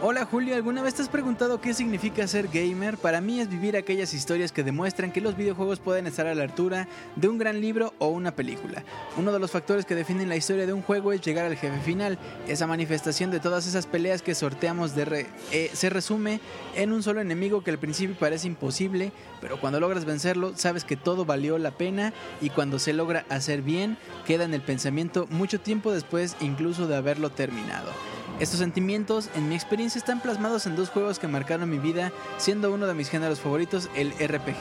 Hola 0.04 0.24
Julio, 0.24 0.56
¿alguna 0.56 0.82
vez 0.82 0.94
te 0.94 1.02
has 1.02 1.08
preguntado 1.08 1.60
qué 1.60 1.74
significa 1.74 2.26
ser 2.26 2.48
gamer? 2.48 2.98
Para 2.98 3.20
mí 3.20 3.38
es 3.38 3.48
vivir 3.48 3.76
aquellas 3.76 4.12
historias 4.14 4.50
que 4.50 4.64
demuestran 4.64 5.12
que 5.12 5.20
los 5.20 5.36
videojuegos 5.36 5.78
pueden 5.78 6.08
estar 6.08 6.26
a 6.26 6.34
la 6.34 6.42
altura 6.42 6.88
de 7.14 7.28
un 7.28 7.38
gran 7.38 7.60
libro 7.60 7.94
o 8.00 8.08
una 8.08 8.34
película. 8.34 8.82
Uno 9.16 9.30
de 9.30 9.38
los 9.38 9.52
factores 9.52 9.86
que 9.86 9.94
definen 9.94 10.28
la 10.28 10.34
historia 10.34 10.66
de 10.66 10.72
un 10.72 10.82
juego 10.82 11.12
es 11.12 11.20
llegar 11.20 11.46
al 11.46 11.56
jefe 11.56 11.78
final. 11.82 12.18
Esa 12.48 12.66
manifestación 12.66 13.30
de 13.30 13.38
todas 13.38 13.68
esas 13.68 13.86
peleas 13.86 14.22
que 14.22 14.34
sorteamos 14.34 14.96
de 14.96 15.28
eh, 15.52 15.70
se 15.72 15.88
resume 15.88 16.40
en 16.74 16.92
un 16.92 17.04
solo 17.04 17.20
enemigo 17.20 17.62
que 17.62 17.70
al 17.70 17.78
principio 17.78 18.16
parece 18.18 18.48
imposible, 18.48 19.12
pero 19.40 19.60
cuando 19.60 19.78
logras 19.78 20.04
vencerlo 20.04 20.54
sabes 20.56 20.82
que 20.82 20.96
todo 20.96 21.24
valió 21.24 21.58
la 21.58 21.70
pena 21.70 22.12
y 22.40 22.50
cuando 22.50 22.80
se 22.80 22.92
logra 22.92 23.24
hacer 23.28 23.62
bien 23.62 23.96
queda 24.26 24.42
en 24.42 24.52
el 24.52 24.62
pensamiento 24.62 25.28
mucho 25.30 25.60
tiempo 25.60 25.92
después 25.92 26.36
incluso 26.40 26.88
de 26.88 26.96
haberlo 26.96 27.30
terminado. 27.30 27.92
Estos 28.40 28.58
sentimientos, 28.58 29.28
en 29.36 29.48
mi 29.48 29.54
experiencia, 29.54 29.98
están 29.98 30.20
plasmados 30.20 30.66
en 30.66 30.74
dos 30.74 30.90
juegos 30.90 31.18
que 31.18 31.28
marcaron 31.28 31.70
mi 31.70 31.78
vida, 31.78 32.10
siendo 32.38 32.72
uno 32.72 32.86
de 32.86 32.94
mis 32.94 33.08
géneros 33.08 33.40
favoritos 33.40 33.88
el 33.94 34.10
RPG. 34.12 34.56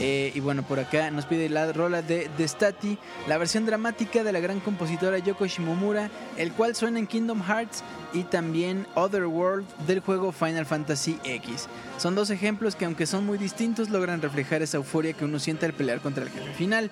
Eh, 0.00 0.32
y 0.34 0.40
bueno, 0.40 0.62
por 0.62 0.80
acá 0.80 1.10
nos 1.10 1.26
pide 1.26 1.50
la 1.50 1.70
rola 1.72 2.00
de 2.00 2.30
The 2.38 2.48
Stati, 2.48 2.96
la 3.28 3.36
versión 3.36 3.66
dramática 3.66 4.24
de 4.24 4.32
la 4.32 4.40
gran 4.40 4.60
compositora 4.60 5.18
Yoko 5.18 5.46
Shimomura, 5.46 6.10
el 6.38 6.52
cual 6.52 6.74
suena 6.74 6.98
en 6.98 7.06
Kingdom 7.06 7.42
Hearts 7.42 7.82
y 8.14 8.22
también 8.24 8.86
Otherworld 8.94 9.66
del 9.86 10.00
juego 10.00 10.32
Final 10.32 10.64
Fantasy 10.64 11.18
X. 11.22 11.68
Son 11.98 12.14
dos 12.14 12.30
ejemplos 12.30 12.74
que 12.74 12.86
aunque 12.86 13.04
son 13.04 13.26
muy 13.26 13.36
distintos 13.36 13.90
logran 13.90 14.22
reflejar 14.22 14.62
esa 14.62 14.78
euforia 14.78 15.12
que 15.12 15.26
uno 15.26 15.38
siente 15.38 15.66
al 15.66 15.74
pelear 15.74 16.00
contra 16.00 16.24
el 16.24 16.30
jefe 16.30 16.52
final. 16.54 16.90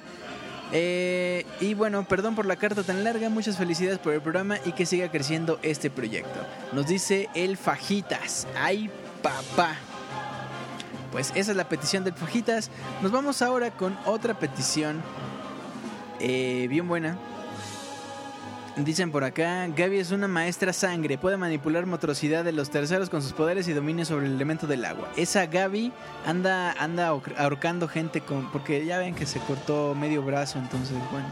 Eh, 0.73 1.47
y 1.61 1.75
bueno, 1.75 2.05
perdón 2.05 2.35
por 2.35 2.47
la 2.47 2.57
carta 2.57 2.83
tan 2.83 3.03
larga, 3.05 3.31
muchas 3.31 3.57
felicidades 3.57 3.99
por 3.99 4.12
el 4.12 4.21
programa 4.21 4.59
y 4.64 4.73
que 4.73 4.87
siga 4.87 5.11
creciendo 5.11 5.59
este 5.62 5.91
proyecto. 5.91 6.41
Nos 6.73 6.87
dice 6.87 7.29
el 7.35 7.57
Fajitas. 7.57 8.47
¡Ay, 8.57 8.91
papá! 9.23 9.77
Pues 11.11 11.33
esa 11.35 11.53
es 11.53 11.57
la 11.57 11.69
petición 11.69 12.05
del 12.05 12.14
Fajitas. 12.14 12.71
Nos 13.03 13.12
vamos 13.12 13.41
ahora 13.41 13.71
con 13.71 13.97
otra 14.05 14.39
petición 14.39 15.03
eh, 16.21 16.66
bien 16.69 16.87
buena. 16.87 17.16
Dicen 18.85 19.11
por 19.11 19.24
acá, 19.24 19.66
Gaby 19.66 19.99
es 19.99 20.12
una 20.12 20.29
maestra 20.29 20.72
sangre, 20.72 21.18
puede 21.18 21.37
manipular 21.37 21.85
motricidad 21.85 22.45
de 22.45 22.53
los 22.53 22.70
terceros 22.70 23.11
con 23.11 23.22
sus 23.22 23.33
poderes 23.33 23.66
y 23.66 23.72
dominio 23.72 24.05
sobre 24.05 24.26
el 24.26 24.35
elemento 24.35 24.68
del 24.68 24.85
agua. 24.85 25.09
Esa 25.16 25.47
Gaby 25.47 25.93
anda, 26.24 26.72
anda 26.72 27.09
ahorcando 27.09 27.89
gente 27.89 28.20
con, 28.20 28.53
porque 28.53 28.87
ya 28.87 28.99
ven 28.99 29.16
que 29.16 29.26
se 29.26 29.41
cortó 29.41 29.97
medio 29.97 30.22
brazo, 30.22 30.61
entonces 30.61 30.97
bueno, 31.11 31.26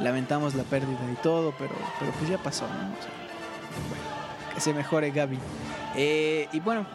lamentamos 0.00 0.54
la 0.54 0.62
pérdida 0.62 0.98
y 1.12 1.16
todo, 1.16 1.52
pero, 1.58 1.74
pero 2.00 2.12
pues 2.12 2.30
ya 2.30 2.38
pasó, 2.38 2.66
¿no? 2.66 2.74
Bueno, 2.74 4.04
que 4.54 4.60
se 4.62 4.72
mejore 4.72 5.10
Gaby. 5.10 5.38
Eh, 5.96 6.48
y 6.50 6.60
bueno, 6.60 6.86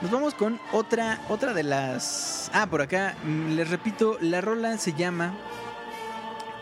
nos 0.00 0.12
vamos 0.12 0.34
con 0.34 0.60
otra, 0.70 1.20
otra 1.28 1.52
de 1.54 1.64
las... 1.64 2.52
Ah, 2.54 2.68
por 2.68 2.82
acá, 2.82 3.16
mm, 3.24 3.56
les 3.56 3.68
repito, 3.68 4.16
la 4.20 4.40
rola 4.40 4.78
se 4.78 4.92
llama 4.92 5.34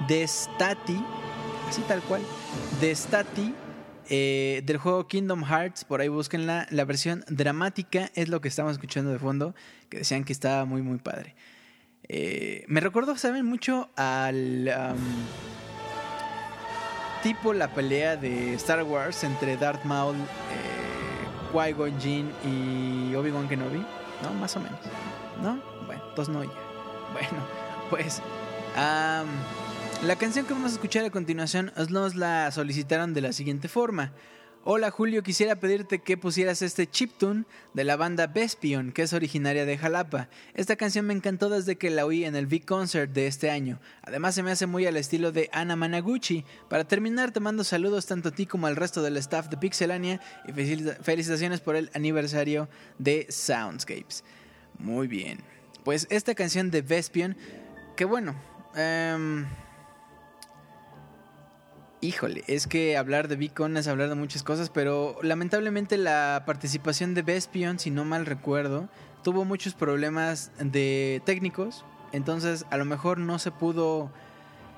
Destati, 0.08 1.04
así 1.68 1.82
tal 1.82 2.00
cual. 2.00 2.22
De 2.80 2.94
Stati 2.94 3.54
eh, 4.14 4.62
del 4.66 4.78
juego 4.78 5.06
Kingdom 5.06 5.44
Hearts. 5.44 5.84
Por 5.84 6.00
ahí 6.00 6.08
búsquenla. 6.08 6.66
La 6.70 6.84
versión 6.84 7.24
dramática 7.28 8.10
es 8.14 8.28
lo 8.28 8.40
que 8.40 8.48
estamos 8.48 8.72
escuchando 8.72 9.10
de 9.10 9.18
fondo. 9.18 9.54
Que 9.88 9.98
decían 9.98 10.24
que 10.24 10.32
estaba 10.32 10.64
muy, 10.64 10.82
muy 10.82 10.98
padre. 10.98 11.34
Eh, 12.08 12.64
me 12.68 12.80
recuerdo, 12.80 13.16
¿saben? 13.16 13.46
Mucho 13.46 13.90
al. 13.96 14.70
tipo 17.22 17.52
la 17.52 17.72
pelea 17.72 18.16
de 18.16 18.54
Star 18.54 18.82
Wars 18.82 19.22
entre 19.24 19.56
Darth 19.56 19.84
Maul, 19.84 20.16
eh, 20.16 21.52
Qui-Gon 21.52 21.94
y 22.44 23.14
Obi-Wan 23.14 23.48
Kenobi. 23.48 23.84
¿No? 24.22 24.34
Más 24.34 24.56
o 24.56 24.60
menos. 24.60 24.78
¿No? 25.42 25.58
Bueno, 25.86 26.02
entonces 26.08 26.34
no 26.34 26.44
ya. 26.44 26.50
Bueno, 27.12 27.46
pues. 27.88 28.20
La 30.06 30.16
canción 30.16 30.46
que 30.46 30.52
vamos 30.52 30.72
a 30.72 30.74
escuchar 30.74 31.04
a 31.04 31.10
continuación 31.10 31.72
nos 31.90 32.14
la 32.16 32.50
solicitaron 32.50 33.14
de 33.14 33.20
la 33.20 33.32
siguiente 33.32 33.68
forma. 33.68 34.12
Hola 34.64 34.90
Julio, 34.92 35.22
quisiera 35.24 35.56
pedirte 35.56 36.00
que 36.00 36.16
pusieras 36.16 36.62
este 36.62 36.88
chiptune 36.88 37.44
de 37.74 37.82
la 37.84 37.96
banda 37.96 38.28
Vespion, 38.28 38.92
que 38.92 39.02
es 39.02 39.12
originaria 39.12 39.64
de 39.64 39.76
Jalapa. 39.76 40.28
Esta 40.54 40.76
canción 40.76 41.04
me 41.06 41.14
encantó 41.14 41.48
desde 41.48 41.76
que 41.76 41.90
la 41.90 42.06
oí 42.06 42.24
en 42.24 42.36
el 42.36 42.46
Big 42.46 42.64
Concert 42.64 43.12
de 43.12 43.26
este 43.26 43.50
año. 43.50 43.80
Además 44.02 44.36
se 44.36 44.42
me 44.44 44.52
hace 44.52 44.66
muy 44.66 44.86
al 44.86 44.96
estilo 44.96 45.32
de 45.32 45.50
Ana 45.52 45.74
Managuchi. 45.74 46.44
Para 46.68 46.84
terminar 46.84 47.32
te 47.32 47.40
mando 47.40 47.64
saludos 47.64 48.06
tanto 48.06 48.28
a 48.28 48.32
ti 48.32 48.46
como 48.46 48.68
al 48.68 48.76
resto 48.76 49.02
del 49.02 49.16
staff 49.16 49.48
de 49.48 49.56
Pixelania 49.56 50.20
y 50.46 50.52
felicita- 50.52 50.96
felicitaciones 51.02 51.60
por 51.60 51.74
el 51.74 51.90
aniversario 51.94 52.68
de 52.98 53.26
Soundscapes. 53.30 54.22
Muy 54.78 55.08
bien. 55.08 55.40
Pues 55.84 56.06
esta 56.10 56.34
canción 56.36 56.70
de 56.70 56.82
Vespion, 56.82 57.36
que 57.96 58.04
bueno... 58.04 58.36
em, 58.76 59.46
Híjole, 62.04 62.42
es 62.48 62.66
que 62.66 62.96
hablar 62.96 63.28
de 63.28 63.36
Beacon 63.36 63.76
es 63.76 63.86
hablar 63.86 64.08
de 64.08 64.16
muchas 64.16 64.42
cosas, 64.42 64.70
pero 64.70 65.16
lamentablemente 65.22 65.96
la 65.96 66.42
participación 66.44 67.14
de 67.14 67.22
Vespion, 67.22 67.78
si 67.78 67.92
no 67.92 68.04
mal 68.04 68.26
recuerdo, 68.26 68.88
tuvo 69.22 69.44
muchos 69.44 69.74
problemas 69.74 70.50
de 70.58 71.22
técnicos, 71.24 71.84
entonces 72.10 72.66
a 72.70 72.76
lo 72.76 72.84
mejor 72.84 73.18
no 73.18 73.38
se 73.38 73.52
pudo 73.52 74.10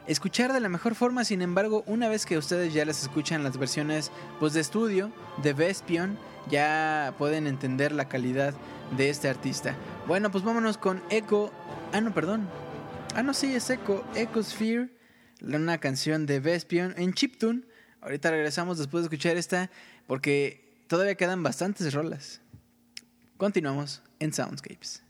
escuchar 0.07 0.53
de 0.53 0.61
la 0.61 0.68
mejor 0.68 0.95
forma, 0.95 1.25
sin 1.25 1.41
embargo, 1.41 1.83
una 1.87 2.11
vez 2.11 2.27
que 2.27 2.37
ustedes 2.37 2.75
ya 2.75 2.85
las 2.85 3.03
escuchan 3.03 3.43
las 3.43 3.57
versiones 3.57 4.11
pues 4.39 4.53
de 4.53 4.61
estudio 4.61 5.11
de 5.43 5.55
Vespion, 5.55 6.18
ya 6.51 7.14
pueden 7.16 7.47
entender 7.47 7.93
la 7.93 8.07
calidad 8.07 8.53
de 8.99 9.09
este 9.09 9.31
artista. 9.31 9.75
Bueno, 10.07 10.31
pues 10.31 10.45
vámonos 10.45 10.77
con 10.77 11.03
Echo, 11.09 11.51
ah 11.95 12.03
no, 12.03 12.12
perdón. 12.12 12.47
Ah 13.14 13.22
no, 13.22 13.33
sí, 13.33 13.55
es 13.55 13.70
Echo, 13.70 14.05
Echosphere 14.14 14.91
una 15.53 15.78
canción 15.78 16.26
de 16.26 16.40
Vespion 16.40 16.95
en 16.97 17.12
chiptune. 17.12 17.62
Ahorita 18.01 18.30
regresamos 18.30 18.78
después 18.78 19.03
de 19.03 19.07
escuchar 19.07 19.36
esta 19.36 19.70
porque 20.07 20.84
todavía 20.88 21.14
quedan 21.14 21.42
bastantes 21.42 21.92
rolas. 21.95 22.40
Continuamos 23.36 24.03
en 24.18 24.32
Soundscapes. 24.32 25.03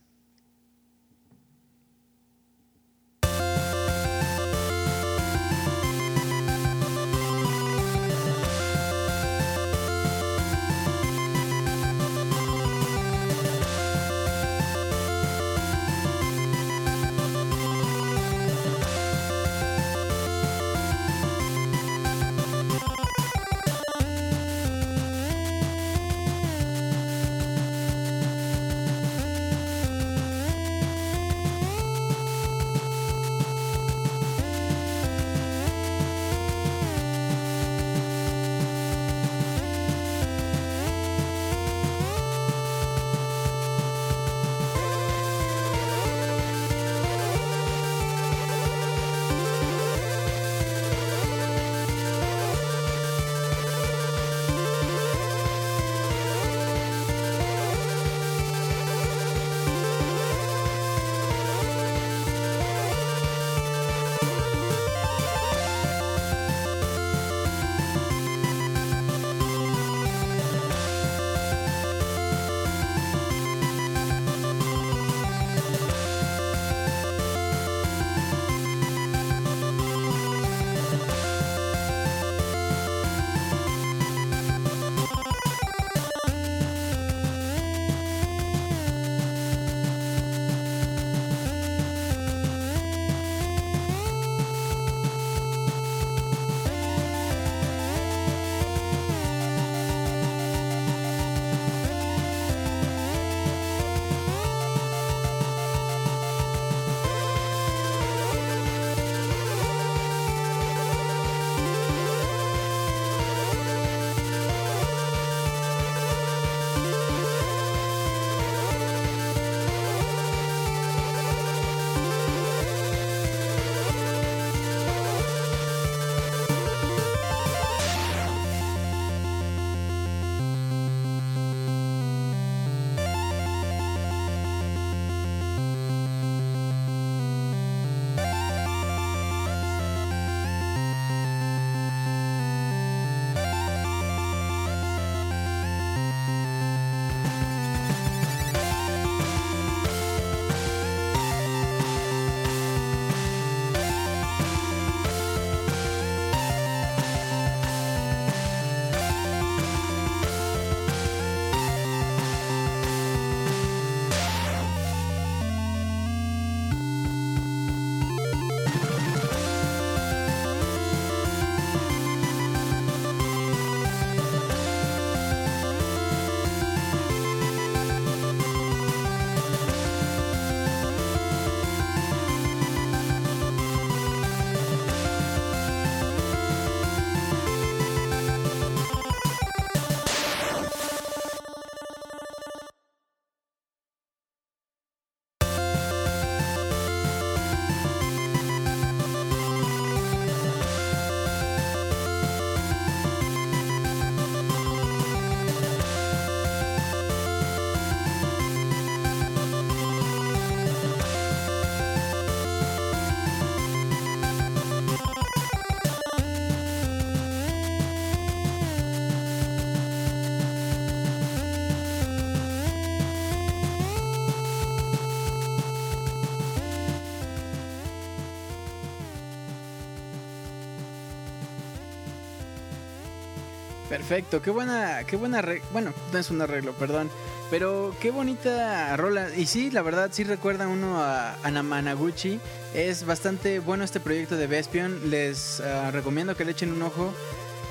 Perfecto, 233.95 234.42
qué 234.42 234.50
buena, 234.50 235.04
qué 235.07 235.14
buena, 235.14 235.41
bueno, 235.72 235.92
no 236.12 236.18
es 236.18 236.29
un 236.29 236.42
arreglo, 236.42 236.72
perdón, 236.72 237.08
pero 237.49 237.95
qué 238.00 238.11
bonita 238.11 238.96
rola. 238.96 239.29
Y 239.37 239.46
sí, 239.46 239.71
la 239.71 239.83
verdad, 239.83 240.11
sí 240.11 240.25
recuerda 240.25 240.66
uno 240.66 241.00
a 241.00 241.37
Anamanaguchi. 241.45 242.41
Es 242.75 243.07
bastante 243.07 243.61
bueno 243.61 243.84
este 243.84 244.00
proyecto 244.00 244.37
de 244.37 244.49
Vespion. 244.49 245.11
Les 245.11 245.61
ah, 245.61 245.92
recomiendo 245.92 246.37
que 246.37 246.45
le 246.45 246.50
echen 246.50 246.72
un 246.72 246.83
ojo. 246.83 247.14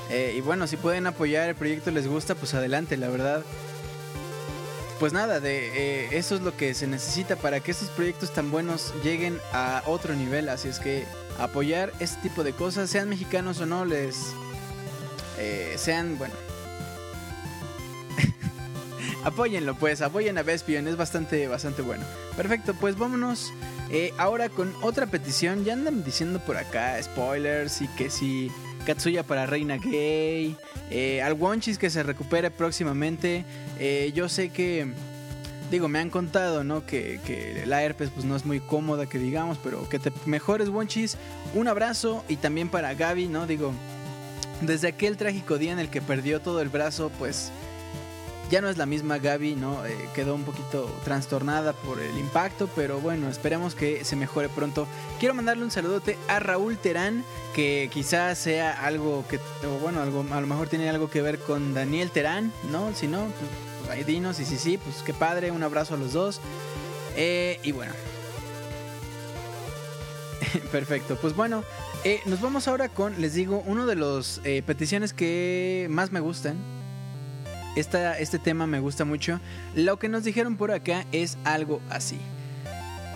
Eh, 0.08 0.32
y 0.34 0.40
bueno, 0.40 0.66
si 0.66 0.78
pueden 0.78 1.06
apoyar 1.06 1.50
el 1.50 1.56
proyecto, 1.56 1.90
les 1.90 2.08
gusta, 2.08 2.34
pues 2.34 2.54
adelante, 2.54 2.96
la 2.96 3.10
verdad. 3.10 3.42
Pues 5.00 5.12
nada, 5.12 5.40
de 5.40 6.04
eh, 6.06 6.08
eso 6.12 6.36
es 6.36 6.40
lo 6.40 6.56
que 6.56 6.72
se 6.72 6.86
necesita 6.86 7.36
para 7.36 7.60
que 7.60 7.72
estos 7.72 7.90
proyectos 7.90 8.32
tan 8.32 8.50
buenos 8.50 8.94
lleguen 9.02 9.38
a 9.52 9.82
otro 9.84 10.14
nivel. 10.14 10.48
Así 10.48 10.68
es 10.68 10.78
que 10.78 11.04
apoyar 11.38 11.92
este 12.00 12.22
tipo 12.22 12.44
de 12.44 12.54
cosas, 12.54 12.88
sean 12.88 13.10
mexicanos 13.10 13.60
o 13.60 13.66
no, 13.66 13.84
les 13.84 14.32
eh, 15.38 15.74
sean, 15.76 16.18
bueno. 16.18 16.34
Apóyenlo, 19.24 19.74
pues, 19.74 20.02
apoyen 20.02 20.38
a 20.38 20.42
Vespion, 20.42 20.88
es 20.88 20.96
bastante, 20.96 21.48
bastante 21.48 21.82
bueno. 21.82 22.04
Perfecto, 22.36 22.74
pues 22.74 22.98
vámonos 22.98 23.52
eh, 23.90 24.12
ahora 24.18 24.48
con 24.48 24.74
otra 24.82 25.06
petición. 25.06 25.64
Ya 25.64 25.74
andan 25.74 26.04
diciendo 26.04 26.40
por 26.40 26.56
acá 26.56 27.00
spoilers 27.02 27.82
y 27.82 27.88
que 27.88 28.10
si 28.10 28.50
Katsuya 28.84 29.22
para 29.22 29.46
Reina 29.46 29.78
Gay, 29.78 30.56
eh, 30.90 31.22
al 31.22 31.34
Wonchis 31.34 31.78
que 31.78 31.90
se 31.90 32.02
recupere 32.02 32.50
próximamente. 32.50 33.44
Eh, 33.78 34.12
yo 34.14 34.28
sé 34.28 34.50
que, 34.50 34.86
digo, 35.70 35.88
me 35.88 35.98
han 35.98 36.10
contado, 36.10 36.64
¿no? 36.64 36.86
Que, 36.86 37.20
que 37.24 37.64
la 37.66 37.82
herpes 37.82 38.10
pues 38.10 38.24
no 38.24 38.36
es 38.36 38.44
muy 38.44 38.60
cómoda, 38.60 39.06
que 39.06 39.18
digamos, 39.18 39.58
pero 39.62 39.88
que 39.88 39.98
te 39.98 40.12
mejores, 40.26 40.68
Wonchis. 40.68 41.16
Un 41.54 41.68
abrazo 41.68 42.24
y 42.28 42.36
también 42.36 42.68
para 42.68 42.94
Gaby, 42.94 43.28
¿no? 43.28 43.46
Digo, 43.46 43.72
desde 44.66 44.88
aquel 44.88 45.16
trágico 45.16 45.58
día 45.58 45.72
en 45.72 45.78
el 45.78 45.90
que 45.90 46.02
perdió 46.02 46.40
todo 46.40 46.60
el 46.60 46.68
brazo, 46.68 47.10
pues 47.18 47.52
ya 48.50 48.60
no 48.60 48.68
es 48.68 48.76
la 48.76 48.86
misma 48.86 49.18
Gaby, 49.18 49.56
¿no? 49.56 49.84
Eh, 49.86 49.96
quedó 50.14 50.34
un 50.34 50.44
poquito 50.44 50.84
trastornada 51.04 51.72
por 51.72 52.00
el 52.00 52.16
impacto, 52.18 52.68
pero 52.74 53.00
bueno, 53.00 53.28
esperemos 53.28 53.74
que 53.74 54.04
se 54.04 54.16
mejore 54.16 54.48
pronto. 54.48 54.86
Quiero 55.18 55.34
mandarle 55.34 55.64
un 55.64 55.70
saludote 55.70 56.18
a 56.28 56.40
Raúl 56.40 56.78
Terán, 56.78 57.24
que 57.54 57.88
quizás 57.92 58.38
sea 58.38 58.84
algo 58.84 59.24
que, 59.28 59.38
o 59.66 59.78
bueno, 59.80 60.00
algo, 60.02 60.24
a 60.30 60.40
lo 60.40 60.46
mejor 60.46 60.68
tiene 60.68 60.88
algo 60.88 61.10
que 61.10 61.22
ver 61.22 61.38
con 61.38 61.74
Daniel 61.74 62.10
Terán, 62.10 62.52
¿no? 62.70 62.94
Si 62.94 63.08
no, 63.08 63.26
pues 63.80 63.90
ahí 63.90 64.04
dinos, 64.04 64.40
y 64.40 64.44
si 64.44 64.58
sí, 64.58 64.78
pues 64.78 65.02
qué 65.02 65.14
padre, 65.14 65.50
un 65.50 65.62
abrazo 65.62 65.94
a 65.94 65.96
los 65.96 66.12
dos. 66.12 66.40
Eh, 67.16 67.58
y 67.62 67.72
bueno. 67.72 67.92
Perfecto, 70.70 71.16
pues 71.20 71.34
bueno, 71.34 71.64
eh, 72.04 72.20
nos 72.26 72.40
vamos 72.42 72.68
ahora 72.68 72.90
con, 72.90 73.20
les 73.20 73.32
digo, 73.32 73.62
uno 73.66 73.86
de 73.86 73.96
los 73.96 74.40
eh, 74.44 74.62
peticiones 74.64 75.14
que 75.14 75.86
más 75.90 76.12
me 76.12 76.20
gustan. 76.20 76.56
Esta, 77.76 78.18
este 78.18 78.38
tema 78.38 78.66
me 78.66 78.78
gusta 78.78 79.04
mucho. 79.04 79.40
Lo 79.74 79.98
que 79.98 80.08
nos 80.08 80.22
dijeron 80.22 80.56
por 80.56 80.70
acá 80.70 81.06
es 81.12 81.38
algo 81.44 81.80
así. 81.90 82.18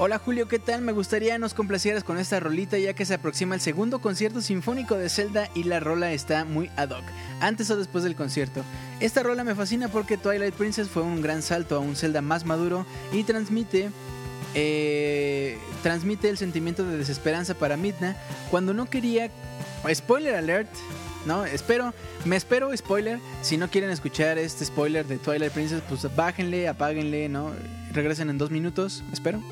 Hola 0.00 0.18
Julio, 0.18 0.46
¿qué 0.46 0.60
tal? 0.60 0.80
Me 0.80 0.92
gustaría 0.92 1.38
nos 1.38 1.54
complacieras 1.54 2.04
con 2.04 2.18
esta 2.18 2.38
rolita 2.38 2.78
ya 2.78 2.94
que 2.94 3.04
se 3.04 3.14
aproxima 3.14 3.56
el 3.56 3.60
segundo 3.60 4.00
concierto 4.00 4.40
sinfónico 4.40 4.94
de 4.96 5.08
Zelda 5.08 5.50
y 5.56 5.64
la 5.64 5.80
rola 5.80 6.12
está 6.12 6.44
muy 6.44 6.70
ad 6.76 6.90
hoc, 6.90 7.02
antes 7.40 7.68
o 7.70 7.76
después 7.76 8.04
del 8.04 8.14
concierto. 8.14 8.62
Esta 9.00 9.24
rola 9.24 9.42
me 9.42 9.56
fascina 9.56 9.88
porque 9.88 10.16
Twilight 10.16 10.54
Princess 10.54 10.88
fue 10.88 11.02
un 11.02 11.20
gran 11.20 11.42
salto 11.42 11.74
a 11.74 11.80
un 11.80 11.96
Zelda 11.96 12.22
más 12.22 12.44
maduro 12.44 12.86
y 13.12 13.24
transmite 13.24 13.90
eh, 14.54 15.58
transmite 15.82 16.28
el 16.28 16.38
sentimiento 16.38 16.84
de 16.84 16.96
desesperanza 16.96 17.54
para 17.54 17.76
Midna 17.76 18.16
cuando 18.50 18.74
no 18.74 18.88
quería. 18.88 19.30
Spoiler 19.92 20.34
alert. 20.34 20.68
No, 21.26 21.44
espero, 21.44 21.92
me 22.24 22.36
espero 22.36 22.74
spoiler. 22.76 23.18
Si 23.42 23.56
no 23.56 23.68
quieren 23.68 23.90
escuchar 23.90 24.38
este 24.38 24.64
spoiler 24.64 25.06
de 25.06 25.18
Twilight 25.18 25.52
Princess, 25.52 25.82
pues 25.88 26.06
bájenle, 26.14 26.68
apáguenle, 26.68 27.28
¿no? 27.28 27.52
Regresen 27.92 28.30
en 28.30 28.38
dos 28.38 28.50
minutos, 28.50 29.02
espero. 29.12 29.42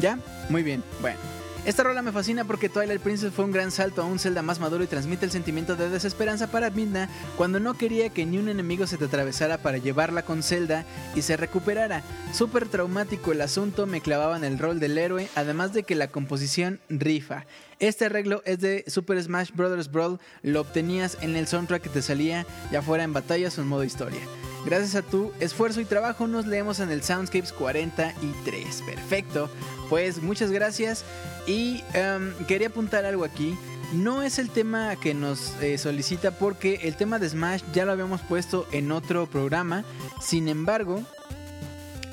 ¿Ya? 0.00 0.18
Muy 0.50 0.62
bien, 0.62 0.82
bueno. 1.00 1.37
Esta 1.68 1.82
rola 1.82 2.00
me 2.00 2.12
fascina 2.12 2.46
porque 2.46 2.70
Twilight 2.70 3.02
Princess 3.02 3.34
fue 3.34 3.44
un 3.44 3.52
gran 3.52 3.70
salto 3.70 4.00
a 4.00 4.06
un 4.06 4.18
Zelda 4.18 4.40
más 4.40 4.58
maduro 4.58 4.82
y 4.84 4.86
transmite 4.86 5.26
el 5.26 5.30
sentimiento 5.30 5.76
de 5.76 5.90
desesperanza 5.90 6.46
para 6.46 6.70
Midna 6.70 7.10
cuando 7.36 7.60
no 7.60 7.74
quería 7.74 8.08
que 8.08 8.24
ni 8.24 8.38
un 8.38 8.48
enemigo 8.48 8.86
se 8.86 8.96
te 8.96 9.04
atravesara 9.04 9.58
para 9.58 9.76
llevarla 9.76 10.22
con 10.22 10.42
Zelda 10.42 10.86
y 11.14 11.20
se 11.20 11.36
recuperara. 11.36 12.02
Súper 12.32 12.68
traumático 12.68 13.32
el 13.32 13.42
asunto, 13.42 13.86
me 13.86 14.00
clavaba 14.00 14.38
en 14.38 14.44
el 14.44 14.58
rol 14.58 14.80
del 14.80 14.96
héroe, 14.96 15.28
además 15.34 15.74
de 15.74 15.82
que 15.82 15.94
la 15.94 16.08
composición 16.08 16.80
rifa. 16.88 17.44
Este 17.80 18.06
arreglo 18.06 18.42
es 18.44 18.58
de 18.60 18.84
Super 18.88 19.22
Smash 19.22 19.52
Bros. 19.54 19.90
Brawl, 19.90 20.18
lo 20.42 20.60
obtenías 20.60 21.16
en 21.20 21.36
el 21.36 21.46
soundtrack 21.46 21.82
que 21.82 21.88
te 21.88 22.02
salía 22.02 22.44
ya 22.72 22.82
fuera 22.82 23.04
en 23.04 23.12
batallas 23.12 23.56
o 23.58 23.62
en 23.62 23.68
modo 23.68 23.84
historia. 23.84 24.20
Gracias 24.64 24.96
a 24.96 25.02
tu 25.02 25.32
esfuerzo 25.38 25.80
y 25.80 25.84
trabajo 25.84 26.26
nos 26.26 26.46
leemos 26.46 26.80
en 26.80 26.90
el 26.90 27.02
Soundscapes 27.02 27.52
43. 27.52 28.82
Perfecto. 28.82 29.48
Pues 29.88 30.20
muchas 30.20 30.50
gracias. 30.50 31.04
Y 31.46 31.82
em, 31.94 32.34
quería 32.46 32.66
apuntar 32.68 33.04
algo 33.04 33.24
aquí. 33.24 33.56
No 33.92 34.22
es 34.22 34.38
el 34.38 34.50
tema 34.50 34.96
que 34.96 35.14
nos 35.14 35.54
eh, 35.62 35.78
solicita 35.78 36.32
porque 36.32 36.80
el 36.82 36.96
tema 36.96 37.18
de 37.18 37.28
Smash 37.28 37.62
ya 37.72 37.86
lo 37.86 37.92
habíamos 37.92 38.20
puesto 38.22 38.66
en 38.72 38.92
otro 38.92 39.26
programa. 39.26 39.84
Sin 40.20 40.48
embargo, 40.48 41.02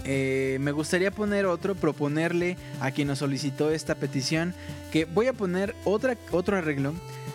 eh, 0.06 0.58
me 0.62 0.72
gustaría 0.72 1.12
poner 1.12 1.46
otro, 1.48 1.76
proponerle 1.76 2.58
a 2.80 2.92
quien 2.92 3.08
nos 3.08 3.20
solicitó 3.20 3.72
esta 3.72 3.96
petición 3.96 4.54
que 4.92 5.06
voy 5.06 5.28
a 5.28 5.34
poner 5.34 5.76
otro 5.84 6.58
arreglo. 6.58 6.94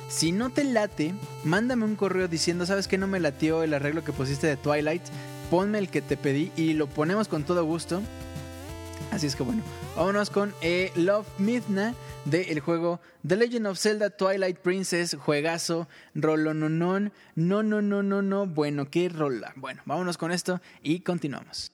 Si 0.08 0.32
no 0.32 0.50
te 0.50 0.64
late, 0.64 1.14
mándame 1.44 1.84
un 1.84 1.96
correo 1.96 2.28
diciendo, 2.28 2.66
¿sabes 2.66 2.88
que 2.88 2.98
no 2.98 3.06
me 3.06 3.20
latió 3.20 3.62
el 3.62 3.74
arreglo 3.74 4.04
que 4.04 4.12
pusiste 4.12 4.46
de 4.46 4.56
Twilight? 4.56 5.02
Ponme 5.50 5.78
el 5.78 5.88
que 5.88 6.00
te 6.00 6.16
pedí 6.16 6.52
y 6.56 6.74
lo 6.74 6.86
ponemos 6.86 7.28
con 7.28 7.44
todo 7.44 7.64
gusto. 7.64 8.02
Así 9.10 9.26
es 9.26 9.34
que 9.34 9.42
bueno, 9.42 9.62
vámonos 9.96 10.30
con 10.30 10.54
eh, 10.62 10.92
Love 10.94 11.26
Midna 11.38 11.94
del 12.24 12.60
juego 12.60 13.00
The 13.26 13.36
Legend 13.36 13.66
of 13.66 13.78
Zelda 13.78 14.10
Twilight 14.10 14.58
Princess, 14.58 15.16
juegazo, 15.18 15.88
rolononon, 16.14 17.12
no, 17.34 17.62
no, 17.64 17.82
no, 17.82 18.02
no, 18.04 18.22
no, 18.22 18.46
bueno, 18.46 18.88
qué 18.88 19.08
rola. 19.08 19.52
Bueno, 19.56 19.82
vámonos 19.84 20.16
con 20.16 20.30
esto 20.30 20.60
y 20.82 21.00
continuamos. 21.00 21.72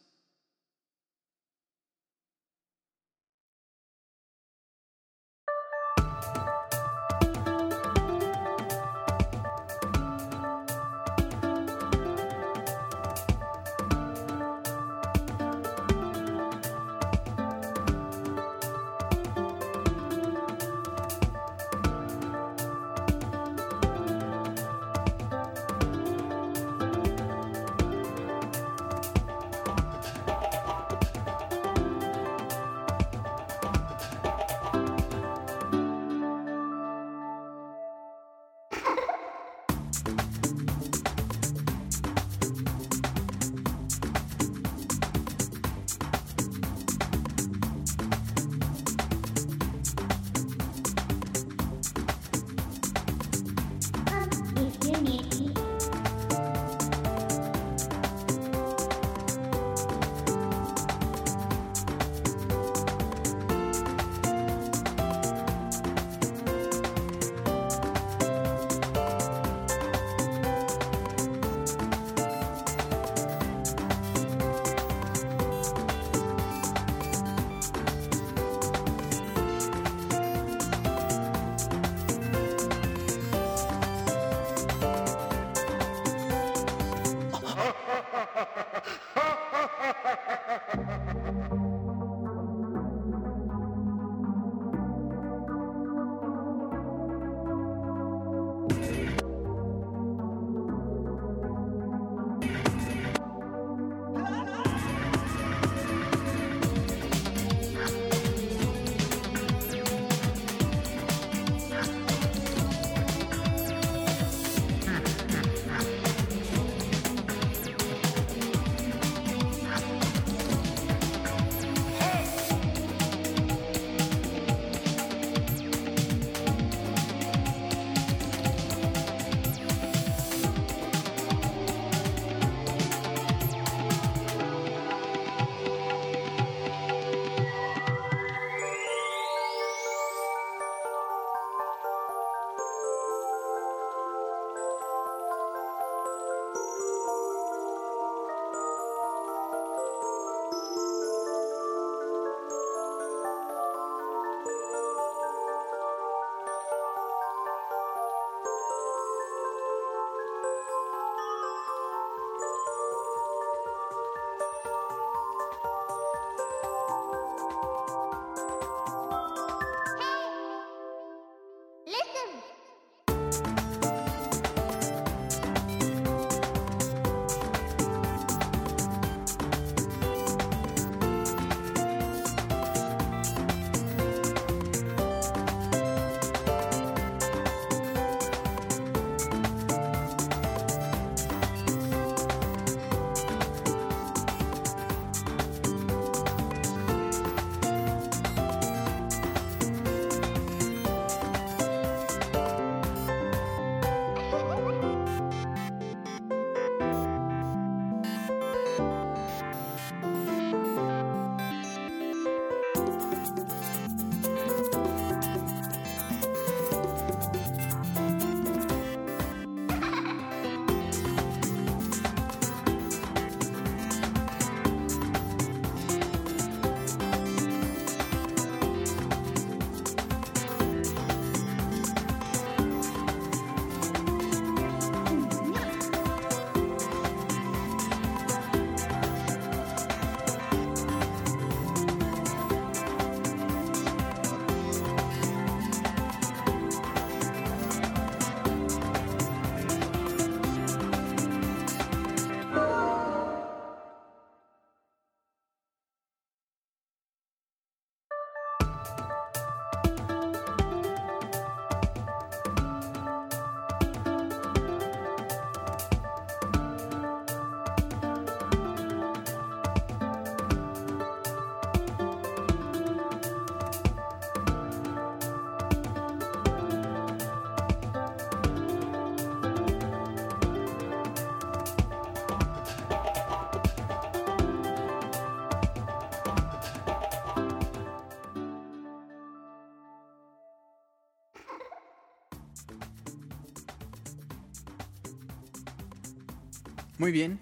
Muy 297.06 297.12
bien. 297.12 297.38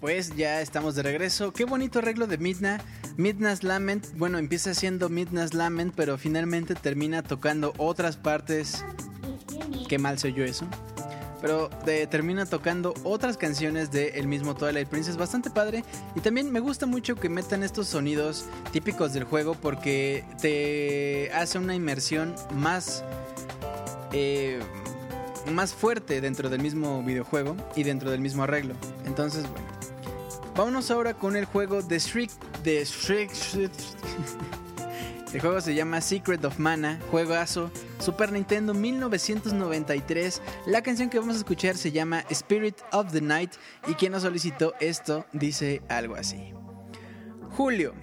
Pues 0.00 0.36
ya 0.36 0.60
estamos 0.60 0.94
de 0.94 1.02
regreso. 1.02 1.52
Qué 1.52 1.64
bonito 1.64 1.98
arreglo 1.98 2.28
de 2.28 2.38
Midna. 2.38 2.80
Midna's 3.16 3.64
Lament, 3.64 4.06
bueno, 4.14 4.38
empieza 4.38 4.72
siendo 4.72 5.08
Midna's 5.08 5.52
Lament, 5.52 5.92
pero 5.96 6.16
finalmente 6.16 6.76
termina 6.76 7.24
tocando 7.24 7.72
otras 7.76 8.16
partes. 8.16 8.84
Qué 9.88 9.98
mal 9.98 10.16
se 10.20 10.28
oyó 10.28 10.44
eso. 10.44 10.64
Pero 11.40 11.70
de- 11.84 12.06
termina 12.06 12.46
tocando 12.46 12.94
otras 13.02 13.36
canciones 13.36 13.90
el 13.92 14.28
mismo 14.28 14.54
Twilight 14.54 14.86
Princess, 14.86 15.16
bastante 15.16 15.50
padre. 15.50 15.82
Y 16.14 16.20
también 16.20 16.52
me 16.52 16.60
gusta 16.60 16.86
mucho 16.86 17.16
que 17.16 17.28
metan 17.28 17.64
estos 17.64 17.88
sonidos 17.88 18.44
típicos 18.70 19.12
del 19.12 19.24
juego 19.24 19.54
porque 19.54 20.24
te 20.40 21.32
hace 21.34 21.58
una 21.58 21.74
inmersión 21.74 22.32
más 22.54 23.02
eh, 24.12 24.60
más 25.50 25.74
fuerte 25.74 26.20
dentro 26.20 26.48
del 26.48 26.60
mismo 26.60 27.02
videojuego 27.02 27.56
y 27.74 27.82
dentro 27.82 28.10
del 28.10 28.20
mismo 28.20 28.42
arreglo. 28.42 28.74
Entonces, 29.10 29.42
bueno. 29.50 29.66
Vámonos 30.56 30.90
ahora 30.92 31.14
con 31.14 31.34
el 31.34 31.44
juego 31.44 31.82
de 31.82 31.98
Shriek. 31.98 32.30
De 32.62 32.84
Shriek. 32.84 33.30
El 35.32 35.40
juego 35.40 35.60
se 35.60 35.74
llama 35.74 36.00
Secret 36.00 36.44
of 36.44 36.58
Mana, 36.58 37.00
juegazo, 37.10 37.70
Super 37.98 38.30
Nintendo 38.30 38.72
1993. 38.72 40.42
La 40.66 40.82
canción 40.82 41.10
que 41.10 41.18
vamos 41.18 41.34
a 41.34 41.38
escuchar 41.38 41.76
se 41.76 41.90
llama 41.90 42.24
Spirit 42.30 42.76
of 42.92 43.12
the 43.12 43.20
Night 43.20 43.52
y 43.88 43.94
quien 43.94 44.12
nos 44.12 44.22
solicitó 44.22 44.74
esto 44.80 45.26
dice 45.32 45.82
algo 45.88 46.14
así. 46.14 46.52
Julio, 47.56 47.94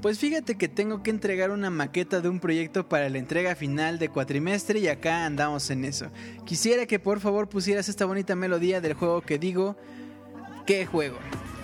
pues 0.00 0.18
fíjate 0.18 0.56
que 0.56 0.68
tengo 0.68 1.04
que 1.04 1.10
entregar 1.10 1.50
una 1.52 1.70
maqueta 1.70 2.20
de 2.20 2.28
un 2.28 2.40
proyecto 2.40 2.88
para 2.88 3.08
la 3.08 3.18
entrega 3.18 3.54
final 3.54 4.00
de 4.00 4.08
cuatrimestre 4.08 4.80
y 4.80 4.88
acá 4.88 5.24
andamos 5.24 5.70
en 5.70 5.84
eso. 5.84 6.10
Quisiera 6.44 6.86
que 6.86 6.98
por 6.98 7.20
favor 7.20 7.48
pusieras 7.48 7.88
esta 7.88 8.04
bonita 8.04 8.34
melodía 8.34 8.80
del 8.80 8.94
juego 8.94 9.22
que 9.22 9.38
digo, 9.38 9.76
¿qué 10.66 10.86
juego? 10.86 11.18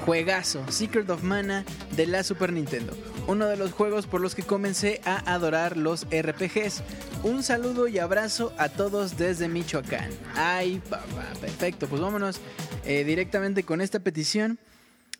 Juegazo, 0.05 0.65
Secret 0.70 1.11
of 1.11 1.23
Mana 1.23 1.65
de 1.97 2.07
la 2.07 2.23
Super 2.23 2.53
Nintendo. 2.53 2.97
Uno 3.27 3.47
de 3.47 3.57
los 3.57 3.73
juegos 3.73 4.07
por 4.07 4.20
los 4.20 4.35
que 4.35 4.43
comencé 4.43 5.01
a 5.05 5.19
adorar 5.33 5.77
los 5.77 6.07
RPGs. 6.07 6.83
Un 7.25 7.43
saludo 7.43 7.89
y 7.89 7.99
abrazo 7.99 8.55
a 8.59 8.69
todos 8.69 9.19
desde 9.19 9.49
Michoacán. 9.49 10.11
Ay, 10.35 10.81
papá, 10.89 11.27
perfecto. 11.41 11.89
Pues 11.89 12.01
vámonos 12.01 12.41
eh, 12.85 13.05
directamente 13.05 13.65
con 13.65 13.81
esta 13.81 14.01
petición. 14.01 14.59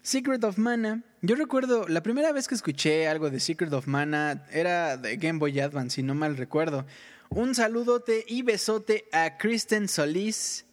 Secret 0.01 0.43
of 0.45 0.59
Mana. 0.59 1.03
Yo 1.21 1.35
recuerdo, 1.35 1.87
la 1.89 2.03
primera 2.03 2.33
vez 2.33 2.49
que 2.49 2.55
escuché 2.55 3.09
algo 3.09 3.31
de 3.31 3.41
Secret 3.41 3.73
of 3.73 3.89
Mana 3.89 4.47
era 4.53 4.97
de 4.97 5.17
Game 5.17 5.39
Boy 5.39 5.59
Advance, 5.61 5.97
si 5.97 6.03
no 6.03 6.15
mal 6.15 6.37
recuerdo. 6.37 6.87
Un 7.31 7.55
saludote 7.55 8.25
y 8.27 8.43
besote 8.43 9.05
a 9.13 9.37
Kristen 9.37 9.89
Solís. 9.89 10.65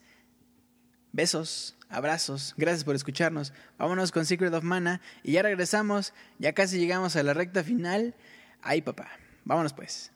Besos, 1.11 1.75
abrazos, 1.95 2.53
gracias 2.57 2.83
por 2.83 2.95
escucharnos. 2.95 3.53
Vámonos 3.77 4.11
con 4.11 4.25
Secret 4.25 4.53
of 4.53 4.63
Mana 4.63 5.01
y 5.23 5.33
ya 5.33 5.41
regresamos, 5.41 6.13
ya 6.39 6.53
casi 6.53 6.77
llegamos 6.77 7.15
a 7.15 7.23
la 7.23 7.33
recta 7.33 7.63
final. 7.63 8.15
Ay, 8.61 8.81
papá, 8.81 9.07
vámonos 9.45 9.73
pues. 9.73 10.14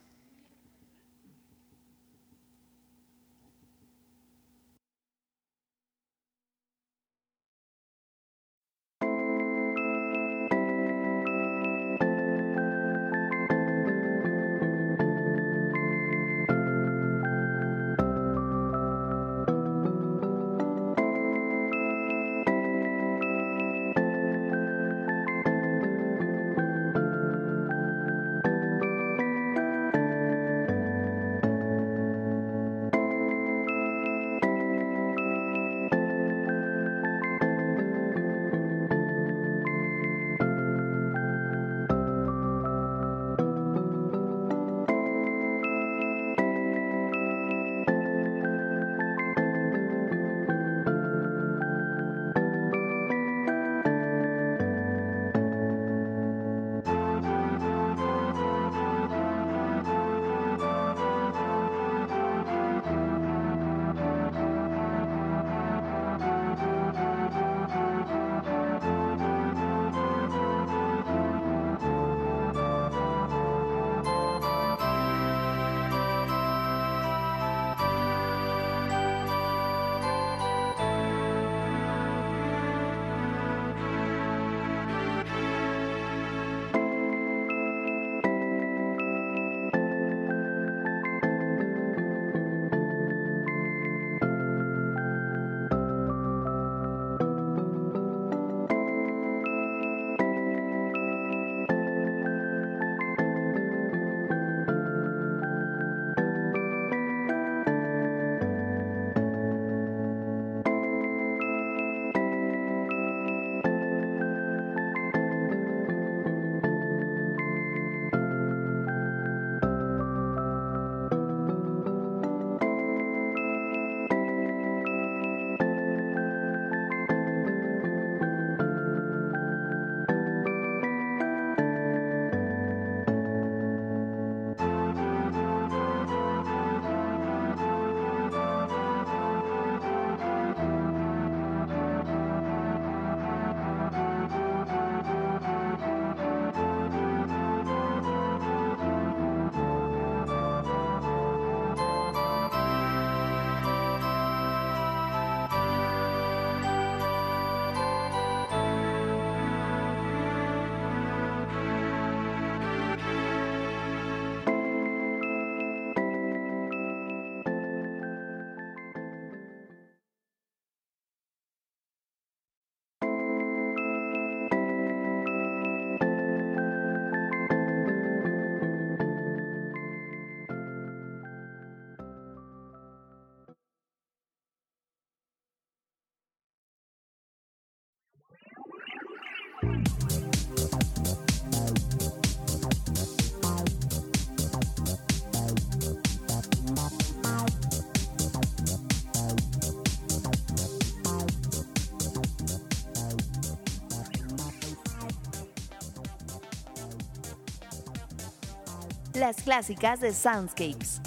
Clásicas 209.37 209.99
de 209.99 210.11
Soundscapes. 210.11 211.01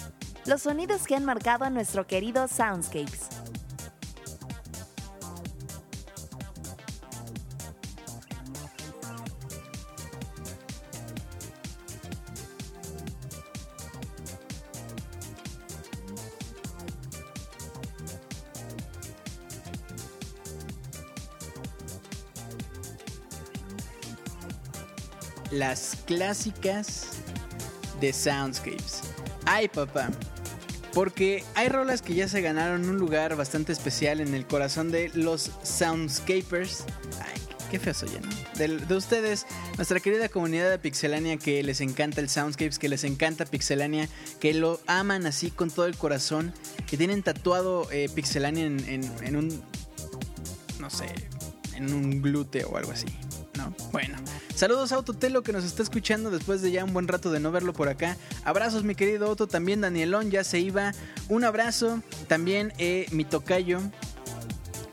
Los 0.47 0.63
sonidos 0.63 1.07
que 1.07 1.17
han 1.17 1.25
marcado 1.25 1.65
a 1.65 1.71
nuestro 1.71 2.07
querido 2.07 2.47
Soundscapes. 2.47 3.29
Las 25.51 25.97
clásicas 26.07 27.22
de 28.03 28.13
Soundscapes. 28.13 29.01
Ay, 29.47 29.69
papá. 29.69 30.11
Porque 30.93 31.43
hay 31.55 31.69
rolas 31.69 32.03
que 32.03 32.15
ya 32.15 32.29
se 32.29 32.43
ganaron 32.43 32.87
un 32.91 32.99
lugar 32.99 33.35
bastante 33.37 33.73
especial 33.73 34.21
en 34.21 34.35
el 34.35 34.47
corazón 34.47 34.91
de 34.91 35.11
los 35.15 35.51
Soundscapers. 35.63 36.85
Ay, 37.21 37.41
qué 37.71 37.79
feo 37.79 37.95
soy, 37.95 38.11
¿no? 38.11 38.29
De, 38.59 38.77
de 38.77 38.95
ustedes, 38.95 39.47
nuestra 39.77 40.01
querida 40.01 40.29
comunidad 40.29 40.69
de 40.69 40.79
Pixelania 40.79 41.39
que 41.39 41.63
les 41.63 41.81
encanta 41.81 42.21
el 42.21 42.29
Soundscapes, 42.29 42.79
que 42.79 42.89
les 42.91 43.05
encanta 43.05 43.47
Pixelania, 43.47 44.09
que 44.41 44.53
lo 44.53 44.81
aman 44.87 45.25
así 45.25 45.51
con 45.51 45.71
todo 45.71 45.87
el 45.87 45.97
corazón, 45.97 46.53
que 46.87 46.97
tienen 46.97 47.23
tatuado 47.23 47.91
eh, 47.93 48.11
Pixelania 48.15 48.67
en 48.67 49.37
un. 49.37 49.63
No 50.81 50.91
sé, 50.91 51.07
en 51.77 51.95
un 51.95 52.21
glúteo 52.21 52.69
o 52.71 52.77
algo 52.77 52.91
así, 52.91 53.07
¿no? 53.57 53.75
Bueno. 53.93 54.19
Saludos 54.63 54.93
a 54.93 54.95
Autotelo 54.95 55.43
que 55.43 55.53
nos 55.53 55.65
está 55.65 55.83
escuchando 55.83 56.31
después 56.31 56.63
de 56.63 56.71
ya 56.71 56.85
un 56.85 56.93
buen 56.93 57.09
rato 57.09 57.33
de 57.33 57.41
no 57.41 57.51
verlo 57.51 57.73
por 57.73 57.89
acá. 57.89 58.17
Abrazos 58.45 58.85
mi 58.85 58.95
querido 58.95 59.29
Otto, 59.29 59.49
también 59.49 59.81
Danielón 59.81 60.31
ya 60.31 60.45
se 60.45 60.61
iba. 60.61 60.93
Un 61.29 61.43
abrazo, 61.43 62.01
también 62.29 62.73
eh, 62.79 63.07
mi 63.11 63.25
tocayo, 63.25 63.81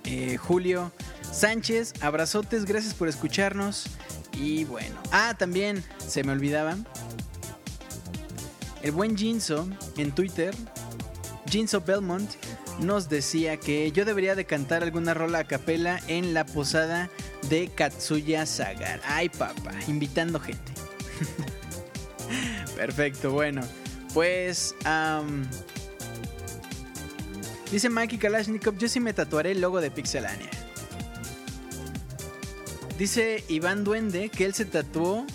eh, 0.05 0.37
Julio 0.37 0.91
Sánchez, 1.31 1.93
abrazotes, 2.01 2.65
gracias 2.65 2.95
por 2.95 3.09
escucharnos. 3.09 3.85
Y 4.33 4.63
bueno, 4.63 4.99
ah, 5.11 5.35
también 5.37 5.83
se 5.99 6.23
me 6.23 6.31
olvidaba. 6.31 6.75
El 8.81 8.91
buen 8.91 9.15
Jinso 9.15 9.69
en 9.97 10.11
Twitter, 10.13 10.55
Jinso 11.47 11.81
Belmont, 11.81 12.31
nos 12.79 13.07
decía 13.07 13.57
que 13.57 13.91
yo 13.91 14.03
debería 14.03 14.33
de 14.33 14.45
cantar 14.45 14.81
alguna 14.81 15.13
rola 15.13 15.37
a 15.37 15.43
capela 15.43 15.99
en 16.07 16.33
la 16.33 16.47
posada 16.47 17.11
de 17.49 17.69
Katsuya 17.69 18.45
Sagar. 18.45 19.01
Ay, 19.03 19.29
papá, 19.29 19.71
invitando 19.87 20.39
gente. 20.39 20.71
Perfecto, 22.75 23.31
bueno. 23.31 23.61
Pues, 24.13 24.75
dice 27.71 27.89
Mikey 27.89 28.17
Kalashnikov, 28.17 28.77
yo 28.77 28.87
sí 28.87 28.99
me 28.99 29.13
tatuaré 29.13 29.51
el 29.51 29.61
logo 29.61 29.81
de 29.81 29.91
Pixelania. 29.91 30.49
Dice 32.97 33.43
Iván 33.47 33.83
Duende 33.83 34.29
que 34.29 34.45
él 34.45 34.53
se 34.53 34.65
tatuó 34.65 35.25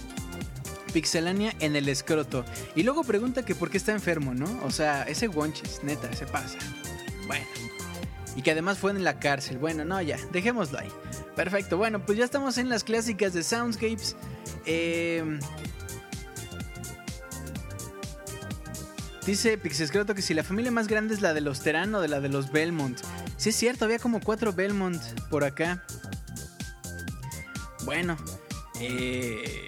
Pixelania 0.92 1.54
en 1.60 1.76
el 1.76 1.88
escroto. 1.88 2.44
Y 2.74 2.82
luego 2.82 3.04
pregunta 3.04 3.44
que 3.44 3.54
por 3.54 3.70
qué 3.70 3.78
está 3.78 3.92
enfermo, 3.92 4.34
¿no? 4.34 4.60
O 4.64 4.70
sea, 4.70 5.04
ese 5.04 5.28
guanches, 5.28 5.82
neta, 5.82 6.12
se 6.14 6.26
pasa. 6.26 6.58
Bueno. 7.26 7.46
Y 8.36 8.42
que 8.42 8.50
además 8.50 8.78
fue 8.78 8.90
en 8.90 9.02
la 9.02 9.18
cárcel. 9.18 9.58
Bueno, 9.58 9.84
no, 9.84 10.00
ya, 10.02 10.18
dejémoslo 10.32 10.78
ahí. 10.78 10.90
Perfecto, 11.36 11.76
bueno, 11.76 12.04
pues 12.04 12.18
ya 12.18 12.24
estamos 12.24 12.58
en 12.58 12.68
las 12.68 12.84
clásicas 12.84 13.32
de 13.32 13.42
Soundscapes. 13.42 14.16
Eh, 14.66 15.38
Dice 19.26 19.56
Pixescroto 19.56 20.14
que 20.14 20.20
si 20.20 20.34
la 20.34 20.44
familia 20.44 20.70
más 20.70 20.86
grande 20.86 21.14
es 21.14 21.22
la 21.22 21.32
de 21.32 21.40
los 21.40 21.60
Terán 21.60 21.94
o 21.94 22.00
de 22.02 22.08
la 22.08 22.20
de 22.20 22.28
los 22.28 22.52
Belmont. 22.52 23.00
Sí 23.38 23.48
es 23.50 23.56
cierto, 23.56 23.86
había 23.86 23.98
como 23.98 24.20
cuatro 24.20 24.52
Belmont 24.52 25.02
por 25.30 25.44
acá. 25.44 25.82
Bueno, 27.84 28.18
eh, 28.80 29.66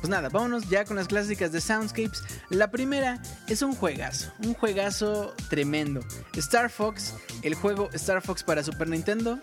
pues 0.00 0.08
nada, 0.08 0.28
vámonos 0.30 0.68
ya 0.68 0.84
con 0.84 0.96
las 0.96 1.06
clásicas 1.06 1.52
de 1.52 1.60
Soundscapes. 1.60 2.24
La 2.48 2.72
primera 2.72 3.22
es 3.46 3.62
un 3.62 3.72
juegazo, 3.72 4.32
un 4.40 4.54
juegazo 4.54 5.32
tremendo. 5.48 6.00
Star 6.34 6.70
Fox, 6.70 7.14
el 7.42 7.54
juego 7.54 7.88
Star 7.92 8.20
Fox 8.20 8.42
para 8.42 8.64
Super 8.64 8.88
Nintendo, 8.88 9.38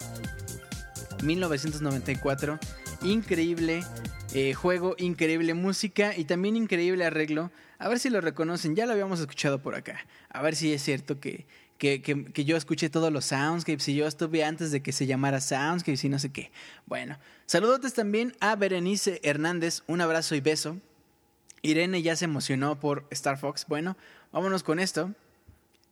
1994. 1.23 2.60
Increíble 3.03 3.84
eh, 4.34 4.53
juego, 4.53 4.95
increíble 4.98 5.53
música 5.53 6.15
y 6.15 6.26
también 6.26 6.56
increíble 6.56 7.06
arreglo. 7.06 7.52
A 7.80 7.88
ver 7.88 7.99
si 7.99 8.10
lo 8.10 8.22
reconocen, 8.22 8.76
ya 8.76 8.85
lo 8.85 8.94
habíamos 8.94 9.19
escuchado 9.19 9.61
por 9.61 9.76
acá. 9.76 10.06
A 10.30 10.41
ver 10.41 10.56
si 10.56 10.73
es 10.73 10.81
cierto 10.81 11.19
que, 11.19 11.45
que, 11.77 12.02
que- 12.02 12.26
que 12.26 12.44
yo 12.45 12.57
escuché 12.57 12.89
todos 12.89 13.11
los 13.11 13.26
soundscapes 13.26 13.88
y 13.89 13.95
yo 13.95 14.07
estuve 14.07 14.44
antes 14.44 14.72
de 14.72 14.81
que 14.81 14.91
se 14.91 15.06
llamara 15.06 15.39
soundscapes 15.41 16.03
y 16.03 16.10
no 16.10 16.18
sé 16.19 16.31
qué. 16.31 16.52
Bueno, 16.85 17.18
saludotes 17.45 17.94
también 17.94 18.35
a 18.39 18.56
Berenice 18.56 19.19
Hernández, 19.23 19.84
un 19.88 20.02
abrazo 20.02 20.34
y 20.35 20.41
beso. 20.41 20.77
Irene 21.61 22.02
ya 22.02 22.15
se 22.15 22.26
emocionó 22.26 22.80
por 22.80 23.06
Star 23.11 23.38
Fox. 23.39 23.65
Bueno, 23.68 23.98
vámonos 24.31 24.64
con 24.64 24.80
esto. 24.80 25.14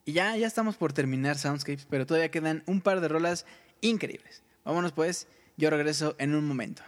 Y 0.05 0.13
ya, 0.13 0.35
ya 0.37 0.45
estamos 0.47 0.75
por 0.75 0.93
terminar 0.93 1.37
Soundscapes, 1.37 1.87
pero 1.89 2.05
todavía 2.05 2.29
quedan 2.29 2.61
un 2.67 2.81
par 2.81 3.01
de 3.01 3.07
rolas 3.07 3.45
increíbles. 3.81 4.43
Vámonos 4.65 4.91
pues, 4.91 5.27
yo 5.57 5.69
regreso 5.69 6.15
en 6.17 6.33
un 6.35 6.47
momento. 6.47 6.81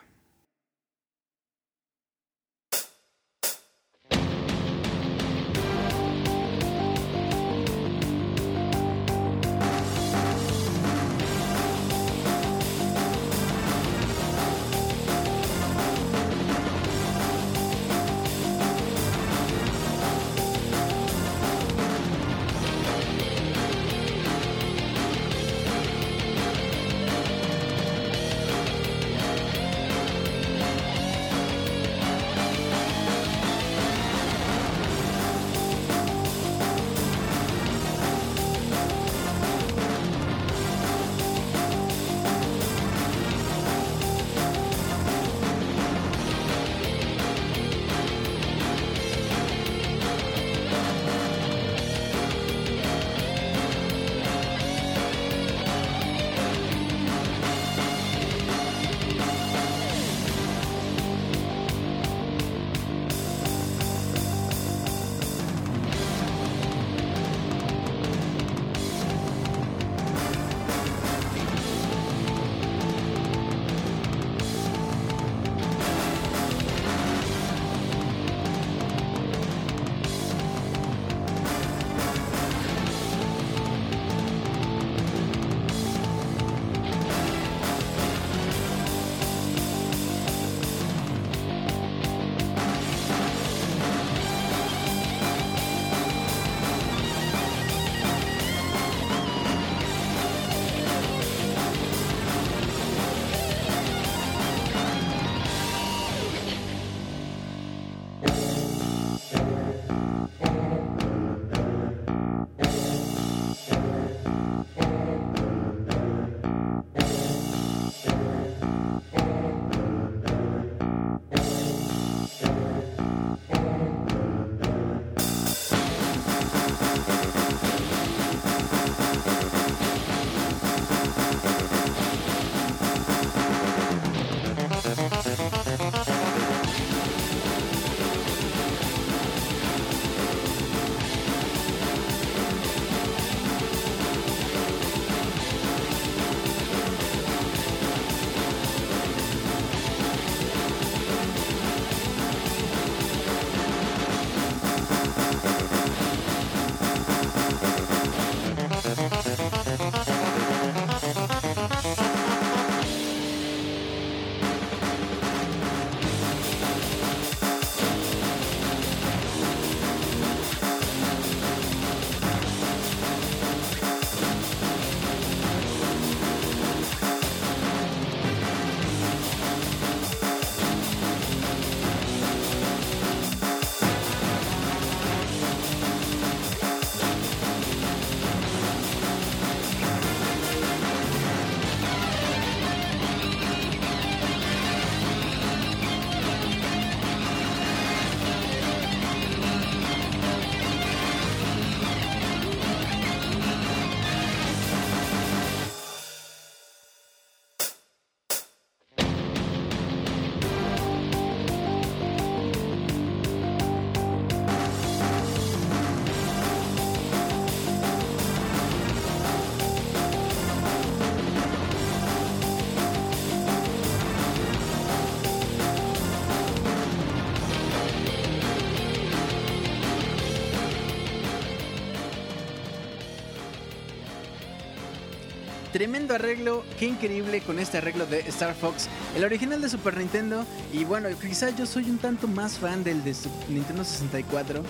Tremendo 235.72 236.16
arreglo, 236.16 236.64
qué 236.80 236.86
increíble 236.86 237.42
con 237.42 237.60
este 237.60 237.78
arreglo 237.78 238.06
de 238.06 238.20
Star 238.22 238.56
Fox, 238.56 238.88
el 239.16 239.24
original 239.24 239.62
de 239.62 239.70
Super 239.70 239.98
Nintendo. 239.98 240.46
Y 240.74 240.86
bueno, 240.86 241.10
quizás 241.22 241.56
yo 241.58 241.66
soy 241.66 241.90
un 241.90 241.98
tanto 241.98 242.28
más 242.28 242.58
fan 242.58 242.84
del 242.84 243.04
de 243.04 243.14
Nintendo 243.50 243.84
64, 243.84 244.64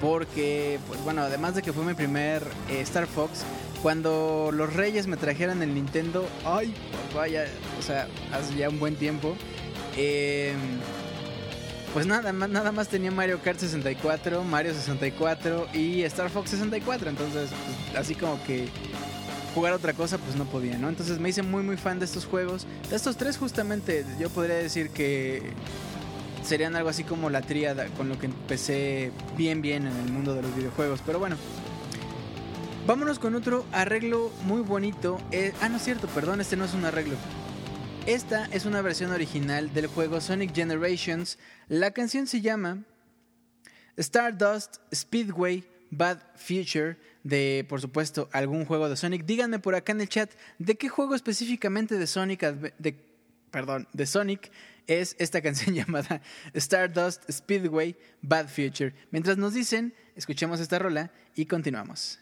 porque, 0.00 0.78
pues 0.86 1.02
bueno, 1.02 1.22
además 1.22 1.54
de 1.54 1.62
que 1.62 1.72
fue 1.72 1.84
mi 1.84 1.94
primer 1.94 2.42
eh, 2.70 2.80
Star 2.80 3.06
Fox, 3.06 3.42
cuando 3.82 4.50
los 4.52 4.72
Reyes 4.72 5.06
me 5.06 5.16
trajeran 5.16 5.60
el 5.62 5.74
Nintendo, 5.74 6.26
ay, 6.44 6.72
vaya, 7.14 7.46
o 7.78 7.82
sea, 7.82 8.06
hace 8.32 8.54
ya 8.54 8.68
un 8.68 8.78
buen 8.78 8.96
tiempo. 8.96 9.36
eh, 9.96 10.54
pues 11.92 12.06
nada 12.06 12.32
más, 12.32 12.50
nada 12.50 12.72
más 12.72 12.88
tenía 12.88 13.12
Mario 13.12 13.40
Kart 13.40 13.60
64, 13.60 14.42
Mario 14.42 14.74
64 14.74 15.68
y 15.72 16.02
Star 16.02 16.28
Fox 16.28 16.50
64. 16.50 17.08
Entonces, 17.08 17.50
pues, 17.50 17.96
así 17.96 18.16
como 18.16 18.42
que 18.42 18.68
jugar 19.54 19.72
otra 19.72 19.92
cosa, 19.92 20.18
pues 20.18 20.36
no 20.36 20.44
podía, 20.44 20.76
¿no? 20.78 20.88
Entonces 20.88 21.18
me 21.18 21.28
hice 21.28 21.42
muy, 21.42 21.62
muy 21.62 21.76
fan 21.76 21.98
de 21.98 22.04
estos 22.04 22.26
juegos. 22.26 22.66
De 22.90 22.96
estos 22.96 23.16
tres, 23.16 23.38
justamente, 23.38 24.04
yo 24.18 24.28
podría 24.30 24.56
decir 24.56 24.90
que 24.90 25.52
serían 26.42 26.76
algo 26.76 26.88
así 26.88 27.04
como 27.04 27.30
la 27.30 27.40
tríada 27.40 27.86
con 27.96 28.08
lo 28.08 28.18
que 28.18 28.26
empecé 28.26 29.12
bien, 29.36 29.62
bien 29.62 29.86
en 29.86 29.96
el 29.96 30.12
mundo 30.12 30.34
de 30.34 30.42
los 30.42 30.54
videojuegos. 30.54 31.00
Pero 31.06 31.18
bueno. 31.18 31.36
Vámonos 32.86 33.18
con 33.18 33.34
otro 33.34 33.64
arreglo 33.72 34.30
muy 34.44 34.60
bonito. 34.60 35.18
Eh, 35.30 35.54
ah, 35.62 35.70
no 35.70 35.78
es 35.78 35.84
cierto, 35.84 36.06
perdón, 36.08 36.42
este 36.42 36.56
no 36.56 36.66
es 36.66 36.74
un 36.74 36.84
arreglo. 36.84 37.14
Esta 38.04 38.44
es 38.52 38.66
una 38.66 38.82
versión 38.82 39.10
original 39.12 39.72
del 39.72 39.86
juego 39.86 40.20
Sonic 40.20 40.54
Generations. 40.54 41.38
La 41.68 41.92
canción 41.92 42.26
se 42.26 42.42
llama 42.42 42.82
Stardust 43.96 44.76
Speedway 44.92 45.64
Bad 45.90 46.18
Future 46.36 46.98
de, 47.24 47.66
por 47.68 47.80
supuesto, 47.80 48.28
algún 48.32 48.64
juego 48.64 48.88
de 48.88 48.96
Sonic. 48.96 49.24
Díganme 49.24 49.58
por 49.58 49.74
acá 49.74 49.92
en 49.92 50.02
el 50.02 50.08
chat 50.08 50.30
de 50.58 50.76
qué 50.76 50.88
juego 50.88 51.14
específicamente 51.14 51.98
de 51.98 52.06
Sonic, 52.06 52.42
de, 52.42 52.94
perdón, 53.50 53.88
de 53.92 54.06
Sonic 54.06 54.52
es 54.86 55.16
esta 55.18 55.40
canción 55.42 55.74
llamada 55.74 56.22
Stardust 56.52 57.28
Speedway 57.30 57.96
Bad 58.22 58.48
Future. 58.48 58.94
Mientras 59.10 59.36
nos 59.38 59.54
dicen, 59.54 59.94
escuchemos 60.14 60.60
esta 60.60 60.78
rola 60.78 61.10
y 61.34 61.46
continuamos. 61.46 62.20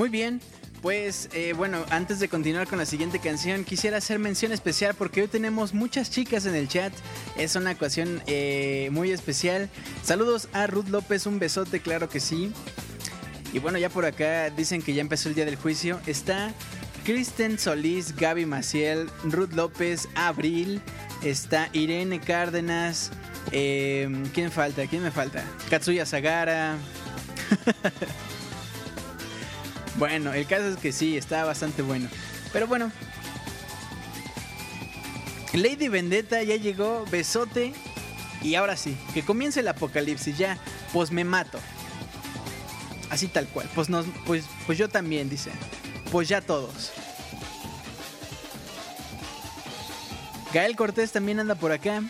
Muy 0.00 0.08
bien, 0.08 0.40
pues 0.80 1.28
eh, 1.34 1.52
bueno, 1.52 1.84
antes 1.90 2.20
de 2.20 2.28
continuar 2.30 2.66
con 2.66 2.78
la 2.78 2.86
siguiente 2.86 3.18
canción, 3.18 3.64
quisiera 3.64 3.98
hacer 3.98 4.18
mención 4.18 4.50
especial 4.50 4.94
porque 4.94 5.20
hoy 5.20 5.28
tenemos 5.28 5.74
muchas 5.74 6.10
chicas 6.10 6.46
en 6.46 6.54
el 6.54 6.68
chat. 6.68 6.90
Es 7.36 7.54
una 7.54 7.72
ocasión 7.72 8.22
eh, 8.26 8.88
muy 8.92 9.10
especial. 9.10 9.68
Saludos 10.02 10.48
a 10.54 10.66
Ruth 10.66 10.88
López, 10.88 11.26
un 11.26 11.38
besote, 11.38 11.80
claro 11.80 12.08
que 12.08 12.18
sí. 12.18 12.50
Y 13.52 13.58
bueno, 13.58 13.76
ya 13.76 13.90
por 13.90 14.06
acá 14.06 14.48
dicen 14.48 14.80
que 14.80 14.94
ya 14.94 15.02
empezó 15.02 15.28
el 15.28 15.34
día 15.34 15.44
del 15.44 15.56
juicio. 15.56 16.00
Está 16.06 16.54
Kristen 17.04 17.58
Solís, 17.58 18.16
Gaby 18.16 18.46
Maciel, 18.46 19.10
Ruth 19.24 19.52
López, 19.52 20.08
Abril, 20.14 20.80
está 21.22 21.68
Irene 21.74 22.20
Cárdenas. 22.20 23.10
eh, 23.52 24.08
¿Quién 24.32 24.50
falta? 24.50 24.86
¿Quién 24.86 25.02
me 25.02 25.10
falta? 25.10 25.44
Katsuya 25.68 26.06
Sagara. 26.06 26.78
bueno, 30.00 30.32
el 30.32 30.46
caso 30.46 30.66
es 30.66 30.78
que 30.78 30.92
sí, 30.92 31.18
está 31.18 31.44
bastante 31.44 31.82
bueno. 31.82 32.08
Pero 32.54 32.66
bueno. 32.66 32.90
Lady 35.52 35.88
Vendetta 35.88 36.42
ya 36.42 36.56
llegó, 36.56 37.04
besote. 37.10 37.74
Y 38.40 38.54
ahora 38.54 38.78
sí, 38.78 38.96
que 39.12 39.22
comience 39.22 39.60
el 39.60 39.68
apocalipsis 39.68 40.38
ya. 40.38 40.58
Pues 40.94 41.12
me 41.12 41.22
mato. 41.22 41.60
Así 43.10 43.28
tal 43.28 43.46
cual. 43.48 43.68
Pues, 43.74 43.90
nos, 43.90 44.06
pues, 44.24 44.46
pues 44.64 44.78
yo 44.78 44.88
también, 44.88 45.28
dice. 45.28 45.50
Pues 46.10 46.28
ya 46.28 46.40
todos. 46.40 46.92
Gael 50.54 50.76
Cortés 50.76 51.12
también 51.12 51.40
anda 51.40 51.56
por 51.56 51.72
acá. 51.72 52.02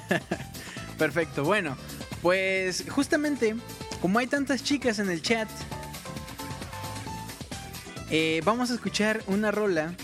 Perfecto, 0.98 1.44
bueno, 1.44 1.76
pues 2.22 2.84
justamente 2.88 3.56
como 4.00 4.18
hay 4.18 4.26
tantas 4.26 4.62
chicas 4.62 4.98
en 4.98 5.10
el 5.10 5.22
chat, 5.22 5.48
eh, 8.10 8.40
vamos 8.44 8.70
a 8.70 8.74
escuchar 8.74 9.22
una 9.26 9.50
rola 9.50 9.94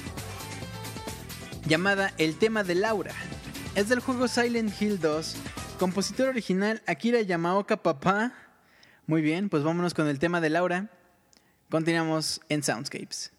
llamada 1.67 2.13
El 2.19 2.37
tema 2.37 2.65
de 2.65 2.75
Laura. 2.75 3.13
Es 3.75 3.89
del 3.89 4.01
juego 4.01 4.29
Silent 4.29 4.81
Hill 4.81 5.01
2, 5.01 5.37
compositor 5.79 6.29
original 6.29 6.83
Akira 6.87 7.21
Yamaoka 7.21 7.77
Papá. 7.77 8.33
Muy 9.07 9.23
bien, 9.23 9.49
pues 9.49 9.63
vámonos 9.63 9.95
con 9.95 10.09
el 10.09 10.19
tema 10.19 10.41
de 10.41 10.51
Laura. 10.51 10.91
Continuamos 11.71 12.41
en 12.49 12.63
Soundscapes. 12.63 13.33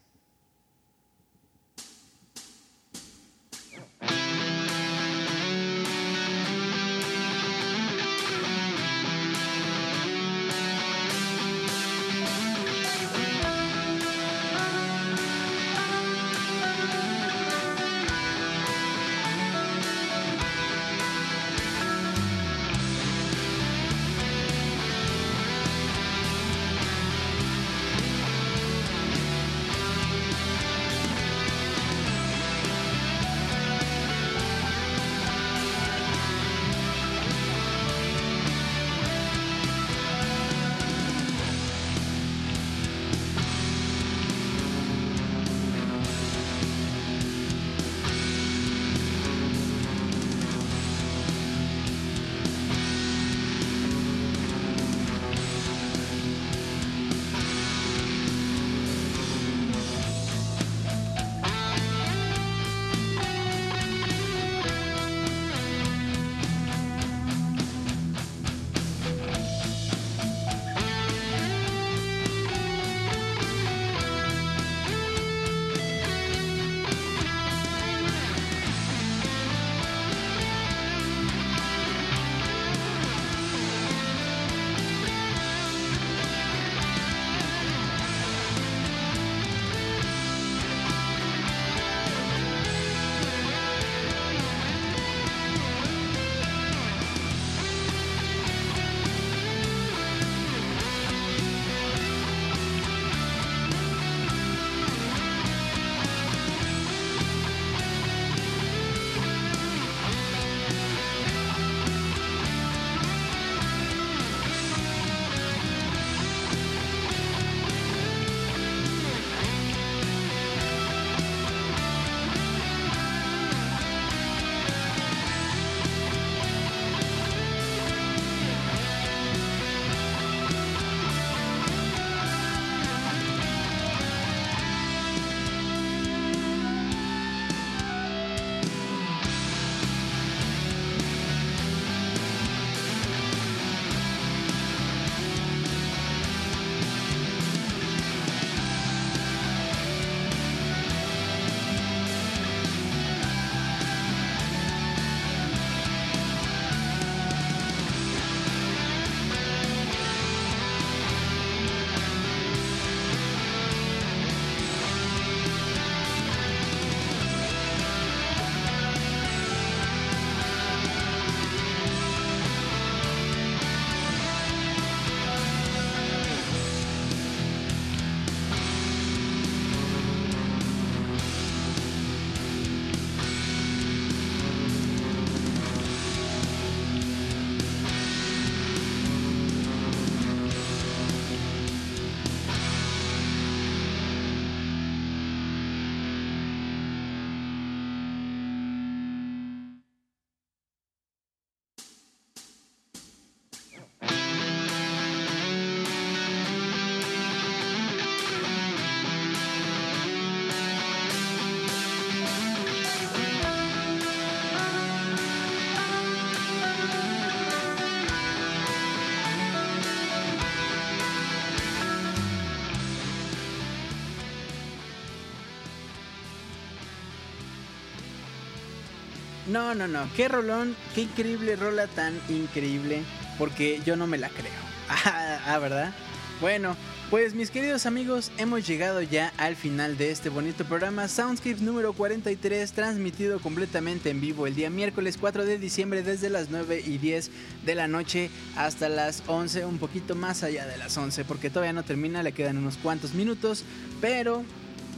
No, 229.54 229.72
no, 229.72 229.86
no. 229.86 230.08
Qué 230.16 230.26
rolón, 230.26 230.74
qué 230.96 231.02
increíble 231.02 231.54
rola 231.54 231.86
tan 231.86 232.12
increíble. 232.28 233.04
Porque 233.38 233.80
yo 233.86 233.94
no 233.94 234.08
me 234.08 234.18
la 234.18 234.28
creo. 234.28 234.64
Ah, 235.06 235.40
ah, 235.46 235.58
¿verdad? 235.58 235.94
Bueno, 236.40 236.76
pues 237.08 237.34
mis 237.34 237.50
queridos 237.50 237.86
amigos, 237.86 238.32
hemos 238.36 238.66
llegado 238.66 239.00
ya 239.00 239.32
al 239.38 239.54
final 239.54 239.96
de 239.96 240.10
este 240.10 240.28
bonito 240.28 240.64
programa 240.64 241.06
Soundscapes 241.08 241.62
número 241.62 241.92
43, 241.92 242.72
transmitido 242.72 243.38
completamente 243.40 244.10
en 244.10 244.20
vivo 244.20 244.46
el 244.46 244.56
día 244.56 244.70
miércoles 244.70 245.16
4 245.18 245.46
de 245.46 245.58
diciembre 245.58 246.02
desde 246.02 246.30
las 246.30 246.50
9 246.50 246.82
y 246.84 246.98
10 246.98 247.30
de 247.64 247.74
la 247.76 247.88
noche 247.88 248.30
hasta 248.56 248.88
las 248.88 249.22
11, 249.26 249.64
un 249.64 249.78
poquito 249.78 250.16
más 250.16 250.42
allá 250.42 250.66
de 250.66 250.76
las 250.76 250.98
11, 250.98 251.24
porque 251.24 251.48
todavía 251.48 251.72
no 251.72 251.84
termina, 251.84 252.22
le 252.22 252.32
quedan 252.32 252.58
unos 252.58 252.76
cuantos 252.76 253.14
minutos, 253.14 253.64
pero 254.00 254.42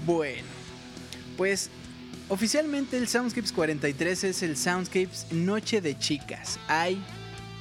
bueno, 0.07 0.49
pues 1.37 1.71
oficialmente 2.29 2.97
el 2.97 3.09
Soundscapes 3.09 3.53
43 3.53 4.25
es 4.25 4.43
el 4.43 4.57
Soundscapes 4.57 5.33
Noche 5.33 5.81
de 5.81 5.99
Chicas. 5.99 6.59
Ay, 6.69 7.03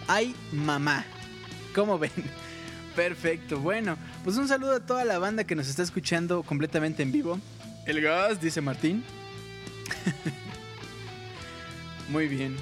ay, 0.08 0.36
mamá. 0.52 1.06
¿Cómo 1.74 2.00
ven? 2.00 2.12
Perfecto, 2.96 3.60
bueno, 3.60 3.98
pues 4.24 4.38
un 4.38 4.48
saludo 4.48 4.76
a 4.76 4.80
toda 4.80 5.04
la 5.04 5.20
banda 5.20 5.44
que 5.44 5.56
nos 5.56 5.68
está 5.68 5.84
escuchando 5.84 6.44
completamente 6.44 7.04
en 7.04 7.12
vivo. 7.12 7.40
El 7.86 8.02
gas, 8.02 8.42
dice 8.42 8.62
Martín. 8.62 9.04
Muy 12.10 12.28
bien. 12.28 12.56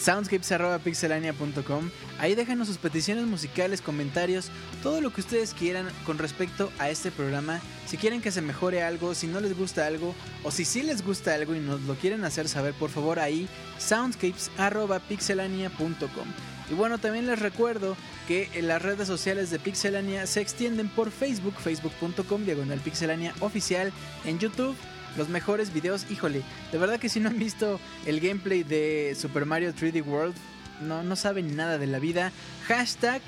soundscapes.pixelania.com 0.00 1.90
Ahí 2.18 2.34
déjanos 2.34 2.66
sus 2.68 2.78
peticiones 2.78 3.26
musicales, 3.26 3.82
comentarios, 3.82 4.50
todo 4.82 5.00
lo 5.00 5.12
que 5.12 5.20
ustedes 5.20 5.54
quieran 5.54 5.88
con 6.04 6.18
respecto 6.18 6.70
a 6.78 6.90
este 6.90 7.10
programa. 7.10 7.60
Si 7.86 7.96
quieren 7.96 8.20
que 8.20 8.30
se 8.30 8.42
mejore 8.42 8.82
algo, 8.82 9.14
si 9.14 9.26
no 9.26 9.40
les 9.40 9.56
gusta 9.56 9.86
algo, 9.86 10.14
o 10.42 10.50
si 10.50 10.64
sí 10.64 10.82
les 10.82 11.04
gusta 11.04 11.34
algo 11.34 11.54
y 11.54 11.60
nos 11.60 11.80
lo 11.82 11.94
quieren 11.94 12.24
hacer 12.24 12.48
saber, 12.48 12.74
por 12.74 12.90
favor 12.90 13.18
ahí 13.18 13.48
soundscapes.pixelania.com 13.78 16.28
y 16.70 16.74
bueno, 16.74 16.98
también 16.98 17.26
les 17.26 17.40
recuerdo 17.40 17.96
que 18.28 18.48
las 18.62 18.80
redes 18.80 19.08
sociales 19.08 19.50
de 19.50 19.58
Pixelania 19.58 20.26
se 20.26 20.40
extienden 20.40 20.88
por 20.88 21.10
Facebook, 21.10 21.54
facebook.com, 21.54 22.44
diagonal 22.44 22.78
pixelania 22.78 23.34
oficial, 23.40 23.92
en 24.24 24.38
YouTube, 24.38 24.76
los 25.16 25.28
mejores 25.28 25.72
videos. 25.72 26.06
Híjole, 26.10 26.42
de 26.72 26.78
verdad 26.78 26.98
que 26.98 27.08
si 27.08 27.20
no 27.20 27.28
han 27.28 27.38
visto 27.38 27.80
el 28.06 28.20
gameplay 28.20 28.62
de 28.62 29.16
Super 29.18 29.46
Mario 29.46 29.74
3D 29.74 30.04
World, 30.04 30.34
no, 30.80 31.02
no 31.02 31.16
saben 31.16 31.56
nada 31.56 31.78
de 31.78 31.86
la 31.86 31.98
vida. 31.98 32.32
Hashtag, 32.66 33.20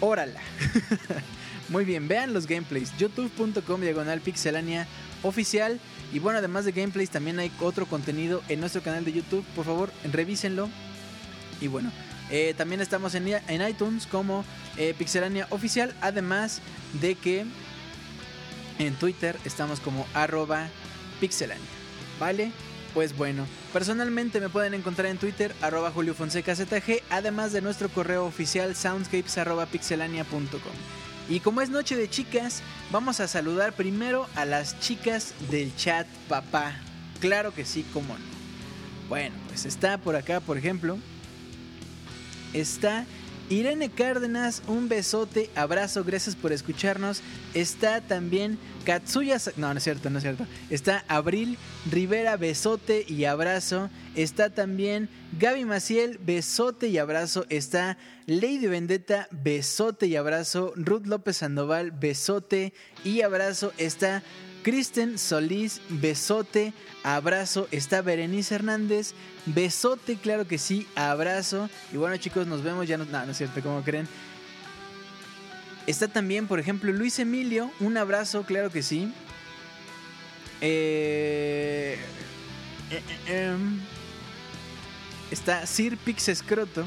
órala. 0.00 0.40
Muy 1.68 1.84
bien, 1.84 2.08
vean 2.08 2.34
los 2.34 2.46
gameplays. 2.46 2.96
youtube.com, 2.98 3.80
diagonal 3.80 4.20
pixelania 4.20 4.86
oficial. 5.22 5.80
Y 6.12 6.18
bueno, 6.18 6.38
además 6.38 6.64
de 6.64 6.72
gameplays, 6.72 7.10
también 7.10 7.38
hay 7.38 7.50
otro 7.60 7.86
contenido 7.86 8.42
en 8.48 8.60
nuestro 8.60 8.82
canal 8.82 9.04
de 9.04 9.12
YouTube. 9.12 9.44
Por 9.54 9.64
favor, 9.64 9.90
revísenlo. 10.12 10.68
Y 11.60 11.68
bueno, 11.68 11.90
eh, 12.30 12.54
también 12.56 12.80
estamos 12.80 13.14
en, 13.14 13.28
en 13.28 13.68
iTunes 13.68 14.06
como 14.06 14.44
eh, 14.76 14.94
Pixelania 14.98 15.46
Oficial. 15.50 15.94
Además 16.00 16.60
de 17.00 17.14
que 17.14 17.46
en 18.78 18.94
Twitter 18.94 19.38
estamos 19.44 19.80
como 19.80 20.06
arroba 20.12 20.68
pixelania. 21.22 21.64
¿Vale? 22.18 22.50
Pues 22.94 23.16
bueno, 23.16 23.46
personalmente 23.72 24.40
me 24.40 24.48
pueden 24.48 24.74
encontrar 24.74 25.06
en 25.06 25.18
Twitter 25.18 25.54
arroba 25.62 25.92
Julio 25.92 26.14
Fonseca 26.14 26.56
ZG, 26.56 27.00
además 27.10 27.52
de 27.52 27.62
nuestro 27.62 27.88
correo 27.88 28.26
oficial 28.26 28.74
soundscapes 28.74 29.38
arroba 29.38 29.66
pixelania.com. 29.66 30.58
Y 31.28 31.38
como 31.38 31.60
es 31.60 31.70
noche 31.70 31.94
de 31.94 32.10
chicas, 32.10 32.60
vamos 32.90 33.20
a 33.20 33.28
saludar 33.28 33.72
primero 33.72 34.26
a 34.34 34.44
las 34.44 34.80
chicas 34.80 35.32
del 35.48 35.74
chat, 35.76 36.08
papá. 36.28 36.74
Claro 37.20 37.54
que 37.54 37.64
sí, 37.64 37.86
cómo 37.92 38.14
no. 38.14 38.32
Bueno, 39.08 39.36
pues 39.46 39.64
está 39.64 39.96
por 39.98 40.16
acá, 40.16 40.40
por 40.40 40.58
ejemplo, 40.58 40.98
está 42.52 43.06
Irene 43.52 43.90
Cárdenas, 43.90 44.62
un 44.66 44.88
besote, 44.88 45.50
abrazo, 45.54 46.04
gracias 46.04 46.34
por 46.34 46.52
escucharnos. 46.52 47.20
Está 47.52 48.00
también 48.00 48.58
Katsuya, 48.86 49.36
no, 49.56 49.74
no 49.74 49.76
es 49.76 49.84
cierto, 49.84 50.08
no 50.08 50.16
es 50.16 50.22
cierto. 50.22 50.46
Está 50.70 51.04
Abril 51.06 51.58
Rivera, 51.90 52.38
besote 52.38 53.04
y 53.06 53.26
abrazo. 53.26 53.90
Está 54.14 54.48
también 54.48 55.10
Gaby 55.38 55.66
Maciel, 55.66 56.18
besote 56.24 56.88
y 56.88 56.96
abrazo. 56.96 57.44
Está 57.50 57.98
Lady 58.24 58.68
Vendetta, 58.68 59.28
besote 59.30 60.06
y 60.06 60.16
abrazo. 60.16 60.72
Ruth 60.74 61.04
López 61.04 61.36
Sandoval, 61.36 61.90
besote 61.90 62.72
y 63.04 63.20
abrazo. 63.20 63.74
Está 63.76 64.22
Kristen 64.62 65.18
Solís, 65.18 65.80
besote, 65.88 66.72
abrazo. 67.02 67.68
Está 67.70 68.00
Berenice 68.02 68.54
Hernández, 68.54 69.14
besote, 69.46 70.16
claro 70.16 70.46
que 70.46 70.58
sí, 70.58 70.86
abrazo. 70.94 71.68
Y 71.92 71.96
bueno, 71.96 72.16
chicos, 72.16 72.46
nos 72.46 72.62
vemos. 72.62 72.86
Ya 72.86 72.96
no, 72.96 73.04
no, 73.04 73.30
es 73.30 73.36
cierto, 73.36 73.60
como 73.60 73.82
creen? 73.82 74.08
Está 75.86 76.06
también, 76.08 76.46
por 76.46 76.60
ejemplo, 76.60 76.92
Luis 76.92 77.18
Emilio, 77.18 77.70
un 77.80 77.96
abrazo, 77.96 78.44
claro 78.44 78.70
que 78.70 78.82
sí. 78.82 79.12
Eh, 80.60 81.98
eh, 82.90 83.02
eh, 83.26 83.50
em. 83.52 83.80
está 85.32 85.66
Sir 85.66 85.96
Pix 85.96 86.28
Escroto. 86.28 86.84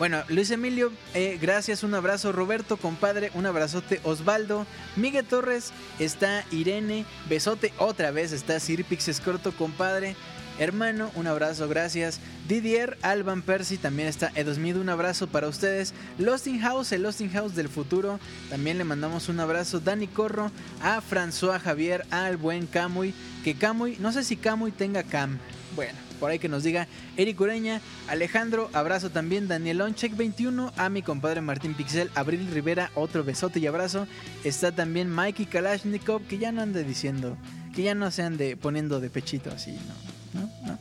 Bueno, 0.00 0.24
Luis 0.28 0.50
Emilio, 0.50 0.90
eh, 1.12 1.38
gracias, 1.38 1.82
un 1.82 1.92
abrazo. 1.92 2.32
Roberto, 2.32 2.78
compadre, 2.78 3.30
un 3.34 3.44
abrazote. 3.44 4.00
Osvaldo, 4.02 4.66
Miguel 4.96 5.26
Torres, 5.26 5.72
está 5.98 6.42
Irene, 6.50 7.04
besote 7.28 7.74
otra 7.76 8.10
vez, 8.10 8.32
está 8.32 8.58
Sir 8.60 8.82
Pix 8.86 9.08
Escroto, 9.08 9.52
compadre. 9.52 10.16
Hermano, 10.58 11.10
un 11.16 11.26
abrazo, 11.26 11.68
gracias. 11.68 12.18
Didier, 12.48 12.96
Alban 13.02 13.42
Percy, 13.42 13.76
también 13.76 14.08
está 14.08 14.32
Edosmid, 14.34 14.78
un 14.78 14.88
abrazo 14.88 15.26
para 15.26 15.48
ustedes. 15.48 15.92
Losting 16.16 16.60
House, 16.60 16.92
el 16.92 17.02
Losting 17.02 17.32
House 17.32 17.54
del 17.54 17.68
futuro, 17.68 18.18
también 18.48 18.78
le 18.78 18.84
mandamos 18.84 19.28
un 19.28 19.38
abrazo. 19.38 19.80
Dani 19.80 20.06
Corro, 20.06 20.50
a 20.80 21.02
François 21.02 21.60
Javier, 21.60 22.06
al 22.10 22.38
buen 22.38 22.66
Camuy, 22.66 23.12
que 23.44 23.54
Camuy, 23.54 23.98
no 24.00 24.12
sé 24.12 24.24
si 24.24 24.38
Camuy 24.38 24.72
tenga 24.72 25.02
cam. 25.02 25.38
Bueno, 25.76 25.98
por 26.20 26.30
ahí 26.30 26.38
que 26.38 26.48
nos 26.48 26.62
diga. 26.62 26.86
Eric 27.16 27.40
Ureña, 27.40 27.80
Alejandro, 28.06 28.70
abrazo 28.72 29.10
también. 29.10 29.48
Danielón, 29.48 29.94
Check 29.94 30.16
21, 30.16 30.72
a 30.76 30.88
mi 30.90 31.02
compadre 31.02 31.40
Martín 31.40 31.74
Pixel, 31.74 32.10
Abril 32.14 32.46
Rivera, 32.52 32.90
otro 32.94 33.24
besote 33.24 33.58
y 33.58 33.66
abrazo. 33.66 34.06
Está 34.44 34.70
también 34.70 35.10
Mikey 35.10 35.46
Kalashnikov, 35.46 36.22
que 36.26 36.38
ya 36.38 36.52
no 36.52 36.60
ande 36.60 36.84
diciendo, 36.84 37.36
que 37.74 37.82
ya 37.82 37.94
no 37.94 38.10
se 38.10 38.22
ande 38.22 38.56
poniendo 38.56 39.00
de 39.00 39.10
pechito 39.10 39.50
así, 39.50 39.72
¿no? 39.72 40.42
¿No? 40.42 40.50
¿No? 40.66 40.78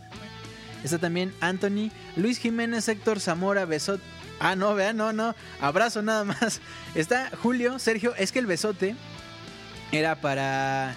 Está 0.84 0.98
también 0.98 1.34
Anthony, 1.42 1.92
Luis 2.16 2.38
Jiménez, 2.38 2.88
Héctor 2.88 3.20
Zamora, 3.20 3.66
besote. 3.66 4.04
Ah, 4.40 4.56
no, 4.56 4.74
vean, 4.74 4.96
no, 4.96 5.12
no. 5.12 5.36
Abrazo 5.60 6.02
nada 6.02 6.24
más. 6.24 6.62
Está 6.96 7.30
Julio, 7.42 7.78
Sergio, 7.80 8.14
es 8.16 8.32
que 8.32 8.40
el 8.40 8.46
besote 8.46 8.96
era 9.92 10.16
para 10.16 10.96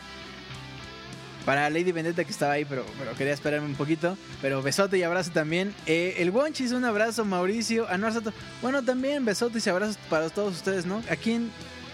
para 1.44 1.68
Lady 1.70 1.92
Vendetta 1.92 2.24
que 2.24 2.30
estaba 2.30 2.52
ahí, 2.52 2.64
pero, 2.64 2.84
pero 2.98 3.14
quería 3.14 3.32
esperarme 3.32 3.66
un 3.66 3.74
poquito. 3.74 4.16
Pero 4.40 4.62
besote 4.62 4.98
y 4.98 5.02
abrazo 5.02 5.30
también. 5.32 5.74
Eh, 5.86 6.16
el 6.18 6.30
Wonchis, 6.30 6.72
un 6.72 6.84
abrazo. 6.84 7.24
Mauricio, 7.24 7.88
Anuar 7.88 8.12
Soto. 8.12 8.32
Bueno, 8.60 8.82
también 8.82 9.24
besotes 9.24 9.66
y 9.66 9.70
abrazos 9.70 9.98
para 10.08 10.30
todos 10.30 10.54
ustedes, 10.54 10.86
¿no? 10.86 11.02
Aquí 11.10 11.40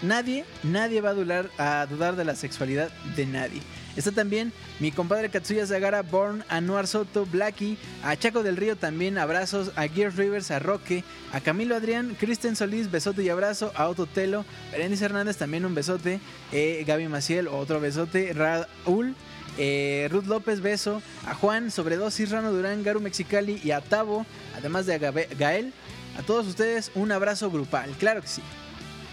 nadie, 0.01 0.45
nadie 0.63 1.01
va 1.01 1.09
a 1.09 1.13
dudar, 1.13 1.49
a 1.57 1.85
dudar 1.89 2.15
de 2.15 2.25
la 2.25 2.35
sexualidad 2.35 2.89
de 3.15 3.25
nadie. 3.25 3.61
Está 3.95 4.11
también 4.11 4.53
mi 4.79 4.91
compadre 4.91 5.29
Katsuya 5.29 5.65
Zagara, 5.65 6.03
Born, 6.03 6.43
Anuar 6.47 6.87
Soto, 6.87 7.25
Blacky, 7.25 7.77
a 8.03 8.15
Chaco 8.15 8.43
del 8.43 8.55
Río 8.55 8.77
también, 8.77 9.17
abrazos, 9.17 9.71
a 9.75 9.87
Gears 9.87 10.15
Rivers, 10.15 10.51
a 10.51 10.59
Roque, 10.59 11.03
a 11.33 11.41
Camilo 11.41 11.75
Adrián, 11.75 12.15
Kristen 12.17 12.55
Solís, 12.55 12.89
besote 12.89 13.23
y 13.23 13.29
abrazo, 13.29 13.73
a 13.75 13.89
Otto 13.89 14.05
Telo, 14.05 14.45
Berenice 14.71 15.05
Hernández 15.05 15.37
también 15.37 15.65
un 15.65 15.75
besote, 15.75 16.21
eh, 16.53 16.83
Gaby 16.87 17.09
Maciel, 17.09 17.47
otro 17.49 17.81
besote, 17.81 18.31
Raúl, 18.33 19.15
eh, 19.61 20.07
Ruth 20.09 20.25
López, 20.25 20.61
beso. 20.61 21.01
A 21.27 21.35
Juan, 21.35 21.69
Sobredosis, 21.69 22.31
Rano 22.31 22.51
Durán, 22.51 22.81
Garu 22.81 23.01
Mexicali 23.01 23.59
y 23.61 23.71
a 23.71 23.81
Tavo, 23.81 24.25
además 24.55 24.85
de 24.85 24.95
a 24.95 24.97
Gael. 25.37 25.73
A 26.17 26.23
todos 26.23 26.47
ustedes, 26.47 26.91
un 26.95 27.11
abrazo 27.11 27.51
grupal, 27.51 27.91
claro 27.99 28.21
que 28.21 28.27
sí. 28.27 28.41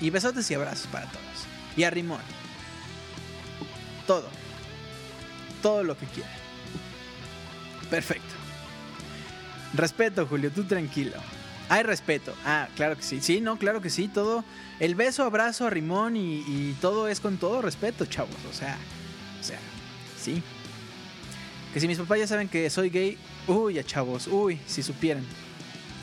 Y 0.01 0.11
besotes 0.11 0.51
y 0.51 0.55
abrazos 0.55 0.87
para 0.87 1.07
todos. 1.07 1.25
Y 1.77 1.83
a 1.83 1.91
Rimón. 1.91 2.21
Todo. 4.07 4.29
Todo 5.63 5.83
lo 5.83 5.99
que 5.99 6.07
quiera. 6.07 6.31
Perfecto. 7.91 8.35
Respeto, 9.75 10.27
Julio, 10.27 10.51
tú 10.53 10.65
tranquilo. 10.65 11.17
Hay 11.69 11.83
respeto. 11.83 12.35
Ah, 12.45 12.69
claro 12.77 12.97
que 12.97 13.03
sí. 13.03 13.21
Sí, 13.21 13.41
no, 13.41 13.59
claro 13.59 13.81
que 13.81 13.91
sí. 13.91 14.07
Todo. 14.07 14.45
El 14.79 14.95
beso, 14.95 15.25
abrazo, 15.25 15.69
rimón 15.71 16.17
y, 16.17 16.45
y 16.47 16.77
todo 16.81 17.09
es 17.09 17.19
con 17.19 17.37
todo 17.37 17.63
respeto, 17.63 18.07
chavos. 18.07 18.37
O 18.49 18.55
sea, 18.55 18.79
o 19.41 19.45
sea, 19.45 19.59
Que 21.73 21.81
si 21.81 21.89
mis 21.89 21.99
papás 21.99 22.19
ya 22.19 22.27
saben 22.27 22.49
que 22.49 22.69
soy 22.71 22.91
gay, 22.91 23.19
uy, 23.47 23.75
ya 23.75 23.85
chavos, 23.85 24.27
uy, 24.27 24.59
si 24.67 24.83
supieran. 24.83 25.25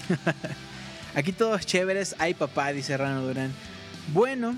Aquí 1.16 1.32
todos 1.32 1.66
chéveres, 1.66 2.16
ay 2.20 2.34
papá, 2.34 2.72
dice 2.72 2.98
Rano 2.98 3.22
Durán. 3.22 3.54
Bueno, 4.14 4.58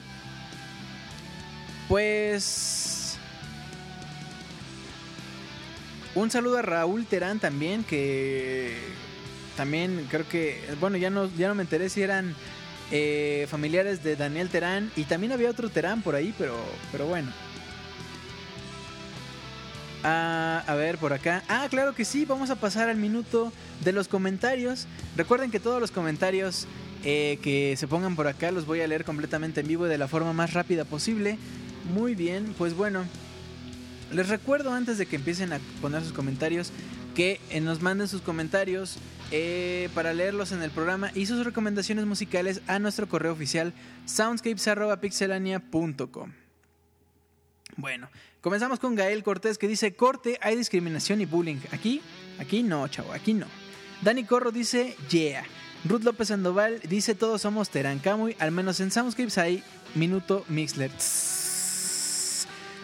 pues 1.88 3.18
un 6.16 6.32
saludo 6.32 6.60
a 6.60 6.62
Raúl 6.62 7.06
Terán 7.06 7.40
también, 7.40 7.84
que 7.84 8.74
también 9.58 10.08
creo 10.10 10.28
que, 10.28 10.64
bueno, 10.80 10.98
ya 10.98 11.10
no, 11.10 11.30
ya 11.38 11.50
no 11.50 11.56
me 11.56 11.64
enteré 11.64 11.90
si 11.90 12.02
eran 12.02 12.34
eh, 12.92 13.48
familiares 13.50 14.02
de 14.04 14.16
Daniel 14.16 14.50
Terán 14.50 14.92
y 14.96 15.04
también 15.04 15.34
había 15.34 15.50
otro 15.50 15.70
Terán 15.70 16.02
por 16.02 16.16
ahí, 16.16 16.34
pero, 16.38 16.58
pero 16.92 17.06
bueno. 17.06 17.32
Ah, 20.08 20.64
a 20.68 20.76
ver, 20.76 21.00
por 21.00 21.14
acá. 21.14 21.42
Ah, 21.50 21.66
claro 21.68 21.96
que 21.96 22.06
sí, 22.06 22.26
vamos 22.26 22.52
a 22.52 22.56
pasar 22.56 22.90
al 22.90 22.98
minuto 22.98 23.52
de 23.84 23.92
los 23.92 24.08
comentarios. 24.08 24.86
Recuerden 25.18 25.50
que 25.50 25.60
todos 25.60 25.82
los 25.82 25.90
comentarios 25.90 26.68
eh, 27.04 27.40
que 27.42 27.76
se 27.76 27.88
pongan 27.88 28.16
por 28.16 28.28
acá 28.28 28.52
los 28.52 28.68
voy 28.68 28.82
a 28.82 28.88
leer 28.88 29.04
completamente 29.04 29.62
en 29.62 29.68
vivo 29.68 29.88
y 29.88 29.90
de 29.90 29.98
la 29.98 30.08
forma 30.08 30.32
más 30.32 30.54
rápida 30.54 30.86
posible. 30.86 31.40
Muy 31.92 32.14
bien, 32.14 32.54
pues 32.56 32.76
bueno. 32.76 33.04
Les 34.12 34.30
recuerdo 34.30 34.72
antes 34.72 35.00
de 35.00 35.08
que 35.08 35.16
empiecen 35.16 35.54
a 35.54 35.60
poner 35.82 36.04
sus 36.04 36.14
comentarios 36.14 36.72
que 37.16 37.42
eh, 37.50 37.60
nos 37.60 37.82
manden 37.82 38.08
sus 38.08 38.22
comentarios 38.22 39.00
eh, 39.32 39.90
para 39.96 40.14
leerlos 40.14 40.52
en 40.52 40.62
el 40.62 40.70
programa 40.70 41.10
y 41.16 41.26
sus 41.26 41.44
recomendaciones 41.44 42.06
musicales 42.06 42.62
a 42.68 42.78
nuestro 42.78 43.10
correo 43.10 43.34
oficial 43.34 43.74
soundscapes.pixelania.com. 44.06 46.32
Bueno, 47.78 48.08
comenzamos 48.46 48.78
con 48.78 48.94
Gael 48.94 49.24
Cortés 49.24 49.58
que 49.58 49.68
dice, 49.68 49.96
corte, 49.96 50.38
hay 50.40 50.56
discriminación 50.56 51.20
y 51.20 51.26
bullying. 51.26 51.58
Aquí, 51.72 52.00
aquí 52.38 52.62
no, 52.62 52.88
chavo, 52.88 53.12
aquí 53.12 53.34
no. 53.34 53.48
Dani 54.04 54.24
Corro 54.24 54.52
dice, 54.52 54.96
yeah. 55.10 55.44
Ruth 55.84 56.04
López 56.04 56.28
Sandoval 56.28 56.80
dice, 56.88 57.16
todos 57.16 57.42
somos 57.42 57.72
Terán 57.72 57.98
Camuy, 57.98 58.36
al 58.38 58.52
menos 58.52 58.80
en 58.82 58.92
Soundscapes 58.92 59.40
hay 59.40 59.64
minuto 59.96 60.46
Mixler. 60.48 60.92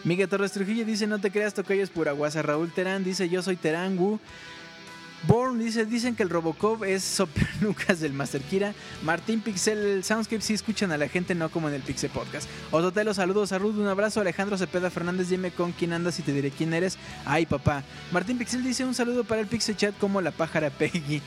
Miguel 0.04 0.30
Torres 0.30 0.52
Trujillo 0.52 0.84
dice, 0.84 1.06
no 1.06 1.22
te 1.22 1.30
creas, 1.30 1.54
tocayo 1.54 1.84
es 1.84 1.92
pura 1.92 2.14
guasa. 2.14 2.42
Raúl 2.42 2.74
Terán 2.74 3.04
dice, 3.04 3.30
yo 3.30 3.44
soy 3.44 3.56
Terán 3.56 4.00
Wu. 4.00 4.20
Born 5.28 5.60
dice, 5.60 5.86
dicen 5.86 6.16
que 6.16 6.24
el 6.24 6.30
Robocop 6.30 6.84
es 6.84 7.04
Sopernucas 7.04 8.00
del 8.00 8.12
Master 8.12 8.42
Kira. 8.42 8.74
Martín 9.04 9.42
Pixel, 9.42 9.78
el 9.78 10.04
Soundscape 10.04 10.42
sí 10.42 10.54
escuchan 10.54 10.92
a 10.92 10.98
la 10.98 11.08
gente, 11.08 11.36
no 11.36 11.50
como 11.50 11.70
en 11.70 11.76
el 11.76 11.82
Pixel 11.82 12.10
Podcast. 12.10 12.50
Ototelo, 12.72 13.14
saludos 13.14 13.52
a 13.52 13.60
Ruth, 13.60 13.76
un 13.78 13.88
abrazo. 13.88 14.20
Alejandro 14.20 14.58
Cepeda 14.58 14.90
Fernández, 14.90 15.30
dime 15.30 15.52
con 15.52 15.74
quién 15.74 15.94
andas 15.94 16.18
y 16.18 16.24
te 16.24 16.34
diré 16.34 16.50
quién 16.50 16.74
eres. 16.74 16.98
Ay, 17.26 17.46
papá. 17.46 17.84
Martín 18.12 18.40
Pixel 18.40 18.64
dice 18.64 18.84
un 18.84 18.96
saludo 18.96 19.24
para 19.24 19.42
el 19.42 19.48
Pixel 19.48 19.78
Chat 19.78 19.96
como 20.00 20.22
la 20.22 20.32
pájara 20.32 20.72
Peggy. 20.72 21.22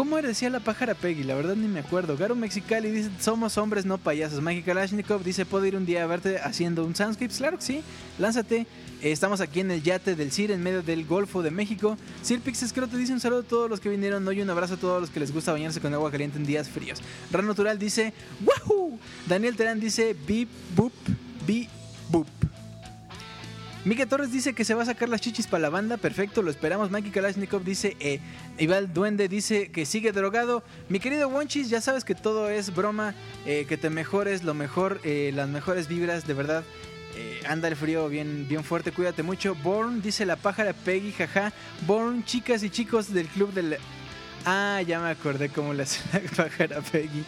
¿Cómo 0.00 0.16
decía 0.16 0.48
la 0.48 0.60
pájara 0.60 0.94
Peggy? 0.94 1.24
La 1.24 1.34
verdad 1.34 1.54
ni 1.56 1.68
me 1.68 1.80
acuerdo. 1.80 2.16
Garo 2.16 2.34
Mexicali 2.34 2.90
dice, 2.90 3.10
somos 3.20 3.58
hombres, 3.58 3.84
no 3.84 3.98
payasos. 3.98 4.40
Maggie 4.40 4.62
Kalashnikov 4.62 5.22
dice, 5.22 5.44
¿puedo 5.44 5.66
ir 5.66 5.76
un 5.76 5.84
día 5.84 6.02
a 6.02 6.06
verte 6.06 6.38
haciendo 6.38 6.86
un 6.86 6.96
Soundscapes? 6.96 7.36
Claro 7.36 7.58
que 7.58 7.62
sí, 7.62 7.82
lánzate. 8.18 8.60
Eh, 9.02 9.12
estamos 9.12 9.42
aquí 9.42 9.60
en 9.60 9.70
el 9.70 9.82
yate 9.82 10.14
del 10.14 10.32
CIR, 10.32 10.52
en 10.52 10.62
medio 10.62 10.82
del 10.82 11.04
Golfo 11.04 11.42
de 11.42 11.50
México. 11.50 11.98
Sir 12.22 12.40
Pixes 12.40 12.72
creo 12.72 12.88
te 12.88 12.96
dice 12.96 13.12
un 13.12 13.20
saludo 13.20 13.40
a 13.40 13.42
todos 13.42 13.68
los 13.68 13.78
que 13.78 13.90
vinieron 13.90 14.26
hoy, 14.26 14.40
un 14.40 14.48
abrazo 14.48 14.72
a 14.72 14.76
todos 14.78 15.02
los 15.02 15.10
que 15.10 15.20
les 15.20 15.34
gusta 15.34 15.52
bañarse 15.52 15.82
con 15.82 15.92
agua 15.92 16.10
caliente 16.10 16.38
en 16.38 16.46
días 16.46 16.70
fríos. 16.70 17.02
Ran 17.30 17.46
Natural 17.46 17.78
dice, 17.78 18.14
¡Wahoo! 18.42 18.98
Daniel 19.28 19.54
Terán 19.54 19.80
dice, 19.80 20.16
Bip, 20.26 20.48
Boop, 20.74 20.94
Bip, 21.46 21.68
Boop. 22.08 22.26
Mika 23.84 24.04
Torres 24.04 24.30
dice 24.30 24.52
que 24.52 24.64
se 24.64 24.74
va 24.74 24.82
a 24.82 24.86
sacar 24.86 25.08
las 25.08 25.22
chichis 25.22 25.46
para 25.46 25.62
la 25.62 25.70
banda. 25.70 25.96
Perfecto, 25.96 26.42
lo 26.42 26.50
esperamos. 26.50 26.90
Mikey 26.90 27.10
Kalashnikov 27.10 27.64
dice, 27.64 27.96
eh, 27.98 28.20
Ival 28.58 28.92
Duende 28.92 29.26
dice 29.28 29.70
que 29.70 29.86
sigue 29.86 30.12
drogado. 30.12 30.62
Mi 30.90 31.00
querido 31.00 31.28
Wonchis, 31.28 31.70
ya 31.70 31.80
sabes 31.80 32.04
que 32.04 32.14
todo 32.14 32.50
es 32.50 32.74
broma. 32.74 33.14
eh, 33.46 33.64
que 33.66 33.78
te 33.78 33.88
mejores, 33.88 34.44
lo 34.44 34.52
mejor, 34.52 35.00
eh, 35.02 35.32
las 35.34 35.48
mejores 35.48 35.88
vibras, 35.88 36.26
de 36.26 36.34
verdad. 36.34 36.62
Eh, 37.16 37.40
anda 37.48 37.68
el 37.68 37.74
frío 37.76 38.08
bien, 38.08 38.46
bien 38.48 38.62
fuerte, 38.64 38.92
cuídate 38.92 39.22
mucho. 39.22 39.54
Born 39.54 40.02
dice 40.02 40.26
la 40.26 40.36
pájara 40.36 40.74
Peggy, 40.74 41.12
jaja. 41.12 41.52
Born, 41.86 42.24
chicas 42.24 42.62
y 42.62 42.68
chicos 42.70 43.12
del 43.12 43.28
club 43.28 43.52
del. 43.54 43.78
Ah, 44.44 44.82
ya 44.86 45.00
me 45.00 45.08
acordé 45.08 45.48
cómo 45.48 45.72
la 45.72 45.84
hace 45.84 46.00
la 46.12 46.20
pájara 46.36 46.80
Peggy. 46.82 47.24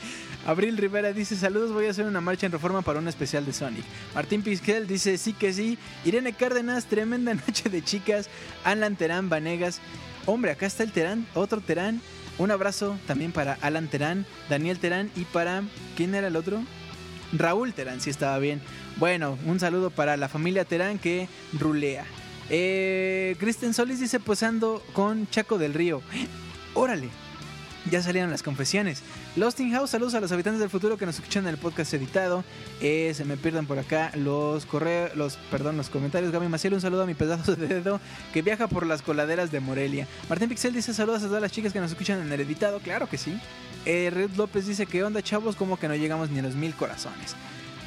Abril 0.47 0.77
Rivera 0.77 1.13
dice 1.13 1.37
saludos, 1.37 1.73
voy 1.73 1.87
a 1.87 1.91
hacer 1.91 2.07
una 2.07 2.21
marcha 2.21 2.47
en 2.47 2.53
reforma 2.53 2.83
para 2.83 2.99
un 2.99 3.07
especial 3.07 3.47
de 3.47 3.53
Sonic. 3.53 3.85
Martín 4.15 4.43
Pizquel 4.43 4.87
dice 4.87 5.17
sí 5.17 5.33
que 5.33 5.53
sí. 5.53 5.79
Irene 6.05 6.33
Cárdenas, 6.33 6.87
tremenda 6.87 7.35
noche 7.47 7.69
de 7.71 7.83
chicas. 7.83 8.29
Alan 8.65 8.97
Terán 8.97 9.29
Vanegas. 9.29 9.81
Hombre, 10.27 10.51
acá 10.53 10.67
está 10.67 10.83
el 10.83 10.93
Terán, 10.93 11.27
otro 11.35 11.61
Terán. 11.61 12.01
Un 12.39 12.51
abrazo 12.51 12.99
también 13.07 13.31
para 13.31 13.59
Alan 13.61 13.89
Terán, 13.89 14.27
Daniel 14.49 14.79
Terán 14.79 15.11
y 15.17 15.25
para... 15.25 15.63
¿Quién 15.97 16.15
era 16.15 16.29
el 16.29 16.37
otro? 16.37 16.63
Raúl 17.33 17.73
Terán, 17.73 18.01
si 18.01 18.11
estaba 18.11 18.39
bien. 18.39 18.61
Bueno, 18.97 19.39
un 19.47 19.61
saludo 19.61 19.91
para 19.91 20.17
la 20.17 20.29
familia 20.29 20.65
Terán 20.65 20.99
que 20.99 21.29
rulea. 21.53 22.05
Eh, 22.51 23.37
Kristen 23.39 23.75
Solis 23.75 24.01
dice 24.01 24.19
posando 24.19 24.83
con 24.93 25.29
Chaco 25.29 25.59
del 25.59 25.75
Río. 25.75 26.03
Órale, 26.75 27.09
ya 27.91 28.03
salieron 28.03 28.31
las 28.31 28.43
confesiones. 28.43 29.03
Lost 29.37 29.61
in 29.61 29.73
House, 29.73 29.91
saludos 29.91 30.15
a 30.15 30.21
los 30.21 30.33
habitantes 30.33 30.61
del 30.61 30.71
futuro 30.71 30.97
que 30.97 31.07
nos 31.07 31.17
escuchan 31.17 31.45
en 31.45 31.51
el 31.51 31.59
podcast 31.59 31.93
editado. 31.95 32.45
Eh, 32.81 33.13
se 33.15 33.25
me 33.25 33.37
pierdan 33.37 33.67
por 33.67 33.79
acá 33.79 34.13
los 34.15 34.67
correos, 34.67 35.15
los, 35.17 35.37
perdón, 35.51 35.77
los 35.77 35.89
comentarios. 35.89 36.33
Gaby 36.33 36.49
Maciel, 36.49 36.75
un 36.75 36.81
saludo 36.81 37.03
a 37.03 37.07
mi 37.07 37.15
pedazo 37.15 37.57
de 37.57 37.67
dedo 37.67 38.01
que 38.33 38.43
viaja 38.43 38.69
por 38.69 38.87
las 38.87 39.03
coladeras 39.03 39.51
de 39.51 39.61
Morelia. 39.61 40.07
Martín 40.29 40.49
Pixel 40.49 40.73
dice 40.73 40.95
saludos 40.95 41.23
a 41.23 41.27
todas 41.27 41.43
las 41.43 41.53
chicas 41.53 41.73
que 41.73 41.81
nos 41.81 41.91
escuchan 41.91 42.21
en 42.21 42.33
el 42.33 42.41
editado. 42.41 42.81
Claro 42.81 43.09
que 43.09 43.19
sí. 43.19 43.39
Eh, 43.85 44.11
Red 44.13 44.31
López 44.37 44.67
dice 44.67 44.87
que 44.87 45.03
onda 45.03 45.23
chavos, 45.23 45.57
como 45.57 45.79
que 45.79 45.89
no 45.89 45.95
llegamos 45.95 46.31
ni 46.31 46.39
a 46.39 46.43
los 46.43 46.55
mil 46.55 46.75
corazones. 46.75 47.35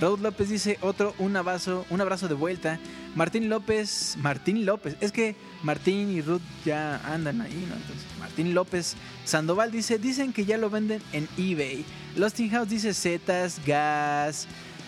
Raúl 0.02 0.22
López 0.22 0.50
dice 0.50 0.78
otro, 0.82 1.16
un 1.20 1.38
abrazo, 1.38 1.86
un 1.90 2.02
abrazo 2.02 2.28
de 2.28 2.34
vuelta. 2.34 2.80
Martín 3.16 3.50
López, 3.50 4.18
Martín 4.20 4.66
López, 4.66 4.98
es 5.00 5.12
que 5.12 5.36
Martín 5.64 6.12
y 6.12 6.22
Ruth 6.22 6.42
ya 6.66 6.98
andan 7.14 7.40
ahí, 7.42 7.66
¿no? 7.70 7.76
Entonces, 7.76 8.06
Martín 8.20 8.54
López 8.54 8.96
Sandoval 9.24 9.72
dice, 9.72 9.98
dicen 9.98 10.34
que 10.34 10.46
ya 10.46 10.58
lo 10.58 10.70
venden 10.70 11.02
en 11.14 11.30
eBay. 11.38 11.86
Lost 12.18 12.40
in 12.40 12.50
House 12.50 12.70
dice 12.70 12.94
setas, 12.94 13.62
gas. 13.66 14.48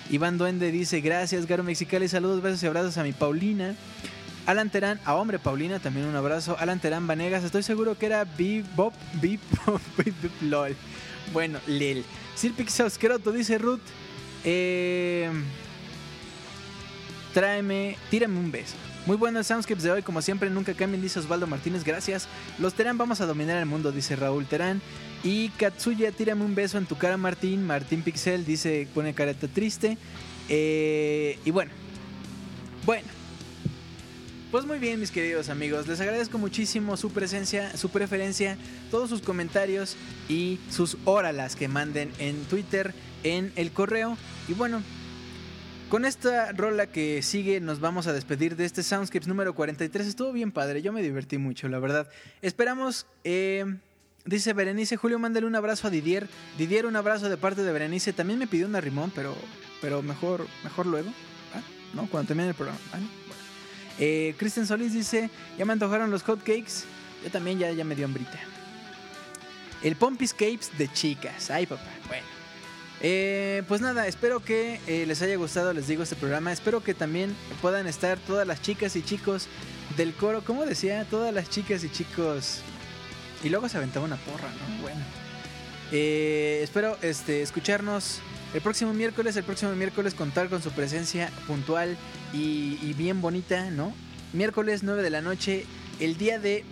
Iván 0.09 0.37
Duende 0.37 0.71
dice 0.71 1.01
gracias, 1.01 1.45
Garo 1.45 1.63
Mexicali, 1.63 2.07
saludos, 2.07 2.41
besos 2.41 2.63
y 2.63 2.67
abrazos 2.67 2.97
a 2.97 3.03
mi 3.03 3.13
Paulina. 3.13 3.75
Alan 4.45 4.69
Terán, 4.69 4.99
a 5.03 5.15
hombre 5.15 5.39
Paulina, 5.39 5.79
también 5.79 6.05
un 6.05 6.15
abrazo. 6.15 6.55
Alan 6.59 6.79
Terán 6.79 7.07
Vanegas, 7.07 7.43
estoy 7.43 7.63
seguro 7.63 7.97
que 7.97 8.05
era 8.05 8.23
Bebop, 8.23 8.93
Bebop, 9.21 9.81
Bebop, 9.97 10.41
LOL. 10.41 10.75
Bueno, 11.33 11.59
Lil. 11.67 12.05
Sir 12.35 12.53
Pixoscroto, 12.53 13.31
dice 13.31 13.57
Ruth. 13.57 13.81
Eh, 14.43 15.29
tráeme, 17.33 17.97
tírame 18.09 18.39
un 18.39 18.51
beso. 18.51 18.75
Muy 19.05 19.15
bueno 19.15 19.39
el 19.39 19.45
Soundscapes 19.45 19.83
de 19.83 19.91
hoy, 19.91 20.01
como 20.01 20.21
siempre, 20.21 20.49
nunca 20.49 20.73
cambien, 20.73 21.01
dice 21.01 21.19
Osvaldo 21.19 21.47
Martínez, 21.47 21.85
gracias. 21.85 22.27
Los 22.59 22.73
Terán 22.73 22.97
vamos 22.97 23.21
a 23.21 23.25
dominar 23.25 23.57
el 23.57 23.65
mundo, 23.65 23.91
dice 23.91 24.17
Raúl 24.17 24.45
Terán. 24.45 24.81
Y 25.23 25.49
Katsuya, 25.49 26.11
tírame 26.11 26.43
un 26.43 26.55
beso 26.55 26.77
en 26.77 26.85
tu 26.85 26.97
cara, 26.97 27.15
Martín. 27.15 27.65
Martín 27.65 28.01
Pixel 28.01 28.45
dice, 28.45 28.87
pone 28.93 29.13
careta 29.13 29.47
triste. 29.47 29.97
Eh, 30.49 31.39
y 31.45 31.51
bueno, 31.51 31.71
bueno. 32.85 33.07
Pues 34.51 34.65
muy 34.65 34.79
bien, 34.79 34.97
mis 34.97 35.11
queridos 35.11 35.49
amigos, 35.49 35.87
les 35.87 35.99
agradezco 35.99 36.37
muchísimo 36.37 36.95
su 36.95 37.11
presencia, 37.11 37.75
su 37.75 37.89
preferencia, 37.89 38.57
todos 38.89 39.09
sus 39.09 39.21
comentarios 39.21 39.97
y 40.29 40.57
sus 40.69 40.97
óralas 41.03 41.57
que 41.57 41.67
manden 41.67 42.13
en 42.17 42.45
Twitter, 42.45 42.93
en 43.23 43.51
el 43.57 43.71
correo. 43.71 44.17
Y 44.47 44.53
bueno, 44.53 44.81
con 45.89 46.05
esta 46.05 46.53
rola 46.53 46.87
que 46.87 47.21
sigue 47.23 47.59
nos 47.59 47.81
vamos 47.81 48.07
a 48.07 48.13
despedir 48.13 48.55
de 48.55 48.63
este 48.63 48.83
Soundscapes 48.83 49.27
número 49.27 49.53
43. 49.53 50.07
Estuvo 50.07 50.31
bien 50.31 50.53
padre, 50.53 50.81
yo 50.81 50.93
me 50.93 51.01
divertí 51.01 51.37
mucho, 51.37 51.67
la 51.67 51.79
verdad. 51.79 52.09
Esperamos, 52.41 53.05
eh, 53.25 53.65
dice 54.23 54.53
Berenice, 54.53 54.95
Julio, 54.95 55.19
mándale 55.19 55.45
un 55.45 55.55
abrazo 55.55 55.87
a 55.87 55.89
Didier. 55.89 56.29
Didier, 56.57 56.85
un 56.85 56.95
abrazo 56.95 57.27
de 57.27 57.35
parte 57.35 57.63
de 57.63 57.73
Berenice. 57.73 58.13
También 58.13 58.39
me 58.39 58.47
pidió 58.47 58.65
una 58.65 58.79
rimón, 58.79 59.11
pero, 59.13 59.35
pero 59.81 60.01
mejor, 60.01 60.47
mejor 60.63 60.85
luego. 60.85 61.09
¿ah? 61.53 61.61
¿No? 61.93 62.07
Cuando 62.09 62.27
termine 62.27 62.47
el 62.47 62.55
programa. 62.55 62.79
¿ah? 62.93 63.26
Eh, 63.99 64.35
Kristen 64.37 64.67
Solís 64.67 64.93
dice, 64.93 65.29
ya 65.57 65.65
me 65.65 65.73
antojaron 65.73 66.11
los 66.11 66.23
hotcakes. 66.23 66.85
Yo 67.23 67.31
también 67.31 67.59
ya, 67.59 67.71
ya 67.71 67.83
me 67.83 67.95
dio 67.95 68.05
hambrita. 68.05 68.39
El 69.83 69.95
Pompis 69.95 70.33
Capes 70.33 70.71
de 70.77 70.91
chicas. 70.91 71.49
Ay, 71.51 71.65
papá. 71.65 71.83
Bueno. 72.07 72.25
Eh, 72.99 73.61
pues 73.67 73.79
nada, 73.79 74.07
espero 74.07 74.39
que 74.39 74.79
eh, 74.87 75.05
les 75.05 75.21
haya 75.21 75.35
gustado, 75.35 75.71
les 75.73 75.87
digo, 75.87 76.03
este 76.03 76.15
programa. 76.15 76.51
Espero 76.51 76.83
que 76.83 76.93
también 76.93 77.35
puedan 77.61 77.87
estar 77.87 78.17
todas 78.19 78.47
las 78.47 78.61
chicas 78.61 78.95
y 78.95 79.03
chicos 79.03 79.47
del 79.95 80.13
coro. 80.13 80.43
¿Cómo 80.43 80.65
decía? 80.65 81.05
Todas 81.09 81.33
las 81.33 81.49
chicas 81.49 81.83
y 81.83 81.89
chicos. 81.89 82.61
Y 83.43 83.49
luego 83.49 83.69
se 83.69 83.77
aventaba 83.77 84.05
una 84.05 84.17
porra, 84.17 84.49
¿no? 84.49 84.81
Bueno. 84.81 85.01
Eh, 85.91 86.59
espero 86.63 86.97
este, 87.01 87.41
escucharnos 87.41 88.19
el 88.53 88.61
próximo 88.61 88.93
miércoles. 88.93 89.35
El 89.35 89.43
próximo 89.43 89.73
miércoles 89.73 90.13
contar 90.13 90.49
con 90.49 90.61
su 90.61 90.71
presencia 90.71 91.31
puntual 91.47 91.97
y, 92.33 92.93
bien 92.93 93.21
bonita, 93.21 93.69
¿no? 93.71 93.93
Miércoles 94.33 94.83
9 94.83 95.01
de 95.01 95.09
la 95.09 95.21
noche, 95.21 95.65
el 95.99 96.17
día 96.17 96.39
de 96.39 96.63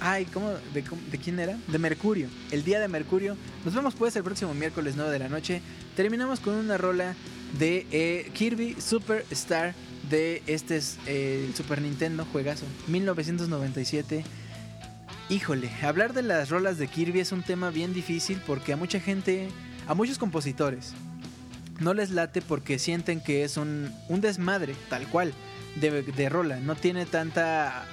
Ay, 0.00 0.26
¿cómo? 0.26 0.50
¿De, 0.72 0.84
de 1.10 1.18
quién 1.18 1.40
era? 1.40 1.58
De 1.66 1.78
Mercurio. 1.78 2.28
El 2.52 2.62
día 2.62 2.78
de 2.78 2.86
Mercurio. 2.86 3.36
Nos 3.64 3.74
vemos 3.74 3.94
pues 3.94 4.14
el 4.14 4.22
próximo 4.22 4.54
miércoles 4.54 4.94
9 4.96 5.10
de 5.10 5.18
la 5.18 5.28
noche. 5.28 5.60
Terminamos 5.96 6.38
con 6.38 6.54
una 6.54 6.78
rola 6.78 7.16
de 7.58 7.86
eh, 7.90 8.30
Kirby 8.34 8.76
Superstar 8.80 9.74
de 10.10 10.42
este 10.46 10.76
es 10.76 10.98
eh, 11.06 11.50
Super 11.54 11.82
Nintendo 11.82 12.26
juegazo 12.30 12.64
1997. 12.86 14.24
Híjole, 15.28 15.70
hablar 15.82 16.14
de 16.14 16.22
las 16.22 16.48
rolas 16.48 16.78
de 16.78 16.88
Kirby 16.88 17.20
es 17.20 17.32
un 17.32 17.42
tema 17.42 17.70
bien 17.70 17.92
difícil 17.92 18.40
porque 18.46 18.72
a 18.72 18.76
mucha 18.76 19.00
gente, 19.00 19.48
a 19.88 19.94
muchos 19.94 20.18
compositores, 20.18 20.92
no 21.80 21.94
les 21.94 22.10
late 22.10 22.42
porque 22.42 22.78
sienten 22.78 23.20
que 23.20 23.42
es 23.42 23.56
un, 23.56 23.92
un 24.08 24.20
desmadre, 24.20 24.74
tal 24.88 25.06
cual, 25.08 25.32
de, 25.76 26.02
de 26.02 26.28
rola. 26.28 26.60
No 26.60 26.74
tiene 26.76 27.06
tanta 27.06 27.84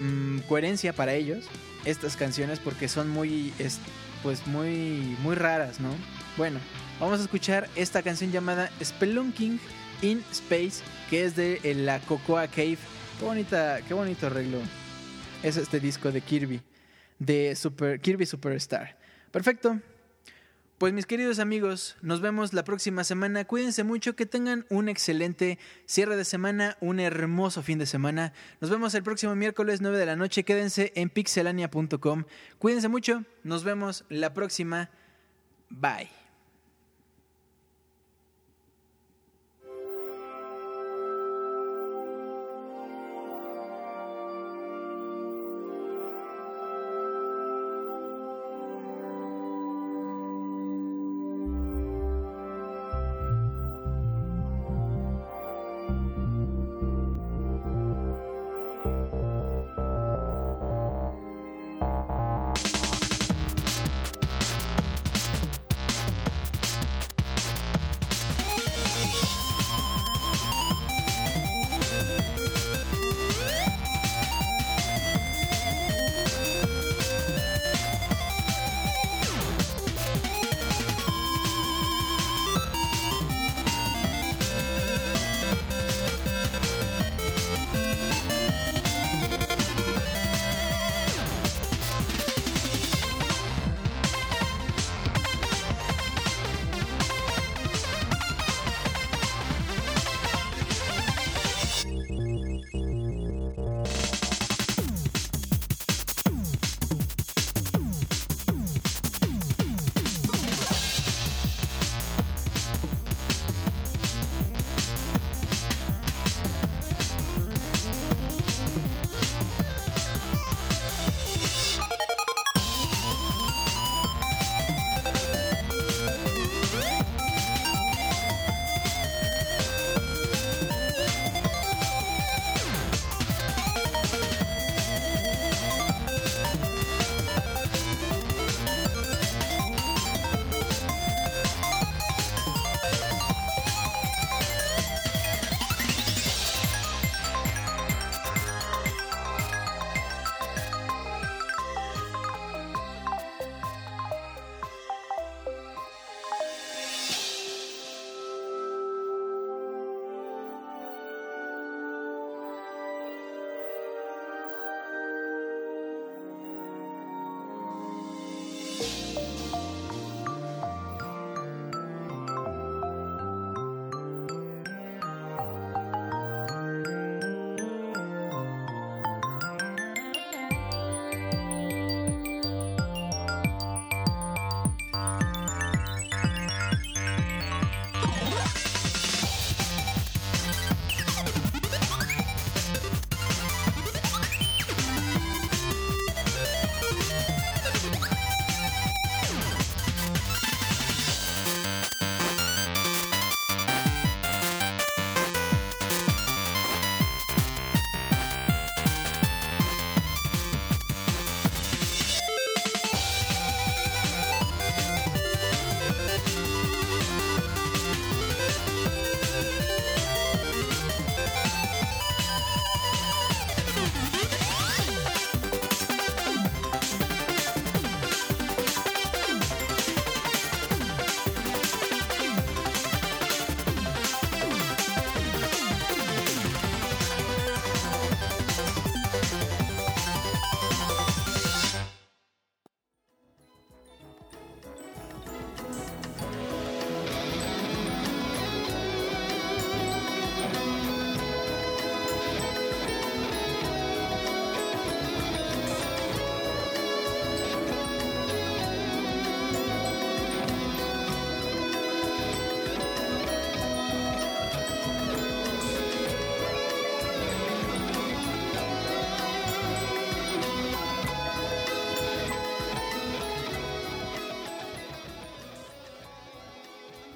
mm, 0.00 0.38
coherencia 0.48 0.92
para 0.94 1.14
ellos 1.14 1.44
estas 1.84 2.16
canciones 2.16 2.58
porque 2.58 2.88
son 2.88 3.08
muy 3.10 3.52
es- 3.58 3.78
pues 4.22 4.46
muy 4.46 5.16
muy 5.22 5.34
raras, 5.36 5.78
¿no? 5.80 5.90
Bueno, 6.36 6.58
vamos 7.00 7.20
a 7.20 7.22
escuchar 7.22 7.68
esta 7.76 8.02
canción 8.02 8.32
llamada 8.32 8.70
Spelunking 8.82 9.60
in 10.02 10.22
Space 10.32 10.82
que 11.10 11.24
es 11.24 11.36
de 11.36 11.60
eh, 11.62 11.74
la 11.74 12.00
Cocoa 12.00 12.46
Cave. 12.48 12.78
Qué 13.18 13.24
bonita, 13.24 13.80
qué 13.86 13.94
bonito 13.94 14.26
arreglo 14.26 14.58
es 15.42 15.56
este 15.56 15.80
disco 15.80 16.10
de 16.10 16.20
Kirby 16.20 16.60
de 17.18 17.54
Super 17.56 18.00
Kirby 18.00 18.26
Superstar. 18.26 18.98
Perfecto. 19.30 19.78
Pues 20.78 20.92
mis 20.92 21.06
queridos 21.06 21.38
amigos, 21.38 21.96
nos 22.02 22.20
vemos 22.20 22.52
la 22.52 22.62
próxima 22.62 23.02
semana. 23.02 23.46
Cuídense 23.46 23.82
mucho, 23.82 24.14
que 24.14 24.26
tengan 24.26 24.66
un 24.68 24.90
excelente 24.90 25.58
cierre 25.86 26.16
de 26.16 26.24
semana, 26.26 26.76
un 26.80 27.00
hermoso 27.00 27.62
fin 27.62 27.78
de 27.78 27.86
semana. 27.86 28.34
Nos 28.60 28.70
vemos 28.70 28.94
el 28.94 29.02
próximo 29.02 29.34
miércoles 29.34 29.80
9 29.80 29.96
de 29.96 30.04
la 30.04 30.16
noche. 30.16 30.44
Quédense 30.44 30.92
en 30.94 31.08
pixelania.com. 31.08 32.24
Cuídense 32.58 32.88
mucho, 32.88 33.24
nos 33.42 33.64
vemos 33.64 34.04
la 34.10 34.34
próxima. 34.34 34.90
Bye. 35.70 36.25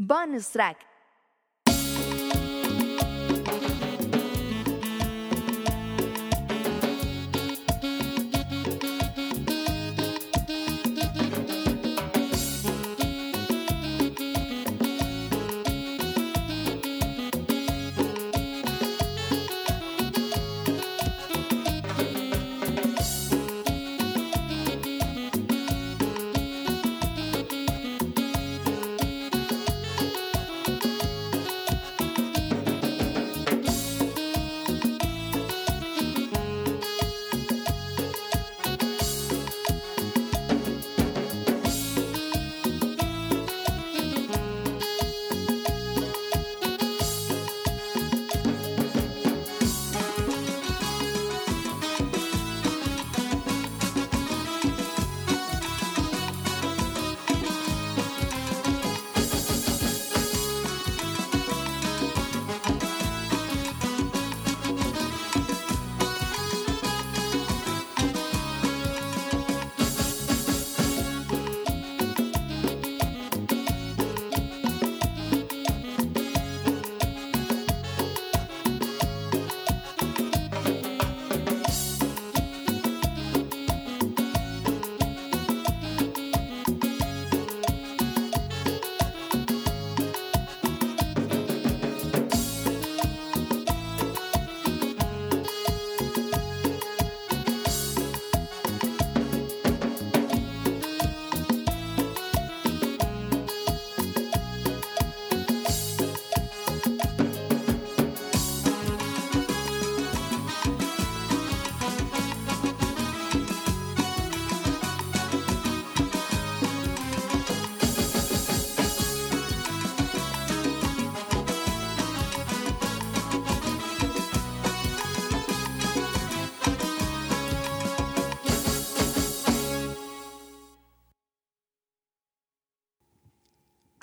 Bonus 0.00 0.50
track. 0.50 0.89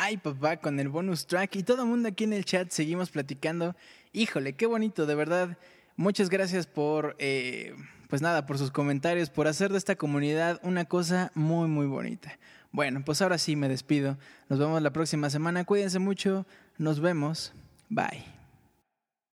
Ay, 0.08 0.16
papá, 0.16 0.56
con 0.56 0.80
el 0.80 0.88
bonus 0.88 1.28
track 1.28 1.58
y 1.58 1.64
todo 1.64 1.82
el 1.82 1.90
mundo 1.90 2.08
aquí 2.08 2.24
en 2.24 2.32
el 2.32 2.46
chat 2.46 2.70
seguimos 2.72 3.10
platicando. 3.10 3.76
Híjole, 4.14 4.54
qué 4.54 4.66
bonito, 4.66 5.06
de 5.06 5.16
verdad. 5.16 5.58
Muchas 5.98 6.30
gracias 6.30 6.66
por, 6.66 7.18
eh, 7.20 7.76
pues 8.08 8.22
nada, 8.22 8.46
por 8.46 8.58
sus 8.58 8.72
comentarios, 8.72 9.30
por 9.30 9.50
hacer 9.50 9.70
de 9.70 9.78
esta 9.78 9.98
comunidad 9.98 10.62
una 10.64 10.86
cosa 10.86 11.34
muy, 11.36 11.68
muy 11.68 11.88
bonita. 11.88 12.40
Bueno, 12.72 13.04
pues 13.04 13.22
ahora 13.22 13.38
sí 13.38 13.58
me 13.58 13.68
despido. 13.68 14.18
Nos 14.48 14.60
vemos 14.60 14.82
la 14.82 14.94
próxima 14.94 15.30
semana. 15.30 15.66
Cuídense 15.66 16.00
mucho. 16.00 16.48
Nos 16.78 17.02
vemos. 17.02 17.52
Bye. 17.90 18.37